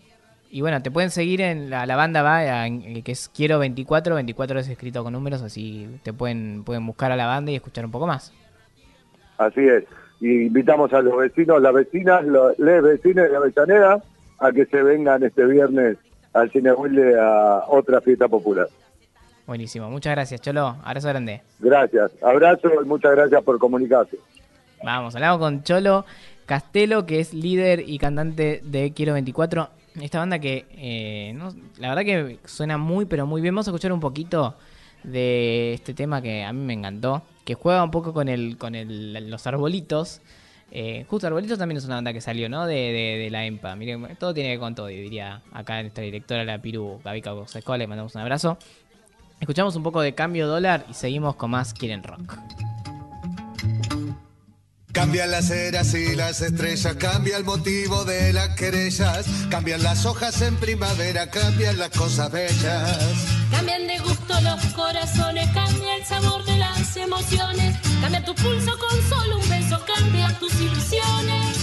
y 0.52 0.62
bueno, 0.62 0.82
te 0.82 0.92
pueden 0.92 1.10
seguir 1.12 1.42
en 1.42 1.70
la, 1.70 1.86
la 1.86 1.96
banda 1.96 2.22
va 2.22 2.66
en- 2.68 2.82
en- 2.84 3.04
que 3.04 3.12
es 3.12 3.30
Quiero 3.36 3.60
24, 3.60 4.16
24 4.16 4.60
es 4.60 4.68
escrito 4.70 5.04
con 5.04 5.14
números, 5.14 5.42
así 5.42 6.00
te 6.04 6.14
pueden, 6.14 6.64
pueden 6.64 6.86
buscar 6.86 7.12
a 7.12 7.16
la 7.16 7.26
banda 7.26 7.52
y 7.52 7.56
escuchar 7.56 7.84
un 7.86 7.92
poco 7.92 8.08
más. 8.08 8.32
Así 9.38 9.62
es. 9.68 9.84
Y 10.22 10.44
invitamos 10.46 10.94
a 10.94 11.02
los 11.02 11.18
vecinos, 11.18 11.62
las 11.62 11.74
vecinas, 11.74 12.24
los, 12.24 12.58
les 12.60 12.82
vecinos 12.82 13.30
de 13.30 13.36
Avellaneda 13.36 14.02
a 14.40 14.52
que 14.52 14.66
se 14.68 14.82
vengan 14.82 15.24
este 15.24 15.46
viernes 15.46 15.98
al 16.34 16.50
Cine 16.52 16.72
Wilde 16.74 17.20
a 17.20 17.64
otra 17.68 18.00
fiesta 18.00 18.28
popular. 18.28 18.68
Buenísimo, 19.48 19.90
muchas 19.90 20.14
gracias, 20.16 20.42
Cholo. 20.42 20.76
Abrazo 20.84 21.08
grande. 21.10 21.42
Gracias. 21.60 22.12
Abrazo 22.22 22.70
y 22.82 22.86
muchas 22.88 23.12
gracias 23.12 23.44
por 23.44 23.60
comunicarse. 23.60 24.18
Vamos, 24.84 25.16
hablamos 25.16 25.40
con 25.40 25.64
Cholo 25.64 26.06
Castelo, 26.46 27.06
que 27.06 27.20
es 27.20 27.34
líder 27.34 27.84
y 27.88 27.98
cantante 27.98 28.62
de 28.64 28.92
Quiero 28.94 29.14
24. 29.14 29.70
Esta 30.02 30.20
banda 30.20 30.40
que, 30.40 30.66
eh, 30.72 31.34
no- 31.36 31.54
la 31.78 31.90
verdad 31.90 32.04
que 32.04 32.40
suena 32.46 32.78
muy, 32.78 33.06
pero 33.06 33.26
muy 33.26 33.42
bien. 33.42 33.54
Vamos 33.56 33.68
a 33.68 33.72
escuchar 33.72 33.92
un 33.94 34.00
poquito 34.00 34.56
de 35.04 35.74
este 35.74 35.94
tema 35.94 36.22
que 36.22 36.44
a 36.44 36.52
mí 36.52 36.60
me 36.66 36.74
encantó, 36.74 37.22
que 37.46 37.54
juega 37.54 37.84
un 37.84 37.92
poco 37.92 38.14
con 38.14 38.28
el, 38.28 38.58
con 38.58 38.76
el, 38.76 39.30
los 39.30 39.46
arbolitos. 39.48 40.22
Eh, 40.72 41.06
justo 41.08 41.28
Arbolitos 41.28 41.58
también 41.60 41.78
es 41.78 41.86
una 41.86 41.96
banda 41.96 42.12
que 42.12 42.20
salió, 42.22 42.50
¿no? 42.50 42.66
De, 42.66 42.74
de, 42.76 43.18
de 43.24 43.30
la 43.30 43.46
EMPA. 43.46 43.76
Miren, 43.76 44.18
todo 44.20 44.34
tiene 44.34 44.50
que 44.50 44.54
ver 44.56 44.60
con 44.60 44.76
todo, 44.76 44.88
diría 44.88 45.42
acá 45.54 45.80
nuestra 45.82 46.04
directora, 46.04 46.44
la 46.44 46.58
Piru 46.58 47.00
Gaby 47.04 47.22
Caucesco. 47.22 47.78
Le 47.78 47.88
mandamos 47.88 48.16
un 48.16 48.22
abrazo. 48.22 48.58
Escuchamos 49.40 49.76
un 49.76 49.84
poco 49.84 50.02
de 50.02 50.16
cambio 50.16 50.48
dólar 50.48 50.86
y 50.90 50.94
seguimos 50.94 51.36
con 51.36 51.52
más 51.52 51.74
Quieren 51.74 52.04
Rock. 52.04 52.38
Cambian 54.92 55.30
las 55.30 55.50
eras 55.50 55.94
y 55.94 56.16
las 56.16 56.40
estrellas, 56.40 56.96
cambia 56.96 57.36
el 57.36 57.44
motivo 57.44 58.06
de 58.06 58.32
las 58.32 58.56
querellas, 58.56 59.28
cambian 59.50 59.84
las 59.84 60.06
hojas 60.06 60.42
en 60.42 60.56
primavera, 60.56 61.30
cambian 61.30 61.78
las 61.78 61.90
cosas 61.90 62.32
bellas. 62.32 62.98
Cambian 63.52 63.88
de 63.88 64.00
gusto 64.00 64.40
los 64.40 64.66
corazones, 64.74 65.50
cambia 65.54 65.98
el 65.98 66.06
sabor 66.06 66.46
de 66.46 66.58
las 66.58 66.96
emociones, 66.96 67.78
cambia 68.00 68.24
tu 68.24 68.34
pulso 68.36 68.72
con 68.78 69.02
solo 69.10 69.38
un 69.38 69.50
beso, 69.50 69.84
cambia 69.86 70.30
tus 70.40 70.54
ilusiones. 70.62 71.55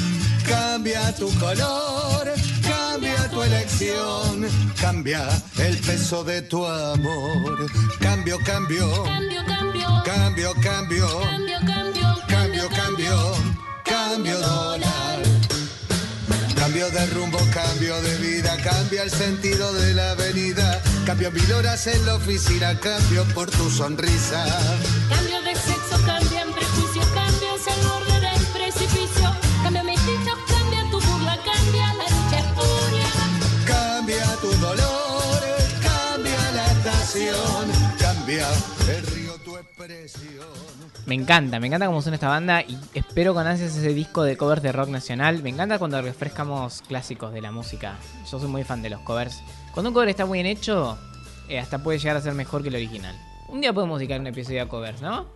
Cambia 0.47 1.13
tu 1.15 1.29
color, 1.39 2.33
cambia 2.63 3.29
tu 3.31 3.43
elección, 3.43 4.47
cambia 4.81 5.29
el 5.59 5.77
peso 5.79 6.25
de 6.25 6.43
tu 6.43 6.65
amor. 6.67 7.71
Cambio, 8.01 8.39
cambio, 8.45 9.05
Cambio, 9.05 9.45
cambio, 9.47 10.03
cambio, 10.05 10.55
cambio, 10.63 11.09
cambio, 11.25 11.59
cambio, 11.67 12.25
cambio, 12.29 12.69
cambio, 12.69 13.35
cambio 13.85 14.39
dólar. 14.39 15.23
Cambio 16.57 16.91
de 16.91 17.07
rumbo, 17.07 17.39
cambio 17.53 18.01
de 18.03 18.17
vida, 18.19 18.57
cambia 18.63 19.03
el 19.03 19.11
sentido 19.11 19.73
de 19.75 19.95
la 19.95 20.13
avenida. 20.13 20.81
Cambio 21.07 21.31
mil 21.31 21.53
horas 21.53 21.87
en 21.87 22.05
la 22.07 22.15
oficina, 22.15 22.79
cambio 22.79 23.25
por 23.35 23.51
tu 23.51 23.69
sonrisa. 23.71 24.45
Cambio 25.09 25.32
Me 41.07 41.15
encanta, 41.15 41.61
me 41.61 41.67
encanta 41.67 41.87
cómo 41.87 42.03
suena 42.03 42.17
esta 42.17 42.29
banda 42.29 42.63
y 42.63 42.79
espero 42.95 43.35
con 43.35 43.47
ansias 43.47 43.77
ese 43.77 43.95
disco 43.95 44.23
de 44.23 44.37
covers 44.37 44.63
de 44.63 44.73
rock 44.73 44.89
nacional. 44.89 45.43
Me 45.43 45.51
encanta 45.51 45.79
cuando 45.79 46.01
refrescamos 46.01 46.83
clásicos 46.83 47.33
de 47.33 47.41
la 47.41 47.53
música. 47.53 47.99
Yo 48.31 48.39
soy 48.39 48.49
muy 48.49 48.65
fan 48.65 48.83
de 48.83 48.91
los 48.91 49.01
covers. 49.01 49.43
Cuando 49.73 49.91
un 49.91 49.95
cover 49.95 50.09
está 50.09 50.27
muy 50.27 50.43
bien 50.43 50.47
hecho, 50.47 50.99
eh, 51.49 51.59
hasta 51.59 51.83
puede 51.83 51.99
llegar 51.99 52.17
a 52.17 52.21
ser 52.21 52.35
mejor 52.35 52.63
que 52.63 52.69
el 52.69 52.77
original. 52.77 53.17
Un 53.49 53.61
día 53.61 53.73
podemos 53.73 53.99
dedicar 53.99 54.21
un 54.21 54.27
episodio 54.27 54.63
a 54.63 54.69
covers, 54.69 55.03
¿no? 55.03 55.27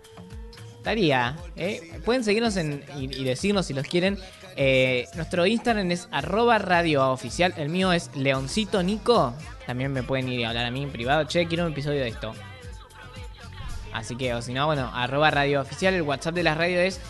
Estaría, 0.79 1.37
¿eh? 1.57 2.01
Pueden 2.05 2.23
seguirnos 2.23 2.57
y, 2.57 3.25
decirnos 3.25 3.67
si 3.67 3.75
los 3.75 3.87
quieren. 3.87 4.19
Eh, 4.57 5.07
nuestro 5.17 5.45
Instagram 5.45 5.91
es 5.91 6.09
arroba 6.13 6.59
radio. 6.59 7.19
El 7.57 7.69
mío 7.71 7.93
es 7.93 8.11
Leoncito 8.15 8.83
Nico. 8.83 9.35
También 9.67 9.93
me 9.93 10.05
pueden 10.05 10.29
ir 10.29 10.47
a 10.47 10.51
hablar 10.51 10.67
a 10.67 10.71
mí 10.71 10.85
en 10.85 10.91
privado. 10.91 11.25
Che, 11.25 11.49
quiero 11.49 11.67
un 11.67 11.73
episodio 11.73 12.03
de 12.03 12.09
esto. 12.09 12.33
Así 13.97 14.15
que, 14.15 14.35
o 14.35 14.43
si 14.43 14.53
no, 14.53 14.67
bueno, 14.67 14.91
arroba 14.93 15.31
radio 15.31 15.63
oficial. 15.63 15.95
El 15.95 16.03
WhatsApp 16.03 16.35
de 16.35 16.43
la 16.43 16.55
radio 16.55 16.81
es 16.81 17.01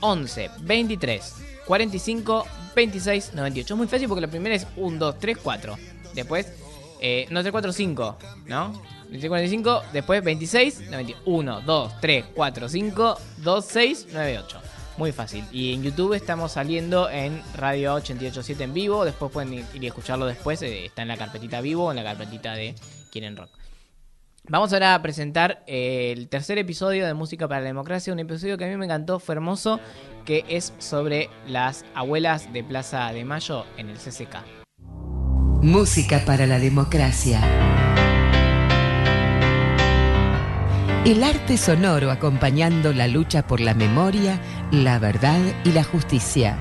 11 0.00 0.50
23 0.60 1.34
45 1.66 2.46
26 2.76 3.32
98. 3.32 3.74
Es 3.74 3.78
muy 3.78 3.88
fácil 3.88 4.08
porque 4.08 4.20
la 4.20 4.28
primera 4.28 4.54
es 4.54 4.66
1, 4.76 4.98
2, 4.98 5.18
3, 5.18 5.38
4. 5.42 5.76
Después, 6.14 6.52
eh, 7.00 7.26
no 7.30 7.40
3, 7.40 7.50
4, 7.50 7.72
5, 7.72 8.18
¿no? 8.46 8.72
26, 9.04 9.28
45, 9.30 9.82
después 9.94 10.22
26, 10.22 10.90
91, 10.90 11.22
1, 11.24 11.60
2, 11.62 11.92
3, 12.02 12.24
4, 12.34 12.68
5, 12.68 13.20
2, 13.38 13.64
6, 13.64 14.06
9, 14.12 14.38
8. 14.38 14.60
Muy 14.98 15.12
fácil. 15.12 15.44
Y 15.50 15.72
en 15.72 15.82
YouTube 15.82 16.12
estamos 16.12 16.52
saliendo 16.52 17.08
en 17.08 17.42
Radio 17.54 17.94
887 17.94 18.64
en 18.64 18.74
vivo. 18.74 19.06
Después 19.06 19.32
pueden 19.32 19.54
ir 19.54 19.64
y 19.72 19.86
escucharlo 19.86 20.26
después. 20.26 20.60
eh, 20.60 20.84
está 20.84 21.00
en 21.00 21.08
la 21.08 21.16
carpetita 21.16 21.62
vivo, 21.62 21.90
en 21.90 21.96
la 21.96 22.04
carpetita 22.04 22.52
de 22.52 22.74
Quieren 23.10 23.34
Rock. 23.34 23.48
Vamos 24.50 24.72
ahora 24.72 24.94
a 24.94 25.02
presentar 25.02 25.62
eh, 25.66 26.14
el 26.16 26.28
tercer 26.28 26.56
episodio 26.56 27.06
de 27.06 27.12
Música 27.12 27.46
para 27.48 27.60
la 27.60 27.66
Democracia, 27.66 28.14
un 28.14 28.18
episodio 28.18 28.56
que 28.56 28.64
a 28.64 28.68
mí 28.68 28.76
me 28.78 28.86
encantó, 28.86 29.20
fue 29.20 29.34
hermoso, 29.34 29.78
que 30.24 30.44
es 30.48 30.72
sobre 30.78 31.28
las 31.46 31.84
abuelas 31.94 32.50
de 32.50 32.64
Plaza 32.64 33.12
de 33.12 33.26
Mayo 33.26 33.66
en 33.76 33.90
el 33.90 33.98
CCK. 33.98 34.36
Música 35.60 36.22
para 36.24 36.46
la 36.46 36.58
democracia. 36.58 37.42
El 41.04 41.22
arte 41.24 41.58
sonoro 41.58 42.10
acompañando 42.10 42.94
la 42.94 43.06
lucha 43.06 43.46
por 43.46 43.60
la 43.60 43.74
memoria, 43.74 44.40
la 44.70 44.98
verdad 44.98 45.40
y 45.64 45.72
la 45.72 45.84
justicia. 45.84 46.56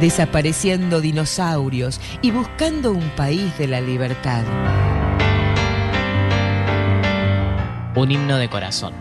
Desapareciendo 0.00 1.00
dinosaurios 1.00 2.00
y 2.22 2.30
buscando 2.30 2.92
un 2.92 3.10
país 3.10 3.58
de 3.58 3.66
la 3.66 3.80
libertad. 3.80 4.44
Un 8.00 8.10
himno 8.10 8.38
de 8.38 8.48
corazón. 8.48 8.94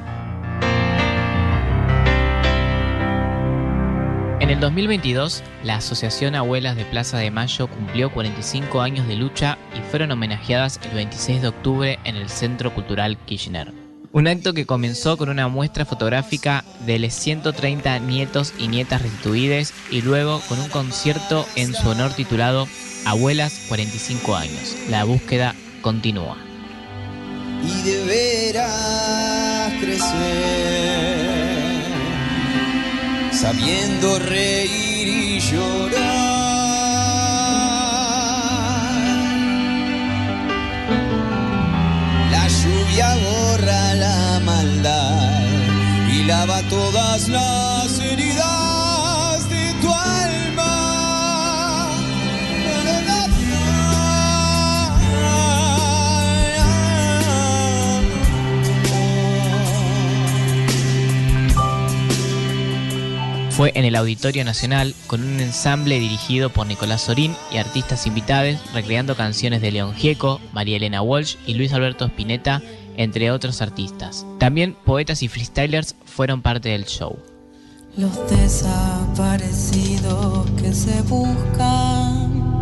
En 4.41 4.49
el 4.49 4.59
2022, 4.59 5.41
la 5.63 5.77
Asociación 5.77 6.35
Abuelas 6.35 6.75
de 6.75 6.83
Plaza 6.83 7.17
de 7.17 7.31
Mayo 7.31 7.67
cumplió 7.67 8.11
45 8.11 8.81
años 8.81 9.07
de 9.07 9.15
lucha 9.15 9.57
y 9.73 9.79
fueron 9.89 10.11
homenajeadas 10.11 10.81
el 10.83 10.95
26 10.95 11.41
de 11.41 11.47
octubre 11.47 11.99
en 12.03 12.17
el 12.17 12.27
Centro 12.27 12.75
Cultural 12.75 13.17
Kirchner. 13.19 13.71
Un 14.11 14.27
acto 14.27 14.53
que 14.53 14.65
comenzó 14.65 15.15
con 15.15 15.29
una 15.29 15.47
muestra 15.47 15.85
fotográfica 15.85 16.65
de 16.85 16.99
los 16.99 17.13
130 17.13 17.99
nietos 17.99 18.53
y 18.59 18.67
nietas 18.67 19.01
restituides 19.01 19.73
y 19.89 20.01
luego 20.01 20.41
con 20.49 20.59
un 20.59 20.67
concierto 20.67 21.45
en 21.55 21.73
su 21.73 21.87
honor 21.87 22.11
titulado 22.11 22.67
Abuelas 23.05 23.61
45 23.69 24.35
años. 24.35 24.75
La 24.89 25.05
búsqueda 25.05 25.55
continúa. 25.81 26.48
Y 27.63 27.81
deberás 27.83 29.73
crecer 29.79 30.99
sabiendo 33.39 34.19
reír 34.19 35.07
y 35.07 35.39
llorar. 35.39 35.99
La 42.31 42.47
lluvia 42.47 43.15
borra 43.15 43.95
la 43.95 44.39
maldad 44.43 45.41
y 46.11 46.23
lava 46.23 46.61
todas 46.63 47.29
las 47.29 47.78
Fue 63.59 63.73
en 63.75 63.83
el 63.83 63.97
Auditorio 63.97 64.45
Nacional 64.45 64.95
con 65.05 65.21
un 65.21 65.41
ensamble 65.41 65.99
dirigido 65.99 66.49
por 66.49 66.65
Nicolás 66.65 67.01
Sorín 67.01 67.35
y 67.51 67.57
artistas 67.57 68.07
invitados 68.07 68.55
recreando 68.73 69.17
canciones 69.17 69.61
de 69.61 69.73
León 69.73 69.93
Gieco, 69.93 70.39
María 70.53 70.77
Elena 70.77 71.01
Walsh 71.01 71.35
y 71.45 71.55
Luis 71.55 71.73
Alberto 71.73 72.05
Spinetta 72.05 72.61
entre 72.95 73.31
otros 73.31 73.61
artistas. 73.61 74.25
También 74.37 74.77
poetas 74.85 75.23
y 75.23 75.27
freestylers 75.27 75.93
fueron 76.05 76.41
parte 76.41 76.69
del 76.69 76.85
show. 76.85 77.19
Los 77.97 78.29
desaparecidos 78.29 80.49
que 80.51 80.73
se 80.73 81.01
buscan 81.01 82.61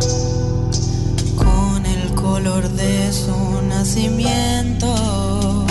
con 1.36 1.86
el 1.86 2.12
color 2.16 2.68
de 2.70 3.12
su 3.12 3.62
nacimiento, 3.68 5.64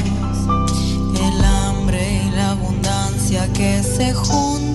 el 1.22 1.44
hambre 1.44 2.22
y 2.26 2.32
la 2.32 2.52
abundancia 2.52 3.52
que 3.52 3.84
se 3.84 4.14
juntan, 4.14 4.67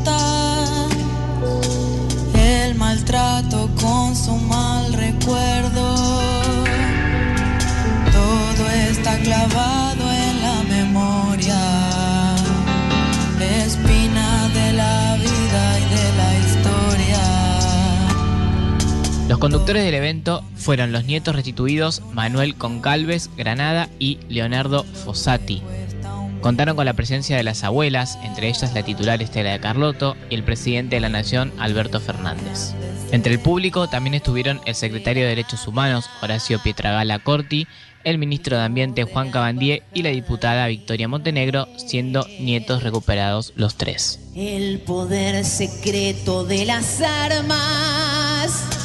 conductores 19.42 19.82
del 19.82 19.94
evento 19.94 20.44
fueron 20.54 20.92
los 20.92 21.04
nietos 21.04 21.34
restituidos 21.34 22.00
Manuel 22.12 22.54
Concalves 22.54 23.28
Granada 23.36 23.88
y 23.98 24.20
Leonardo 24.28 24.84
Fossati. 24.84 25.60
Contaron 26.40 26.76
con 26.76 26.84
la 26.84 26.92
presencia 26.92 27.36
de 27.36 27.42
las 27.42 27.64
abuelas, 27.64 28.20
entre 28.22 28.48
ellas 28.48 28.72
la 28.72 28.84
titular 28.84 29.20
Estela 29.20 29.50
de 29.50 29.58
Carlotto 29.58 30.16
y 30.30 30.36
el 30.36 30.44
presidente 30.44 30.94
de 30.94 31.00
la 31.00 31.08
Nación 31.08 31.52
Alberto 31.58 31.98
Fernández. 31.98 32.72
Entre 33.10 33.32
el 33.32 33.40
público 33.40 33.88
también 33.88 34.14
estuvieron 34.14 34.60
el 34.64 34.76
secretario 34.76 35.24
de 35.24 35.30
Derechos 35.30 35.66
Humanos 35.66 36.08
Horacio 36.22 36.62
Pietragala 36.62 37.18
Corti, 37.18 37.66
el 38.04 38.18
ministro 38.18 38.56
de 38.56 38.62
Ambiente 38.62 39.02
Juan 39.02 39.32
Cabandier 39.32 39.82
y 39.92 40.02
la 40.02 40.10
diputada 40.10 40.68
Victoria 40.68 41.08
Montenegro, 41.08 41.66
siendo 41.78 42.28
nietos 42.38 42.84
recuperados 42.84 43.54
los 43.56 43.74
tres. 43.74 44.20
El 44.36 44.78
poder 44.78 45.44
secreto 45.44 46.44
de 46.44 46.64
las 46.64 47.00
armas. 47.00 48.81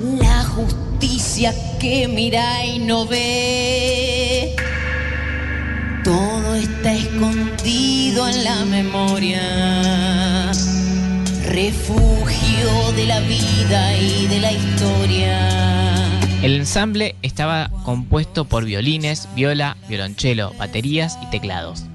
La 0.00 0.44
justicia 0.44 1.52
que 1.80 2.06
mira 2.06 2.64
y 2.64 2.78
no 2.78 3.04
ve. 3.04 4.54
Todo 6.04 6.54
está 6.54 6.92
escondido 6.92 8.28
en 8.28 8.44
la 8.44 8.64
memoria. 8.66 10.52
Refugio 11.48 12.92
de 12.94 13.06
la 13.06 13.18
vida 13.20 13.96
y 13.96 14.26
de 14.28 14.40
la 14.40 14.52
historia. 14.52 16.10
El 16.42 16.54
ensamble 16.54 17.16
estaba 17.22 17.68
compuesto 17.84 18.44
por 18.44 18.64
violines, 18.64 19.28
viola, 19.34 19.76
violonchelo, 19.88 20.52
baterías 20.54 21.18
y 21.24 21.30
teclados. 21.30 21.86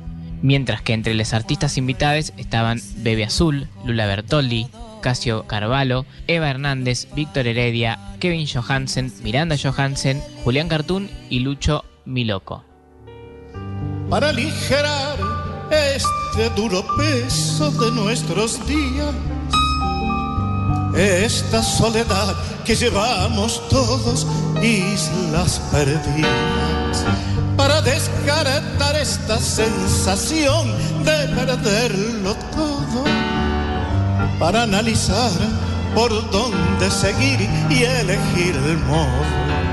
Mientras 0.42 0.82
que 0.82 0.92
entre 0.92 1.14
los 1.14 1.34
artistas 1.34 1.78
invitados 1.78 2.34
estaban 2.36 2.82
Bebe 2.98 3.24
Azul, 3.24 3.70
Lula 3.86 4.06
Bertoldi, 4.08 4.68
Casio 5.04 5.46
Carvalho, 5.46 6.08
Eva 6.26 6.50
Hernández, 6.50 7.08
Víctor 7.14 7.46
Heredia, 7.46 8.00
Kevin 8.20 8.48
Johansen, 8.48 9.14
Miranda 9.22 9.56
Johansen, 9.62 10.24
Julián 10.44 10.70
Cartoon 10.70 11.12
y 11.30 11.42
Lucho 11.42 11.86
Miloco. 12.06 12.64
para 14.10 14.30
aligerar 14.30 15.18
este 15.72 16.50
duro 16.56 16.86
peso 16.98 17.72
de 17.72 17.92
nuestros 17.92 18.66
días. 18.68 19.14
Esta 20.96 21.64
soledad 21.64 22.36
que 22.64 22.76
llevamos 22.76 23.68
todos, 23.70 24.28
islas 24.62 25.60
perdidas, 25.72 27.06
para 27.58 27.82
descartar 27.82 28.96
esta 28.96 29.40
sensación 29.40 30.68
de 31.04 31.28
perderlo 31.36 32.36
todo, 32.52 32.83
para 34.40 34.64
analizar 34.64 35.32
por 35.96 36.10
dónde 36.32 36.90
seguir 36.90 37.48
y 37.70 37.84
elegir 37.84 38.56
el 38.56 38.78
modo 38.80 39.64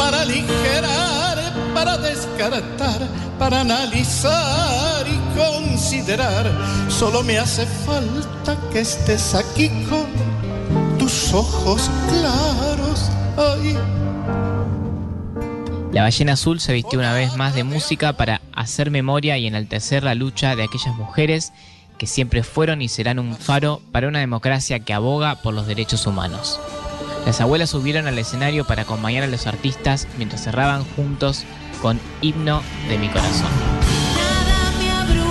para 0.00 0.22
aligerar, 0.22 1.52
para 1.74 1.98
descartar, 1.98 3.06
para 3.38 3.60
analizar 3.60 5.06
y 5.06 5.38
considerar. 5.38 6.50
Solo 6.88 7.22
me 7.22 7.38
hace 7.38 7.66
falta 7.66 8.56
que 8.72 8.80
estés 8.80 9.34
aquí 9.34 9.68
con 9.88 10.06
tus 10.98 11.32
ojos 11.34 11.90
claros. 12.08 13.10
Ay. 13.36 13.78
La 15.92 16.02
ballena 16.02 16.32
azul 16.32 16.60
se 16.60 16.72
vistió 16.72 16.98
una 16.98 17.12
vez 17.12 17.36
más 17.36 17.54
de 17.54 17.62
música 17.62 18.14
para 18.14 18.40
hacer 18.54 18.90
memoria 18.90 19.36
y 19.38 19.46
enaltecer 19.46 20.02
la 20.02 20.14
lucha 20.14 20.56
de 20.56 20.64
aquellas 20.64 20.94
mujeres 20.96 21.52
que 22.00 22.06
siempre 22.06 22.42
fueron 22.42 22.80
y 22.80 22.88
serán 22.88 23.18
un 23.18 23.36
faro 23.36 23.82
para 23.92 24.08
una 24.08 24.20
democracia 24.20 24.78
que 24.78 24.94
aboga 24.94 25.34
por 25.42 25.52
los 25.52 25.66
derechos 25.66 26.06
humanos. 26.06 26.58
Las 27.26 27.42
abuelas 27.42 27.68
subieron 27.68 28.06
al 28.06 28.18
escenario 28.18 28.64
para 28.64 28.82
acompañar 28.82 29.22
a 29.22 29.26
los 29.26 29.46
artistas 29.46 30.08
mientras 30.16 30.42
cerraban 30.42 30.82
juntos 30.96 31.44
con 31.82 32.00
Himno 32.22 32.62
de 32.88 32.96
mi 32.96 33.08
corazón. 33.08 33.50
Nada 34.16 34.72
me 34.78 34.90
abruma 34.90 35.30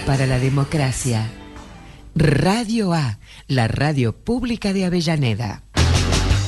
Para 0.00 0.26
la 0.26 0.38
democracia. 0.38 1.30
Radio 2.14 2.92
A, 2.92 3.18
la 3.48 3.68
radio 3.68 4.12
pública 4.14 4.72
de 4.72 4.84
Avellaneda. 4.84 5.62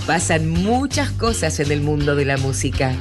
Pasan 0.06 0.48
muchas 0.48 1.10
cosas 1.12 1.58
en 1.60 1.70
el 1.72 1.80
mundo 1.80 2.14
de 2.16 2.24
la 2.24 2.36
música. 2.36 2.94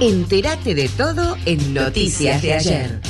Entérate 0.00 0.74
de 0.74 0.88
todo 0.88 1.36
en 1.46 1.72
Noticias 1.74 2.42
de 2.42 2.54
ayer. 2.54 3.00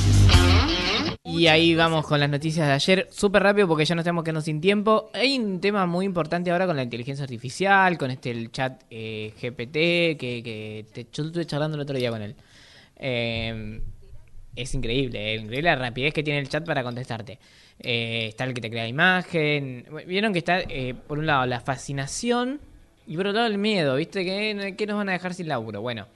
Y 1.25 1.47
ahí 1.49 1.75
vamos 1.75 2.07
con 2.07 2.21
las 2.21 2.29
noticias 2.31 2.67
de 2.67 2.73
ayer, 2.73 3.09
súper 3.11 3.43
rápido 3.43 3.67
porque 3.69 3.85
ya 3.85 3.95
nos 3.95 4.05
tenemos 4.05 4.25
quedando 4.25 4.41
sin 4.41 4.61
tiempo. 4.61 5.11
Hay 5.15 5.39
un 5.39 5.61
tema 5.61 5.87
muy 5.87 6.05
importante 6.07 6.51
ahora 6.51 6.67
con 6.67 6.77
la 6.77 6.83
inteligencia 6.83 7.23
artificial, 7.23 7.97
con 7.99 8.11
este 8.11 8.31
el 8.31 8.51
chat 8.53 8.83
eh, 8.91 9.33
GPT, 9.41 10.19
que, 10.19 10.43
que 10.45 10.87
te- 10.93 11.07
yo 11.13 11.25
estuve 11.25 11.47
charlando 11.47 11.77
el 11.77 11.83
otro 11.83 11.97
día 11.97 12.11
con 12.11 12.23
él. 12.23 12.35
Eh, 12.97 13.81
es 14.57 14.75
increíble, 14.75 15.33
eh, 15.33 15.37
increíble 15.37 15.71
la 15.71 15.77
rapidez 15.77 16.13
que 16.13 16.23
tiene 16.23 16.41
el 16.41 16.49
chat 16.49 16.65
para 16.65 16.83
contestarte. 16.83 17.39
Eh, 17.83 18.27
está 18.29 18.45
el 18.45 18.55
que 18.55 18.61
te 18.61 18.71
crea 18.71 18.87
imagen. 18.87 19.87
Vieron 20.07 20.33
que 20.33 20.41
está, 20.41 20.61
eh, 20.61 20.95
por 20.95 21.19
un 21.19 21.27
lado, 21.27 21.47
la 21.47 21.61
fascinación 21.61 22.61
y 23.07 23.17
por 23.17 23.27
otro 23.27 23.41
lado, 23.41 23.53
el 23.53 23.59
miedo, 23.59 23.97
¿viste? 23.97 24.25
Que, 24.25 24.75
que 24.77 24.87
nos 24.87 24.97
van 24.97 25.09
a 25.09 25.13
dejar 25.13 25.35
sin 25.35 25.49
laburo. 25.49 25.81
Bueno, 25.81 26.07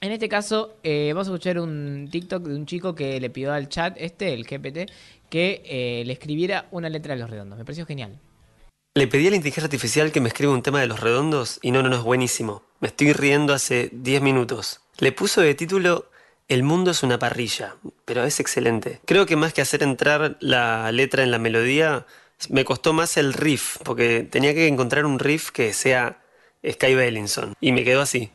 en 0.00 0.12
este 0.12 0.28
caso, 0.28 0.76
eh, 0.82 1.10
vamos 1.14 1.28
a 1.28 1.30
escuchar 1.30 1.58
un 1.58 2.08
TikTok 2.10 2.44
de 2.44 2.54
un 2.54 2.66
chico 2.66 2.94
que 2.94 3.18
le 3.18 3.30
pidió 3.30 3.52
al 3.52 3.68
chat, 3.68 3.96
este, 3.98 4.34
el 4.34 4.44
GPT, 4.44 4.90
que 5.30 6.02
le 6.04 6.12
escribiera 6.12 6.66
una 6.70 6.90
letra 6.90 7.14
de 7.14 7.20
los 7.20 7.30
redondos. 7.30 7.58
Me 7.58 7.64
pareció 7.64 7.86
genial. 7.86 8.18
Le 8.94 9.06
pedí 9.06 9.26
a 9.26 9.30
la 9.30 9.36
inteligencia 9.36 9.64
artificial 9.64 10.12
que 10.12 10.20
me 10.20 10.28
escriba 10.28 10.52
un 10.52 10.62
tema 10.62 10.80
de 10.80 10.86
los 10.86 11.00
redondos 11.00 11.58
y 11.62 11.70
no, 11.70 11.82
no, 11.82 11.88
no 11.88 11.96
es 11.96 12.02
buenísimo. 12.02 12.62
Me 12.80 12.88
estoy 12.88 13.14
riendo 13.14 13.54
hace 13.54 13.88
10 13.92 14.20
minutos. 14.20 14.82
Le 14.98 15.12
puso 15.12 15.40
de 15.40 15.54
título 15.54 16.10
El 16.48 16.62
mundo 16.62 16.90
es 16.90 17.02
una 17.02 17.18
parrilla, 17.18 17.76
pero 18.04 18.24
es 18.24 18.40
excelente. 18.40 19.00
Creo 19.06 19.26
que 19.26 19.36
más 19.36 19.52
que 19.52 19.62
hacer 19.62 19.82
entrar 19.82 20.36
la 20.40 20.92
letra 20.92 21.22
en 21.22 21.30
la 21.30 21.38
melodía, 21.38 22.06
me 22.48 22.64
costó 22.64 22.92
más 22.92 23.16
el 23.16 23.32
riff, 23.32 23.78
porque 23.84 24.26
tenía 24.28 24.54
que 24.54 24.66
encontrar 24.66 25.06
un 25.06 25.18
riff 25.18 25.50
que 25.50 25.72
sea 25.72 26.18
Sky 26.68 26.94
Bellinson. 26.94 27.54
Y 27.60 27.72
me 27.72 27.84
quedó 27.84 28.02
así. 28.02 28.30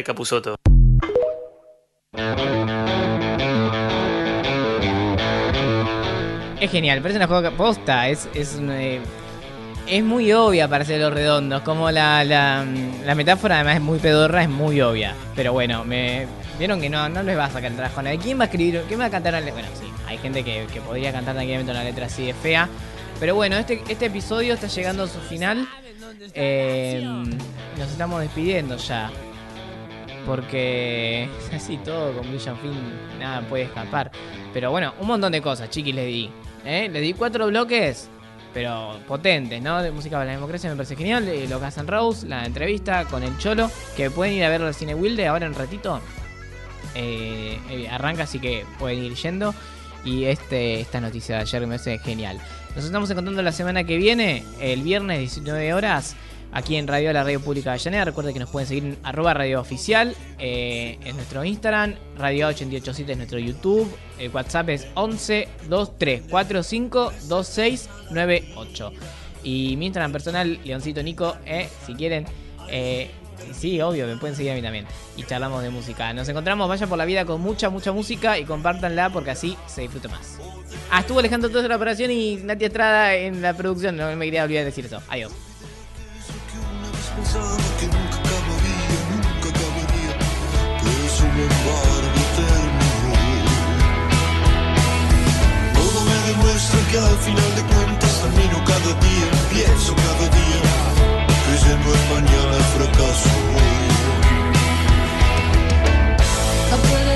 De 0.00 0.04
Capuzoto. 0.04 0.56
Es 6.60 6.70
genial, 6.70 7.00
parece 7.00 7.18
una 7.18 7.26
juega 7.26 7.50
posta, 7.52 8.08
es, 8.08 8.28
es, 8.34 8.58
eh, 8.60 9.00
es 9.86 10.04
muy 10.04 10.32
obvia 10.32 10.68
para 10.68 10.84
hacer 10.84 11.00
los 11.00 11.12
redondos, 11.12 11.62
como 11.62 11.90
la, 11.90 12.22
la, 12.24 12.66
la 13.04 13.14
metáfora 13.14 13.56
además 13.56 13.76
es 13.76 13.80
muy 13.80 13.98
pedorra, 13.98 14.42
es 14.42 14.48
muy 14.48 14.80
obvia. 14.80 15.14
Pero 15.34 15.52
bueno, 15.52 15.84
me 15.84 16.26
vieron 16.58 16.80
que 16.80 16.90
no, 16.90 17.08
no 17.08 17.22
les 17.22 17.36
va 17.36 17.46
a 17.46 17.50
sacar 17.50 17.70
el 17.70 17.76
trabajo. 17.76 18.02
¿Quién 18.22 18.38
va 18.38 18.44
a 18.44 18.46
escribir? 18.46 18.82
¿Quién 18.88 19.00
va 19.00 19.06
a 19.06 19.10
cantar? 19.10 19.42
Bueno, 19.52 19.68
sí, 19.74 19.86
hay 20.06 20.18
gente 20.18 20.44
que, 20.44 20.66
que 20.72 20.80
podría 20.80 21.12
cantar 21.12 21.34
tranquilamente 21.34 21.72
una 21.72 21.84
letra 21.84 22.06
así 22.06 22.26
de 22.26 22.34
fea. 22.34 22.68
Pero 23.18 23.34
bueno, 23.34 23.56
este, 23.56 23.82
este 23.88 24.06
episodio 24.06 24.54
está 24.54 24.66
llegando 24.66 25.04
a 25.04 25.08
su 25.08 25.18
final. 25.20 25.66
Eh, 26.34 27.02
nos 27.78 27.90
estamos 27.90 28.20
despidiendo 28.20 28.76
ya. 28.76 29.10
Porque 30.26 31.28
así 31.54 31.76
todo 31.78 32.12
concluye 32.14 32.50
a 32.50 32.54
fin, 32.56 32.72
nada 33.18 33.40
puede 33.42 33.64
escapar. 33.64 34.10
Pero 34.52 34.70
bueno, 34.70 34.94
un 35.00 35.06
montón 35.06 35.32
de 35.32 35.40
cosas, 35.42 35.70
chiquis, 35.70 35.94
le 35.94 36.04
di. 36.04 36.30
¿eh? 36.64 36.88
Le 36.90 37.00
di 37.00 37.14
cuatro 37.14 37.46
bloques, 37.46 38.08
pero 38.52 38.98
potentes, 39.06 39.62
¿no? 39.62 39.82
De 39.82 39.90
música 39.90 40.16
para 40.16 40.26
la 40.26 40.32
democracia 40.32 40.70
me 40.70 40.76
parece 40.76 40.96
genial. 40.96 41.28
Eh, 41.28 41.46
Lo 41.48 41.60
que 41.60 41.66
hacen 41.66 41.86
Rose, 41.86 42.26
la 42.26 42.44
entrevista 42.44 43.04
con 43.04 43.22
el 43.22 43.36
Cholo, 43.38 43.70
que 43.96 44.10
pueden 44.10 44.34
ir 44.34 44.44
a 44.44 44.48
ver 44.48 44.62
al 44.62 44.74
cine 44.74 44.94
Wilde 44.94 45.26
ahora 45.26 45.46
en 45.46 45.54
ratito. 45.54 46.00
Eh, 46.94 47.58
eh, 47.70 47.88
arranca, 47.88 48.24
así 48.24 48.38
que 48.38 48.64
pueden 48.78 49.04
ir 49.04 49.14
yendo. 49.14 49.54
Y 50.04 50.24
este, 50.24 50.80
esta 50.80 51.00
noticia 51.00 51.36
de 51.36 51.42
ayer 51.42 51.60
me 51.62 51.66
parece 51.68 51.98
genial. 51.98 52.38
Nos 52.74 52.84
estamos 52.84 53.10
encontrando 53.10 53.42
la 53.42 53.52
semana 53.52 53.84
que 53.84 53.96
viene, 53.96 54.44
el 54.60 54.82
viernes 54.82 55.18
19 55.18 55.74
horas, 55.74 56.16
aquí 56.52 56.76
en 56.76 56.86
Radio 56.86 57.12
La 57.12 57.24
Radio 57.24 57.40
Pública 57.40 57.70
de 57.70 57.74
Avellaneda. 57.74 58.04
Recuerden 58.04 58.34
que 58.34 58.40
nos 58.40 58.50
pueden 58.50 58.68
seguir 58.68 58.84
en 58.84 58.98
arroba 59.02 59.34
radio 59.34 59.60
oficial, 59.60 60.14
eh, 60.38 60.98
en 61.04 61.16
nuestro 61.16 61.44
Instagram, 61.44 61.94
Radio 62.16 62.48
887 62.48 63.12
es 63.12 63.18
nuestro 63.18 63.38
YouTube, 63.38 63.90
el 64.18 64.30
WhatsApp 64.30 64.68
es 64.70 64.86
11 64.94 65.48
23 65.68 66.22
45 66.28 67.12
26 67.28 67.88
98. 68.10 68.92
Y 69.42 69.76
mi 69.76 69.86
Instagram 69.86 70.12
personal, 70.12 70.58
Leoncito 70.64 71.02
Nico, 71.02 71.36
eh, 71.46 71.68
si 71.86 71.94
quieren. 71.94 72.26
Eh, 72.68 73.10
sí, 73.52 73.80
obvio, 73.80 74.06
me 74.06 74.16
pueden 74.16 74.36
seguir 74.36 74.52
a 74.52 74.54
mí 74.54 74.62
también. 74.62 74.86
Y 75.16 75.22
charlamos 75.22 75.62
de 75.62 75.70
música. 75.70 76.12
Nos 76.12 76.28
encontramos, 76.28 76.68
vaya 76.68 76.86
por 76.86 76.98
la 76.98 77.06
vida 77.06 77.24
con 77.24 77.40
mucha, 77.40 77.70
mucha 77.70 77.90
música 77.90 78.38
y 78.38 78.44
compártanla 78.44 79.10
porque 79.10 79.30
así 79.30 79.56
se 79.66 79.82
disfruta 79.82 80.08
más. 80.08 80.38
Ah, 80.90 81.00
estuvo 81.00 81.20
Alejandro 81.20 81.58
en 81.58 81.68
la 81.68 81.76
operación 81.76 82.10
y 82.10 82.36
Nati 82.36 82.66
Estrada 82.66 83.14
en 83.14 83.40
la 83.40 83.54
producción. 83.54 83.96
No 83.96 84.14
me 84.14 84.26
quería 84.26 84.44
olvidar 84.44 84.62
de 84.62 84.66
decir 84.66 84.84
eso. 84.84 85.00
Adiós. 85.08 85.32
Pensaba 87.16 87.56
que 87.78 87.86
nunca 87.86 88.16
acabaría, 88.22 88.98
nunca 89.10 89.48
acabaría, 89.50 90.12
pero 90.80 91.04
sin 91.16 91.34
embargo 91.48 92.20
terminó. 92.38 93.14
Todo 95.74 95.98
me 96.08 96.18
demuestra 96.28 96.78
que 96.90 96.98
al 96.98 97.18
final 97.26 97.50
de 97.56 97.62
cuentas 97.72 98.12
termino 98.22 98.58
cada 98.64 98.92
día, 99.06 99.28
pienso 99.52 99.90
cada 99.96 100.26
día, 100.38 100.62
creyendo 101.46 101.88
en 101.98 102.04
mañana 102.14 102.56
fracaso. 102.74 103.34
No 106.70 106.76
puedo 106.88 107.10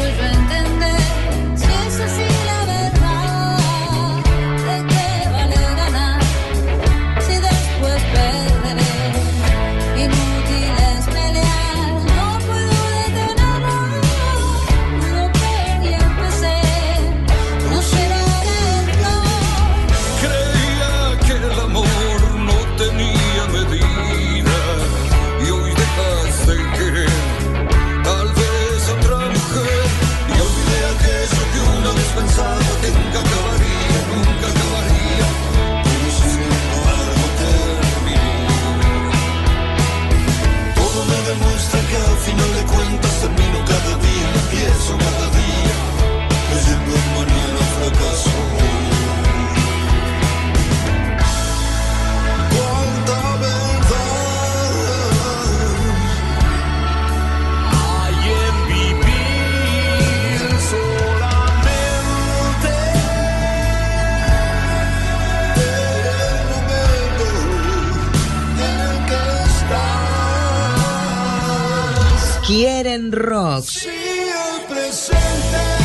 rock. 73.12 73.64
Si 73.64 73.88
el 73.88 74.66
presente 74.68 75.83